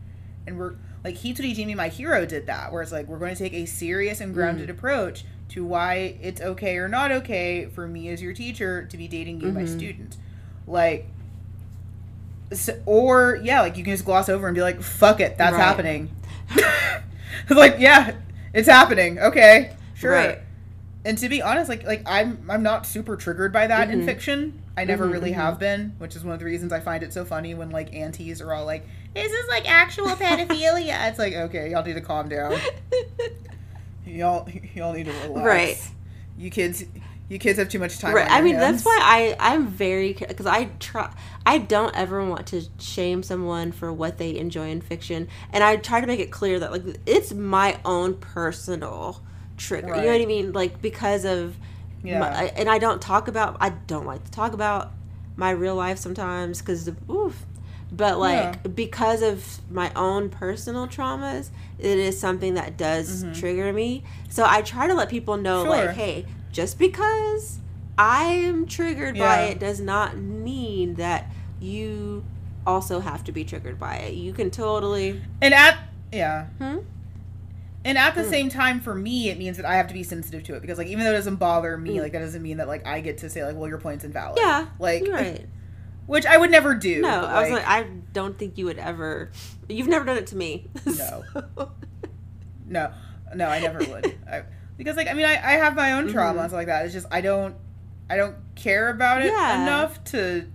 [0.45, 3.55] and we're like Hitorijime My Hero did that where it's like we're going to take
[3.55, 4.77] a serious and grounded Mm-hmm.
[4.77, 9.07] approach to why it's okay or not okay for me as your teacher to be
[9.07, 9.67] dating you my Mhm.
[9.77, 10.17] student
[10.67, 11.07] like
[12.53, 15.53] so, or yeah like you can just gloss over and be like fuck it that's
[15.55, 15.63] Right.
[15.63, 16.09] happening
[17.49, 18.11] like yeah
[18.53, 20.39] it's happening okay sure Right.
[21.05, 24.05] and to be honest like like i'm i'm not super triggered by that in Mhm.
[24.05, 25.35] fiction i never Mhm, really mhm.
[25.35, 27.93] have been which is one of the reasons i find it so funny when like
[27.93, 32.01] aunties are all like this is like actual pedophilia it's like okay y'all need to
[32.01, 32.57] calm down
[34.05, 35.77] y'all y'all need to relax Right.
[36.37, 36.83] you kids
[37.31, 38.27] you kids have too much time right.
[38.29, 38.83] I mean, hands.
[38.83, 41.13] that's why I I'm very because I try.
[41.45, 45.77] I don't ever want to shame someone for what they enjoy in fiction, and I
[45.77, 49.21] try to make it clear that like it's my own personal
[49.55, 49.95] trigger.
[49.95, 50.51] You know what I mean?
[50.51, 51.55] Like because of
[52.03, 52.27] yeah my,
[52.57, 53.55] and I don't talk about.
[53.61, 54.91] I don't like to talk about
[55.37, 57.45] my real life sometimes because oof.
[57.93, 58.55] But like Yeah.
[58.75, 61.49] because of my own personal traumas,
[61.79, 63.39] it is something that does Mhm.
[63.39, 64.03] trigger me.
[64.29, 65.71] So I try to let people know, Sure.
[65.71, 67.59] like, hey, just because
[67.97, 71.29] I am triggered by it does not mean that
[71.59, 72.23] you
[72.65, 74.13] also have to be triggered by it.
[74.13, 75.21] You can totally.
[75.41, 75.77] and at
[76.11, 76.77] yeah Hmm?
[77.83, 78.29] And at the Mm.
[78.29, 80.77] same time, for me, it means that I have to be sensitive to it because,
[80.77, 82.01] like, even though it doesn't bother me, Mm.
[82.01, 84.37] like, that doesn't mean that, like, I get to say, like, well, your point's invalid.
[84.39, 85.47] Yeah, Like, right.
[86.05, 87.01] which I would never do.
[87.01, 89.31] No, but, I was like, I don't think you would ever.
[89.67, 90.67] You've never done it to me.
[90.85, 91.23] No.
[91.33, 91.71] So-
[92.67, 92.91] no,
[93.35, 94.15] no, I never would.
[94.31, 94.43] I,
[94.77, 96.39] because, like, I mean, I, I have my own trauma mm-hmm.
[96.39, 96.85] and stuff like that.
[96.85, 97.55] It's just I don't,
[98.09, 99.63] I don't care about it Yeah.
[99.63, 100.47] enough to,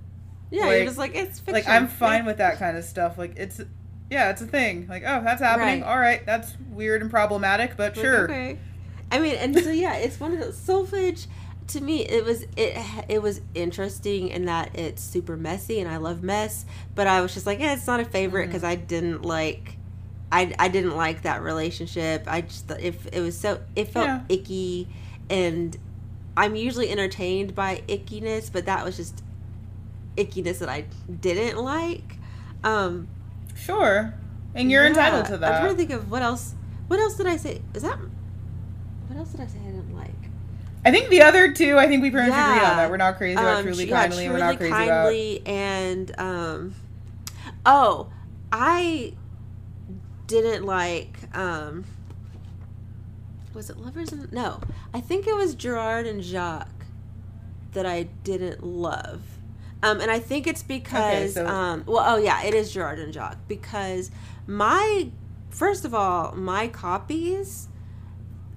[0.51, 1.55] yeah, Like- you're just like it's fiction.
[1.55, 2.27] like, I'm fine Yeah.
[2.27, 3.19] with that kind of stuff.
[3.19, 3.61] Like, it's,
[4.11, 4.87] yeah, it's a thing.
[4.89, 5.83] Like, oh, that's happening.
[5.83, 5.89] Right.
[5.91, 8.25] All right, that's weird and problematic, but Like, sure.
[8.25, 8.59] Okay.
[9.11, 11.27] I mean, and so yeah, it's one of those Solfege.
[11.69, 12.77] To me, it was it
[13.09, 16.65] it was interesting in that it's super messy, and I love mess.
[16.95, 18.51] But I was just like, yeah, it's not a favorite mm-hmm.
[18.51, 19.76] because I didn't like.
[20.33, 22.25] I, I didn't like that relationship.
[22.27, 24.21] I just if it was so it felt Yeah.
[24.29, 24.89] icky,
[25.31, 25.77] and
[26.37, 29.23] I'm usually entertained by ickiness, but that was just
[30.17, 30.85] ickiness that I
[31.21, 32.17] didn't like.
[32.65, 33.09] Um,
[33.55, 34.13] Sure.
[34.55, 35.53] And you're yeah, entitled to that.
[35.55, 36.55] I'm trying to think of what else.
[36.89, 37.61] What else did I say?
[37.75, 37.99] Is that
[39.09, 40.11] what else did I say I didn't like?
[40.85, 42.71] I think the other two, I think we pretty much agreed Yeah.
[42.71, 42.91] on that.
[42.91, 45.03] We're not crazy about Um, truly yeah, kindly, and we're not Truly crazy about.
[45.05, 46.75] kindly, and um,
[47.65, 48.09] oh,
[48.53, 49.15] I
[50.27, 51.85] didn't like um,
[53.55, 54.13] was it lovers?
[54.13, 54.61] And, no,
[54.93, 56.69] I think it was Gerard and Jacques
[57.73, 59.23] that I didn't love.
[59.83, 63.13] Um, and I think it's because, so- um, well, oh yeah, it is Gerard and
[63.13, 64.11] Jacques because
[64.47, 65.11] my,
[65.51, 67.69] first of all, my copies,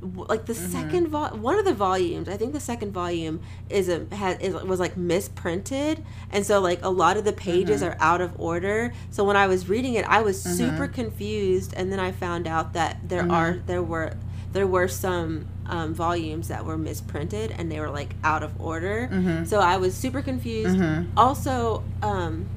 [0.01, 0.71] like the Mhm.
[0.71, 4.53] second vol, one of the volumes, I think the second volume is a has is,
[4.63, 7.87] was like misprinted, and so like a lot of the pages Mhm.
[7.87, 8.93] are out of order.
[9.11, 10.55] So when I was reading it, I was Mhm.
[10.57, 13.31] super confused, and then I found out that there Mhm.
[13.31, 14.13] are there were
[14.53, 19.07] there were some um, volumes that were misprinted and they were like out of order.
[19.13, 19.45] Mm-hmm.
[19.45, 20.75] So I was super confused.
[20.79, 21.11] Mm-hmm.
[21.15, 22.47] Also, um,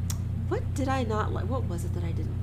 [0.48, 1.44] what did I not like?
[1.50, 2.41] What was it that I didn't like about it?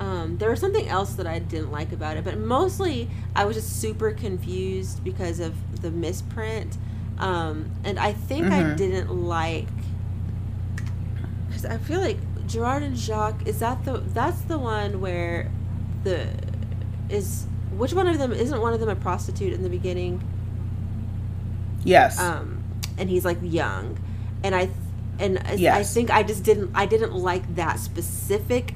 [0.00, 3.54] Um, there was something else that I didn't like about it, but mostly I was
[3.54, 6.78] just super confused because of the misprint.
[7.18, 8.76] Um, and I think I Mhm.
[8.78, 9.68] didn't like
[11.48, 12.16] because I feel like
[12.46, 15.50] Gerard and Jacques is that the that's the one where
[16.04, 16.26] the
[17.10, 17.44] is
[17.76, 20.22] which one of them isn't one of them a prostitute in the beginning?
[21.84, 22.18] Yes.
[22.18, 22.62] um,
[22.98, 23.98] and he's like young,
[24.42, 24.70] and I
[25.18, 28.74] and I- I think I just didn't I didn't like that specific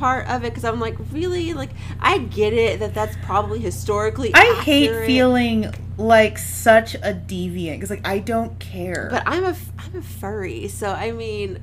[0.00, 1.68] part of it because I'm like really like
[2.00, 7.90] I get it that that's probably historically I hate feeling like such a deviant because,
[7.90, 9.08] like, I don't care.
[9.10, 11.60] but I'm a I'm a furry so I mean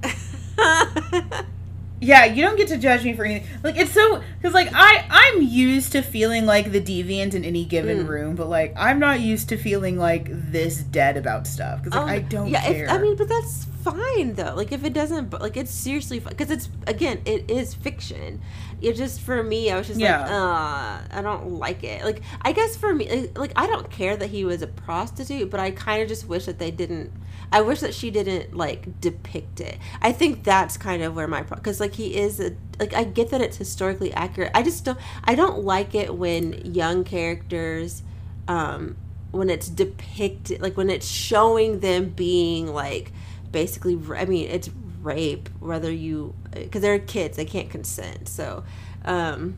[2.00, 3.48] yeah, you don't get to judge me for anything.
[3.64, 7.66] Like, it's so because, like, I I'm used to feeling like the deviant in any
[7.66, 8.08] given Mm.
[8.08, 12.04] room, but like, I'm not used to feeling like this dead about stuff because, like,
[12.04, 12.86] Um, I don't yeah, care.
[12.86, 14.54] If, I mean, but that's fine though.
[14.56, 18.42] Like if it doesn't, like it's seriously because it's again, it is fiction.
[18.80, 22.06] It just for me, I was just like, uh, I don't like it.
[22.06, 25.60] Like I guess for me, like, I don't care that he was a prostitute, but
[25.60, 27.12] I kind of just wish that they didn't.
[27.52, 29.78] I wish that she didn't like depict it.
[30.02, 33.06] I think that's kind of where my because like like he is a like I
[33.06, 34.52] get that it's historically accurate.
[34.54, 38.04] I just don't I don't like it when young characters
[38.50, 38.98] um
[39.32, 43.14] when it's depicted like when it's showing them being like
[43.52, 44.70] basically I mean it's
[45.02, 48.64] rape whether you because they're kids they can't consent so
[49.06, 49.58] um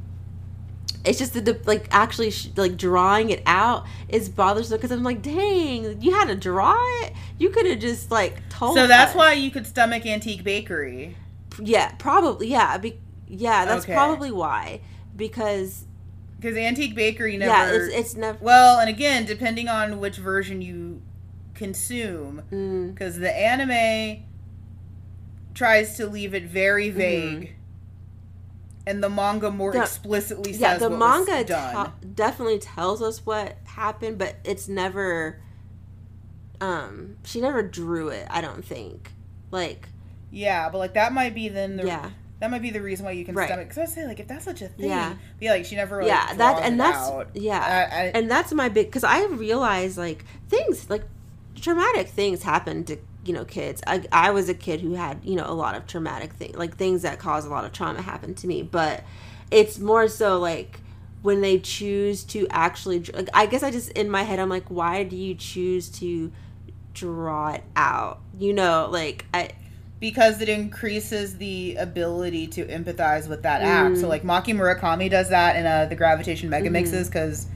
[1.05, 5.21] it's just the like actually sh- like drawing it out is bothersome because I'm like,
[5.21, 7.13] dang, you had to draw it.
[7.37, 8.75] You could have just like told.
[8.75, 9.15] So that's us.
[9.17, 11.15] why you could stomach Antique Bakery.
[11.57, 12.47] Yeah, probably.
[12.49, 12.99] Yeah, be,
[13.29, 13.93] yeah, that's Okay.
[13.93, 14.81] probably why.
[15.15, 15.85] Because
[16.37, 17.49] Because Antique Bakery never.
[17.49, 18.37] yeah, it's it's never.
[18.41, 21.01] well, and again, depending on which version you
[21.53, 24.23] consume, Mm, because the anime
[25.59, 27.53] tries to leave it very vague,
[28.87, 29.77] and the manga more Mm-hmm.
[29.79, 31.73] The- explicitly says yeah, the what manga was done.
[31.73, 35.39] ta- definitely tells us what happened, but it's never.
[36.61, 38.25] Um, she never drew it.
[38.29, 39.11] I don't think.
[39.51, 39.87] Like,
[40.31, 42.09] yeah, but like that might be then the yeah,
[42.39, 43.47] that might be the reason why you can Right.
[43.47, 43.69] stomach.
[43.69, 45.15] Because I say like if that's such a thing, Yeah.
[45.39, 46.33] be like she never like, yeah.
[46.35, 47.29] That and that's out.
[47.33, 47.59] yeah.
[47.91, 51.03] I, I, and that's my big because i realize like things like
[51.59, 55.35] traumatic things happen to you know kids I, I was a kid who had you
[55.35, 58.37] know a lot of traumatic things like things that cause a lot of trauma happened
[58.37, 59.03] to me but
[59.51, 60.79] it's more so like
[61.21, 64.69] when they choose to actually like i guess i just in my head i'm like
[64.69, 66.31] why do you choose to
[66.93, 69.49] draw it out you know like i
[69.99, 73.95] because it increases the ability to empathize with that act.
[73.95, 74.01] Mm.
[74.01, 76.73] So like Maki Murakami does that in uh, the Gravitation Mega Mm-hmm.
[76.73, 77.47] Mixes because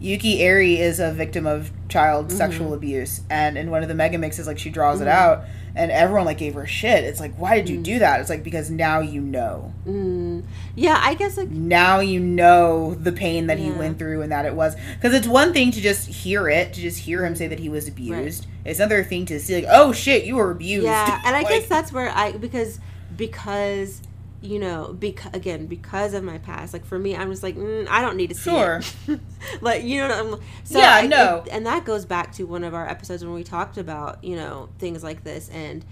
[0.00, 2.36] Yuki Eiri is a victim of child Mm-hmm.
[2.36, 5.08] sexual abuse, and in one of the Mega Mixes, like she draws Mm-hmm.
[5.08, 5.44] it out,
[5.74, 7.04] and everyone like gave her shit.
[7.04, 8.20] It's like, why did you do that?
[8.20, 9.72] It's like because now you know.
[9.86, 10.42] mm,
[10.76, 14.44] yeah i guess like Now you know the pain that he went through and that
[14.46, 17.46] it was because it's one thing to just hear it, to just hear him say
[17.48, 18.46] that he was abused.
[18.64, 20.84] It's another thing to see like, oh shit, you were abused.
[20.86, 22.78] Yeah, and I Like- guess that's where I because
[23.16, 24.00] because
[24.40, 27.86] you know because again because of my past like for me i'm just like mm,
[27.88, 28.60] i don't need to see Sure.
[28.60, 28.94] it
[29.60, 31.44] like you know what I'm, so Yeah, I, no.
[31.44, 34.36] it- and that goes back to one of our episodes when we talked about you
[34.36, 35.84] know things like this and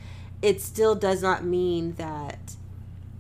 [0.43, 2.57] it still does not mean that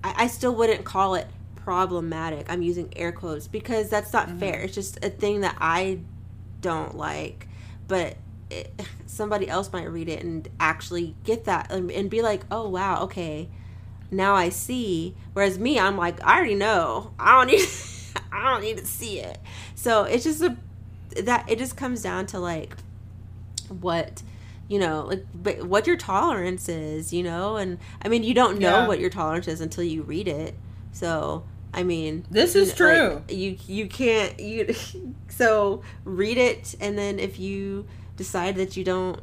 [0.04, 4.38] i, I still wouldn't call it problematic i'm using air quotes because that's not Mm-hmm.
[4.38, 5.98] fair it's just a thing that i
[6.60, 7.48] don't like
[7.88, 8.16] but
[8.50, 8.72] it,
[9.06, 13.02] somebody else might read it and actually get that and, and be like oh wow
[13.02, 13.48] okay
[14.10, 15.14] now i see.
[15.32, 17.12] Whereas me i'm like i already know.
[17.18, 17.66] I don't need
[18.32, 19.38] i don't need to see it.
[19.74, 20.56] So it's just a
[21.22, 22.76] that it just comes down to like
[23.80, 24.22] what
[24.68, 27.56] you know like but what your tolerance is you know?
[27.56, 28.86] And i mean you don't know Yeah.
[28.86, 30.54] what your tolerance is until you read it.
[30.92, 33.22] So i mean This you is like, true.
[33.28, 34.74] you you can't you
[35.28, 39.20] so read it and then if you decide that you don't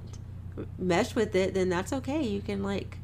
[0.78, 2.24] mesh with it then that's okay.
[2.24, 2.98] You can like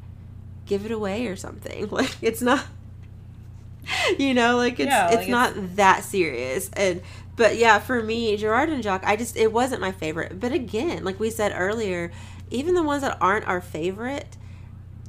[0.66, 1.88] give it away or something.
[1.90, 2.64] Like it's not
[4.18, 6.70] you know like it's Yeah, it's like, not that serious.
[6.74, 7.02] And
[7.36, 10.38] but yeah for me gerard and jacques i just it wasn't my favorite.
[10.38, 12.10] But again like we said earlier
[12.50, 14.36] even the ones that aren't our favorite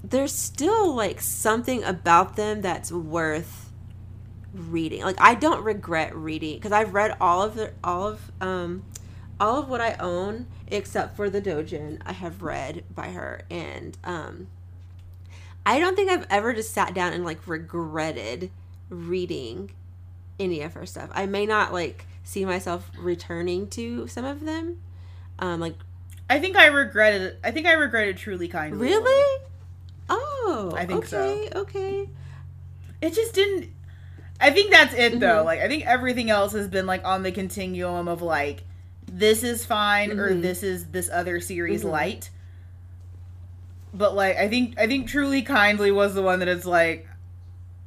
[0.04, 3.72] there's still like something about them that's worth
[4.54, 5.04] reading.
[5.04, 8.84] Like i don't regret reading because i've read all of the all of um
[9.40, 13.42] all of what i own except for the dojin i have read by her.
[13.50, 14.48] And um
[15.66, 18.50] i don't think i've ever just sat down and like regretted
[18.90, 19.72] reading
[20.40, 24.80] any of her stuff i may not like see myself returning to some of them
[25.40, 25.76] um like
[26.30, 27.36] I think I regretted.
[27.44, 28.88] I think I regretted truly kindly.
[28.88, 29.42] really
[30.10, 31.20] oh I think so.
[31.22, 32.10] okay okay
[33.02, 33.70] It just didn't.
[34.40, 35.42] I think that's it though.
[35.42, 35.46] Mhm.
[35.46, 38.64] Like I think everything else has been like on the continuum of like
[39.12, 40.42] this is fine or Mhm.
[40.42, 41.92] this is this other series Mhm.
[41.92, 42.30] light.
[43.94, 47.08] But like I think I think truly kindly was the one that is like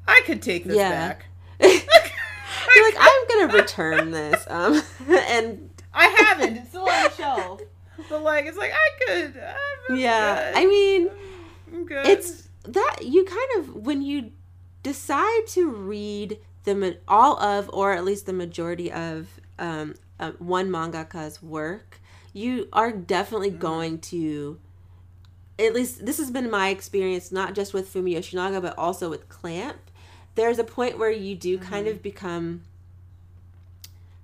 [0.07, 0.91] I could take this Yeah.
[0.91, 1.27] back.
[1.61, 6.57] You're like i'm gonna return this um and I haven't.
[6.57, 7.61] It's still on the shelf.
[8.09, 9.43] But like it's like I could.
[9.91, 10.59] I'm yeah good.
[10.63, 11.11] i mean
[11.73, 12.07] I'm good.
[12.07, 14.33] it's that you kind of when you
[14.83, 19.29] decide to read the all of or at least the majority of
[19.59, 22.01] um, uh, one mangaka's work
[22.33, 24.59] you are definitely going to
[25.59, 29.29] at least this has been my experience not just with Fumi Yoshinaga but also with
[29.29, 29.79] Clamp.
[30.35, 32.63] There's a point where you do kind of become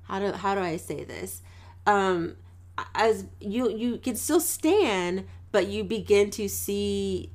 [0.05, 1.43] how do how do I say this?
[1.87, 2.37] Um
[2.95, 7.31] as you you can still stand but you begin to see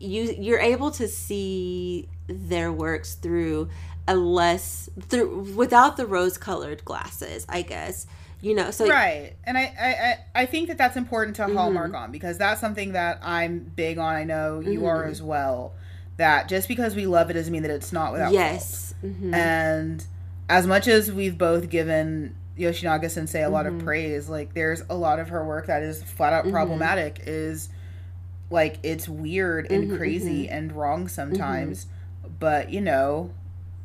[0.00, 3.68] you you're able to see their works through
[4.08, 8.06] a less through without the rose colored glasses i guess
[8.42, 11.56] you know so right and I, I I- think that that's important to Mm-hmm.
[11.56, 15.10] hallmark on because that's something that i'm big on i know you are Mhm.
[15.10, 15.72] as well
[16.18, 18.94] that just because we love it doesn't mean that it's not without yes.
[19.04, 19.34] Mhm.
[19.34, 20.04] And
[20.48, 23.84] as much as we've both given Yoshinaga Sensei a lot of Mhm.
[23.84, 26.52] praise, like there's a lot of her work that is flat out Mhm.
[26.52, 27.20] problematic.
[27.26, 27.68] Is
[28.48, 31.86] like it's weird and Mhm, crazy and wrong sometimes,
[32.40, 33.30] but you know.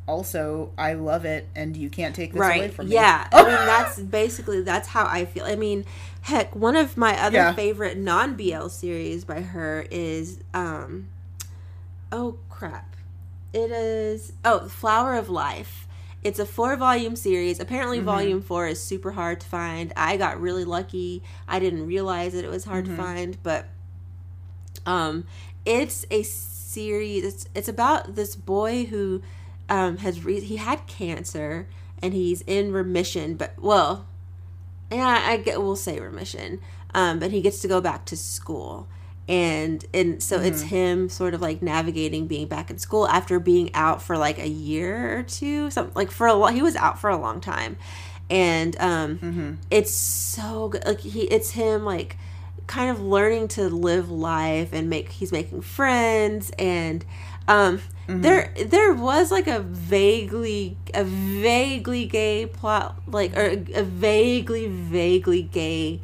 [0.08, 2.94] Also, I love it, and you can't take this away from me.
[2.96, 5.84] yeah i mean that's basically that's how i feel i mean
[6.22, 7.52] heck one of my other Yeah.
[7.54, 11.08] favorite non-bl series by her is um
[12.10, 12.96] oh crap
[13.52, 15.86] it is oh flower of life
[16.24, 18.04] it's a four volume series apparently Mhm.
[18.04, 22.44] volume four is super hard to find i got really lucky i didn't realize that
[22.44, 22.88] it was hard Mhm.
[22.88, 23.66] to find but
[24.86, 25.24] um
[25.64, 29.22] it's a series it's, it's about this boy who
[29.68, 31.66] um has re- he had cancer
[32.02, 34.06] and he's in remission but well
[34.90, 36.60] yeah i get we'll say remission
[36.94, 38.88] um but he gets to go back to school
[39.28, 40.66] and and so it's Mhm.
[40.66, 44.48] him sort of like navigating being back in school after being out for like a
[44.48, 47.76] year or two something like for a lot he was out for a long time
[48.28, 49.52] and um Mm-hmm.
[49.70, 52.16] it's so good like he it's him like
[52.66, 57.04] kind of learning to live life and make he's making friends and
[57.48, 58.22] um Mhm.
[58.22, 65.42] there there was like a vaguely a vaguely gay plot like or a vaguely vaguely
[65.42, 66.00] gay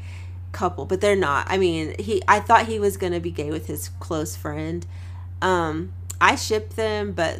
[0.53, 1.47] couple but they're not.
[1.51, 4.87] I mean he i thought he was gonna be gay with his close friend.
[5.43, 7.39] Um i shipped them but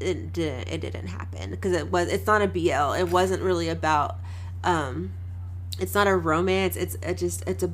[0.00, 3.68] it didn't it didn't happen because it was it's not a bl it wasn't really
[3.68, 4.16] about
[4.64, 5.12] um
[5.78, 6.76] it's not a romance.
[6.76, 7.72] It's it just it's a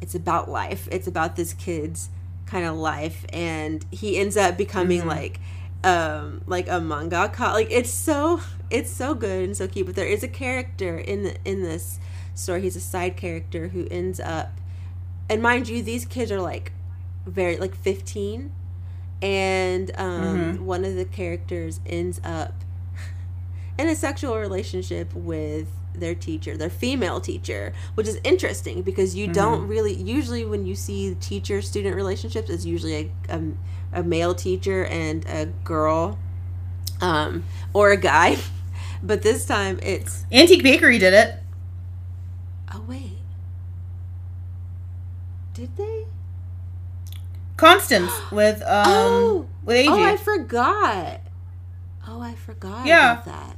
[0.00, 0.88] it's about life.
[0.92, 2.10] It's about this kid's
[2.50, 5.06] kind of life and he ends up becoming Mhm.
[5.06, 5.40] like
[5.84, 8.40] um like a manga mangaka like it's so
[8.70, 11.98] it's so good and so cute but there is a character in the in this
[12.34, 14.50] story he's a side character who ends up
[15.28, 16.72] and mind you these kids are like
[17.24, 18.50] very like 15
[19.22, 20.60] and um Mhm.
[20.60, 22.54] one of the characters ends up
[23.78, 29.26] in a sexual relationship with their teacher, their female teacher, which is interesting because you
[29.26, 32.94] don't really usually when you see teacher student relationships, it's usually
[33.28, 33.42] a, a,
[34.00, 36.18] a male teacher and a girl,
[37.00, 38.36] um, or a guy.
[39.02, 41.36] But this time it's Antique Bakery did it.
[42.74, 43.16] oh wait,
[45.54, 46.04] did they?
[47.56, 49.88] Constance with um oh, with Eiji.
[49.88, 51.20] oh, I forgot.
[52.06, 53.22] Oh, I forgot Yeah.
[53.22, 53.56] about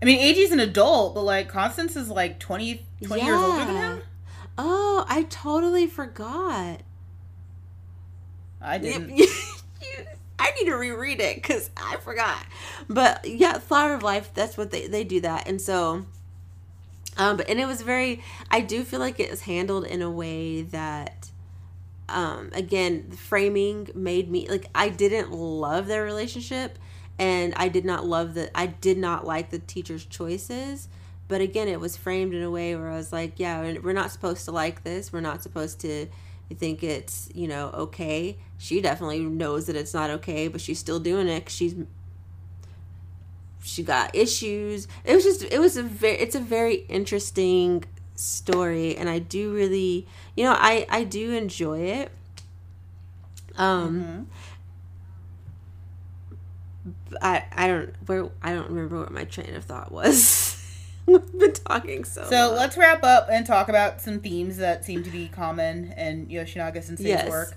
[0.00, 0.06] that.
[0.06, 4.02] mean, Eiji's an adult, but like Constance is like 20, 20 years older than him.
[4.56, 6.80] Oh, I totally forgot.
[8.60, 9.10] I didn't.
[10.38, 12.44] I need to reread it because I forgot.
[12.88, 14.32] But yeah, Flower of Life.
[14.34, 16.06] That's what they they do that, and so,
[17.16, 18.22] um, but and it was very.
[18.50, 21.30] I do feel like it was handled in a way that,
[22.08, 26.78] um, again, the framing made me like I didn't love their relationship,
[27.18, 28.50] and I did not love the.
[28.56, 30.88] I did not like the teacher's choices.
[31.26, 34.10] But again, it was framed in a way where I was like, yeah, we're- not
[34.12, 35.10] supposed to like this.
[35.12, 36.06] We're not supposed to
[36.54, 38.36] think it's, you know, okay.
[38.58, 41.74] She definitely knows that it's not okay, but she's still doing it she's
[43.62, 44.86] she got issues.
[45.04, 47.84] It was just it was a very it's a very interesting
[48.14, 52.10] story and I do really, you know, I I do enjoy it.
[53.56, 54.33] Um Mhm.
[57.22, 60.60] I I don't where I don't remember what my train of thought was.
[61.06, 62.24] We've been talking so.
[62.24, 62.56] So long.
[62.56, 66.82] let's wrap up and talk about some themes that seem to be common in Yoshinaga
[66.82, 67.28] Sensei's Yes.
[67.28, 67.56] work.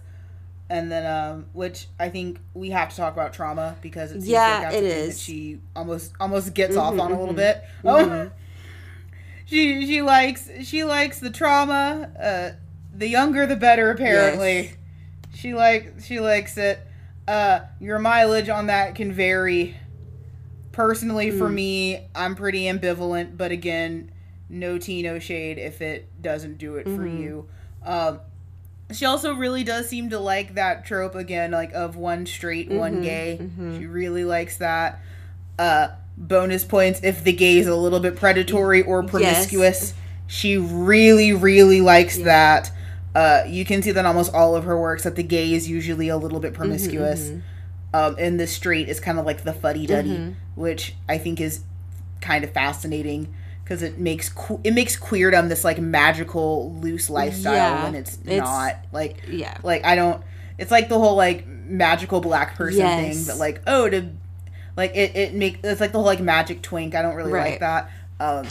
[0.69, 4.27] And then, um, which I think we have to talk about trauma because it seems
[4.27, 5.15] Yeah, it is.
[5.15, 7.37] that she almost almost gets off Mhm, on a little mhm.
[7.37, 7.63] bit.
[7.85, 8.27] Mhm.
[8.27, 8.31] Oh,
[9.45, 12.09] she she likes she likes the trauma.
[12.21, 12.49] Uh,
[12.95, 14.55] the younger the better, apparently.
[14.63, 14.73] Yes.
[15.35, 16.79] She like she likes it.
[17.27, 19.75] Uh, your mileage on that can vary.
[20.71, 21.53] Personally, for Mm.
[21.53, 24.11] me, I'm pretty ambivalent, but again,
[24.49, 27.19] no tea, no shade if it doesn't do it for Mhm.
[27.19, 27.45] you.
[27.83, 28.19] Um,
[28.91, 32.97] she also really does seem to like that trope again, like of one straight, one
[32.99, 33.39] Mhm, gay.
[33.41, 33.77] mhm.
[33.77, 34.99] She really likes that.
[35.59, 39.93] Uh, bonus points if the gay is a little bit predatory or promiscuous.
[40.27, 42.25] She really, really likes Yeah.
[42.25, 42.71] that.
[43.17, 46.07] Uh, you can see that almost all of her works that the gay is usually
[46.07, 47.31] a little bit Mm-hmm, promiscuous.
[47.93, 50.35] Um, and the straight is kind of like the fuddy duddy, Mhm.
[50.55, 51.61] which I think is
[52.21, 53.33] kind of fascinating
[53.63, 58.19] because it makes que- it makes queerdom this like magical loose lifestyle Yeah, when it's,
[58.25, 59.57] it's- not like yeah.
[59.63, 60.21] like I don't.
[60.59, 63.15] It's like the whole like magical black person Yes.
[63.15, 64.09] thing, but like oh to
[64.75, 66.93] like it it make it's like the whole like magic twink.
[66.93, 67.89] I don't really like that.
[68.19, 68.45] Um,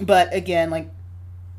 [0.00, 0.88] but again, like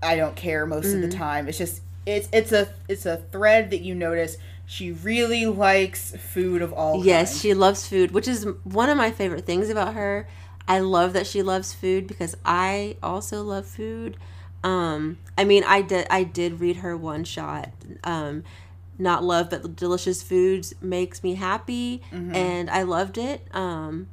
[0.02, 1.18] I don't care most of the Mhm.
[1.18, 1.48] time.
[1.50, 1.82] It's just
[2.16, 4.38] it's it's a it's a thread that you notice.
[4.66, 7.42] She really likes food of all Yes, kinds.
[7.42, 10.28] she loves food, which is one of my favorite things about her.
[10.68, 14.18] I love that she loves food because I also love food.
[14.64, 17.72] Um, I mean, I did I did read her one shot.
[18.04, 18.44] Um,
[19.00, 23.48] not love but delicious foods makes me happy, and I loved it.
[23.56, 24.08] Um,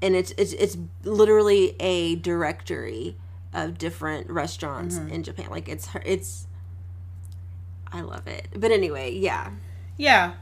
[0.00, 3.16] and it's it's it's literally a directory
[3.52, 5.48] of different restaurants in Japan.
[5.50, 6.46] Like it's her it's.
[7.92, 9.50] I love it, but anyway, yeah.
[9.96, 10.34] Yeah.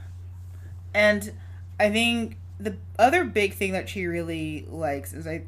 [0.92, 1.32] And
[1.78, 5.44] I think the other big thing that she really likes is I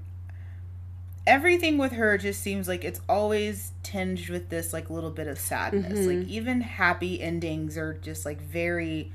[1.27, 5.39] everything with her just seems like it's always tinged with this like little bit of
[5.39, 6.07] sadness.
[6.07, 6.31] Like mm-hmm.
[6.31, 9.13] even happy endings are just like very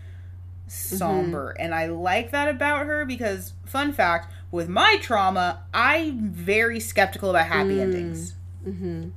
[0.68, 0.96] mm-hmm.
[0.98, 6.80] somber and I like that about her because fun fact with my trauma I'm very
[6.80, 8.36] skeptical about happy endings.
[8.68, 9.10] Mm-hmm.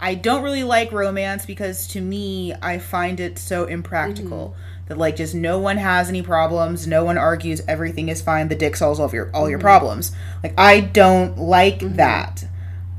[0.00, 4.88] I don't really like romance because to me, I find it so impractical mm-hmm.
[4.88, 8.54] that like just no one has any problems, no one argues, everything is fine, the
[8.54, 9.66] dick solves all of your all your mm-hmm.
[9.66, 10.12] problems.
[10.42, 11.96] Like I don't like mm-hmm.
[11.96, 12.44] that.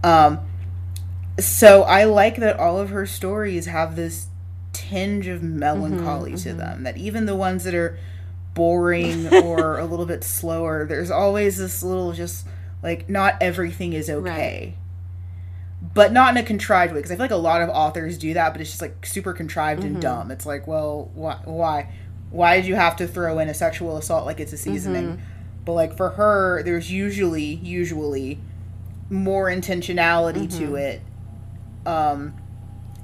[0.04, 0.42] Um
[1.40, 4.28] so I like that all of her stories have this
[4.72, 6.84] tinge of melancholy to them.
[6.84, 7.98] That even the ones that are
[8.54, 12.46] boring or a little bit slower, there's always this little just
[12.84, 14.76] like not everything is okay
[15.82, 18.34] but not in a contrived way because I feel like a lot of authors do
[18.36, 20.02] that, but it's just like super contrived and mm-hmm.
[20.02, 20.32] dumb.
[20.32, 21.94] It's like, well, why, why,
[22.30, 25.14] why did you have to throw in a sexual assault like it's a seasoning?
[25.14, 25.24] Mm-hmm.
[25.66, 28.40] But like for her, there's usually usually
[29.10, 30.76] more intentionality to mm-hmm.
[30.76, 31.02] it.
[31.86, 32.36] Um,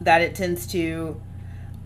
[0.01, 1.21] that it tends to.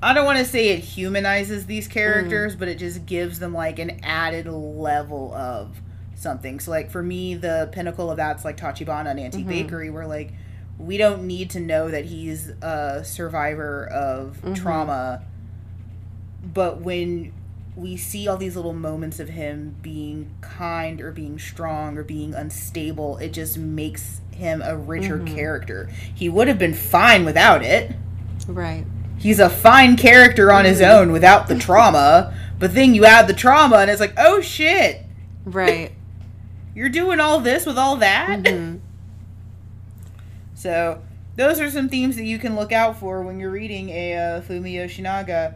[0.04, 1.92] I don't want to say it humanizes these mm.
[1.92, 5.80] characters, but it just gives them like an added level of
[6.16, 6.60] something.
[6.60, 10.34] So like for me, the pinnacle of that's like Tachibana and Antique Bakery, where like
[10.82, 14.54] we don't need to know that he's a survivor of mm-hmm.
[14.54, 15.24] trauma,
[16.44, 17.34] but when
[17.76, 22.34] we see all these little moments of him being kind or being strong or being
[22.34, 25.36] unstable, it just makes him a richer mm-hmm.
[25.36, 25.90] character.
[26.14, 27.96] He would have been fine without it
[28.48, 28.86] Right.
[29.18, 30.92] he's a fine character on his mm-hmm.
[30.92, 32.34] own without the trauma.
[32.60, 35.04] But then you add the trauma, and it's like, oh shit,
[35.46, 35.94] Right.
[36.76, 38.44] you're doing all this with all that.
[38.44, 38.81] Mhm.
[40.62, 41.02] So
[41.38, 44.42] those are some themes that you can look out for when you're reading a uh,
[44.42, 45.56] Fumi Yoshinaga.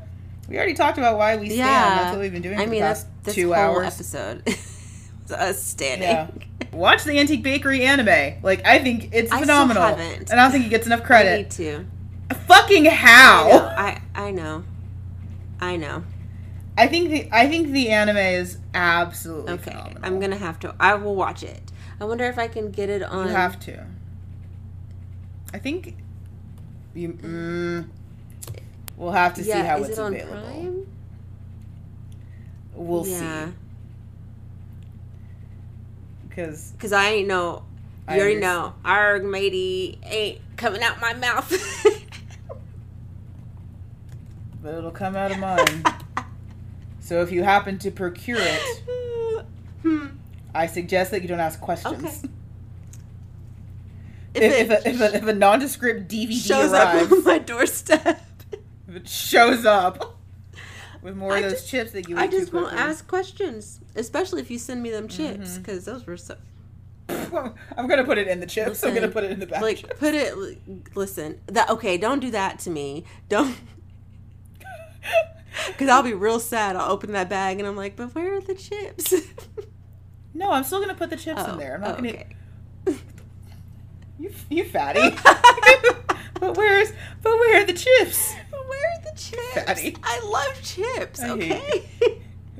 [0.49, 1.59] We already talked about why we stand.
[1.59, 1.95] Yeah.
[1.95, 3.93] That's what we've been doing I for mean, that's past this two whole hours.
[3.93, 4.43] episode.
[5.31, 6.07] us standing.
[6.09, 6.27] Yeah.
[6.73, 8.41] Watch the Antique Bakery anime.
[8.41, 10.31] Like I think it's I phenomenal, haven't.
[10.31, 11.37] and I don't think it gets enough I credit.
[11.37, 11.85] need to.
[12.47, 12.95] Fucking I know.
[12.95, 13.51] how?
[13.77, 14.63] I I know.
[15.61, 16.03] I know.
[16.77, 19.99] I think the I think the anime is absolutely Okay, phenomenal.
[20.03, 20.75] I'm gonna have to.
[20.79, 21.71] I will watch it.
[21.99, 23.27] I wonder if I can get it on.
[23.27, 23.85] You have to.
[25.55, 25.95] I think
[26.93, 27.13] you.
[27.13, 27.87] Mm,
[28.97, 30.41] we'll have to see yeah, how is it's it on available.
[30.41, 30.87] Prime?
[32.73, 33.51] We'll yeah, see.
[36.27, 37.63] Because because I ain't know.
[38.05, 38.73] I You already underst- know.
[38.83, 41.49] Arg, matey, ain't coming out my mouth.
[44.61, 45.83] but it'll come out of mine.
[46.99, 48.81] so if you happen to procure it,
[49.83, 50.07] Hmm.
[50.53, 52.03] I suggest that you don't ask questions.
[52.25, 52.33] Okay.
[54.35, 58.21] If, if, a, if, a, if a nondescript DVD shows up arrives, on my doorstep,
[58.87, 60.17] if it shows up
[61.01, 64.41] with more I of those just- chips that you I just won't ask questions, especially
[64.41, 65.61] if you send me them chips, Mm-hmm.
[65.61, 66.35] because those were so.
[67.09, 68.83] I'm gonna put it in the chips.
[68.83, 69.61] I'm gonna put it in the bag.
[69.61, 70.33] Like, put it.
[70.95, 71.97] Listen, that okay?
[71.97, 73.05] Don't do that to me.
[73.29, 73.55] Don't.
[75.67, 76.75] Because I'll be real sad.
[76.75, 79.13] I'll open that bag and I'm like, but where are the chips?
[80.33, 81.75] no, I'm still gonna put the chips Oh, in there.
[81.75, 82.09] I'm not oh, gonna.
[82.09, 82.27] okay.
[84.17, 85.15] You, you fatty.
[86.39, 88.33] but where's but where are the chips?
[88.49, 89.53] Where are the chips?
[89.53, 89.97] Fatty.
[90.03, 91.21] I love chips.
[91.21, 91.83] I Okay.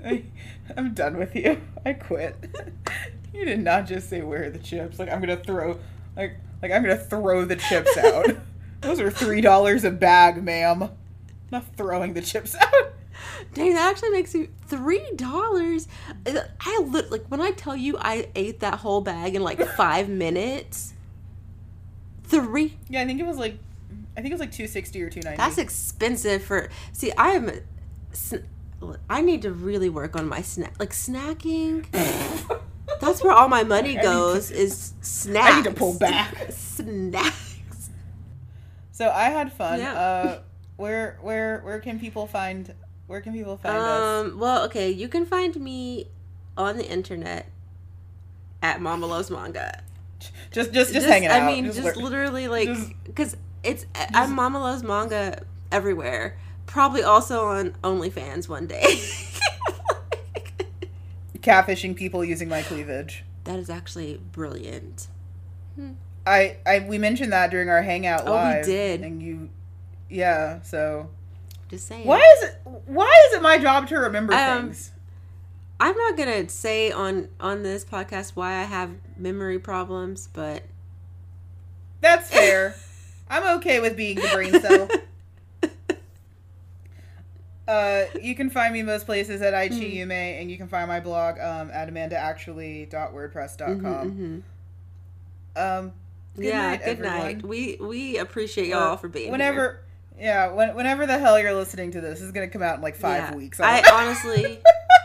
[0.05, 0.23] I,
[0.75, 1.61] I'm done with you.
[1.85, 2.35] I quit.
[3.33, 4.99] You did not just say where are the chips.
[4.99, 5.79] Like I'm gonna throw
[6.15, 8.27] like like I'm gonna throw the chips out.
[8.81, 10.83] Those are three dollars a bag, ma'am.
[10.83, 10.89] I'm
[11.51, 12.93] not throwing the chips out.
[13.53, 15.87] Dang, that actually makes you three dollars.
[16.25, 20.09] I look like when I tell you I ate that whole bag in like five
[20.09, 20.93] minutes.
[22.27, 22.77] Three.
[22.89, 23.57] Yeah, I think it was like
[24.17, 25.37] I think it was like two sixty or two ninety.
[25.37, 26.69] That's expensive for.
[26.93, 27.51] See, I'm.
[29.09, 31.85] I need to really work on my snack, like snacking.
[33.01, 35.51] That's where all my money goes to- is snacks.
[35.53, 36.35] I need to pull back.
[36.51, 37.89] Snacks.
[38.91, 39.79] So I had fun.
[39.79, 39.93] Yeah.
[39.93, 40.39] Uh,
[40.77, 42.73] where where where can people find
[43.07, 44.25] where can people find us?
[44.27, 44.39] Um.
[44.39, 44.91] Well, okay.
[44.91, 46.07] You can find me
[46.57, 47.49] on the internet
[48.61, 49.83] at Mama Loves Manga.
[50.51, 51.41] Just just just, hanging out.
[51.41, 52.69] I mean, just, lur- literally like
[53.05, 58.83] because it's I'm Mama Loves Manga everywhere, probably also on OnlyFans one day.
[61.41, 63.23] Catfishing people using my cleavage.
[63.43, 65.07] that is actually brilliant.
[66.25, 69.01] I, I we mentioned that during our hangout Oh, we did.
[69.01, 69.49] And you
[70.09, 71.09] yeah, so
[71.69, 72.05] Just saying.
[72.07, 74.91] why is it why is it my job to remember Um, things?
[75.79, 80.63] I'm not gonna say on on this podcast why I have memory problems, but
[82.01, 82.75] That's fair.
[83.29, 84.87] I'm okay with being the brain cell.
[87.67, 89.73] Uh, you can find me most places at Hmm.
[89.79, 93.73] IGUMA, and you can find my blog um, at amandaactually.wordpress.com.
[93.75, 94.43] Mhm,
[95.59, 95.91] Um, mhm.
[96.35, 97.17] Good yeah, night, good everyone.
[97.17, 97.41] night.
[97.43, 99.81] We we appreciate y'all uh, for being whenever,
[100.19, 102.81] yeah, when, whenever the hell you're listening to this, this is gonna come out in
[102.83, 103.35] like five Yeah.
[103.35, 103.59] weeks.
[103.59, 103.87] I know.
[103.93, 104.59] honestly,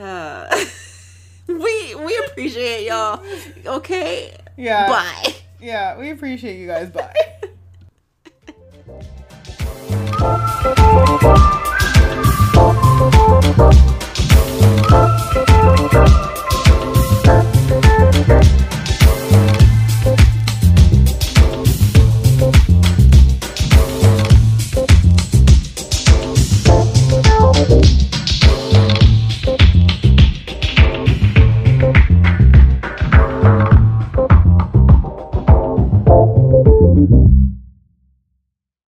[0.00, 0.64] uh,
[1.46, 3.22] we we appreciate y'all.
[3.66, 5.34] Okay, yeah, bye.
[5.60, 6.90] yeah, we appreciate you guys.
[6.90, 7.12] Bye.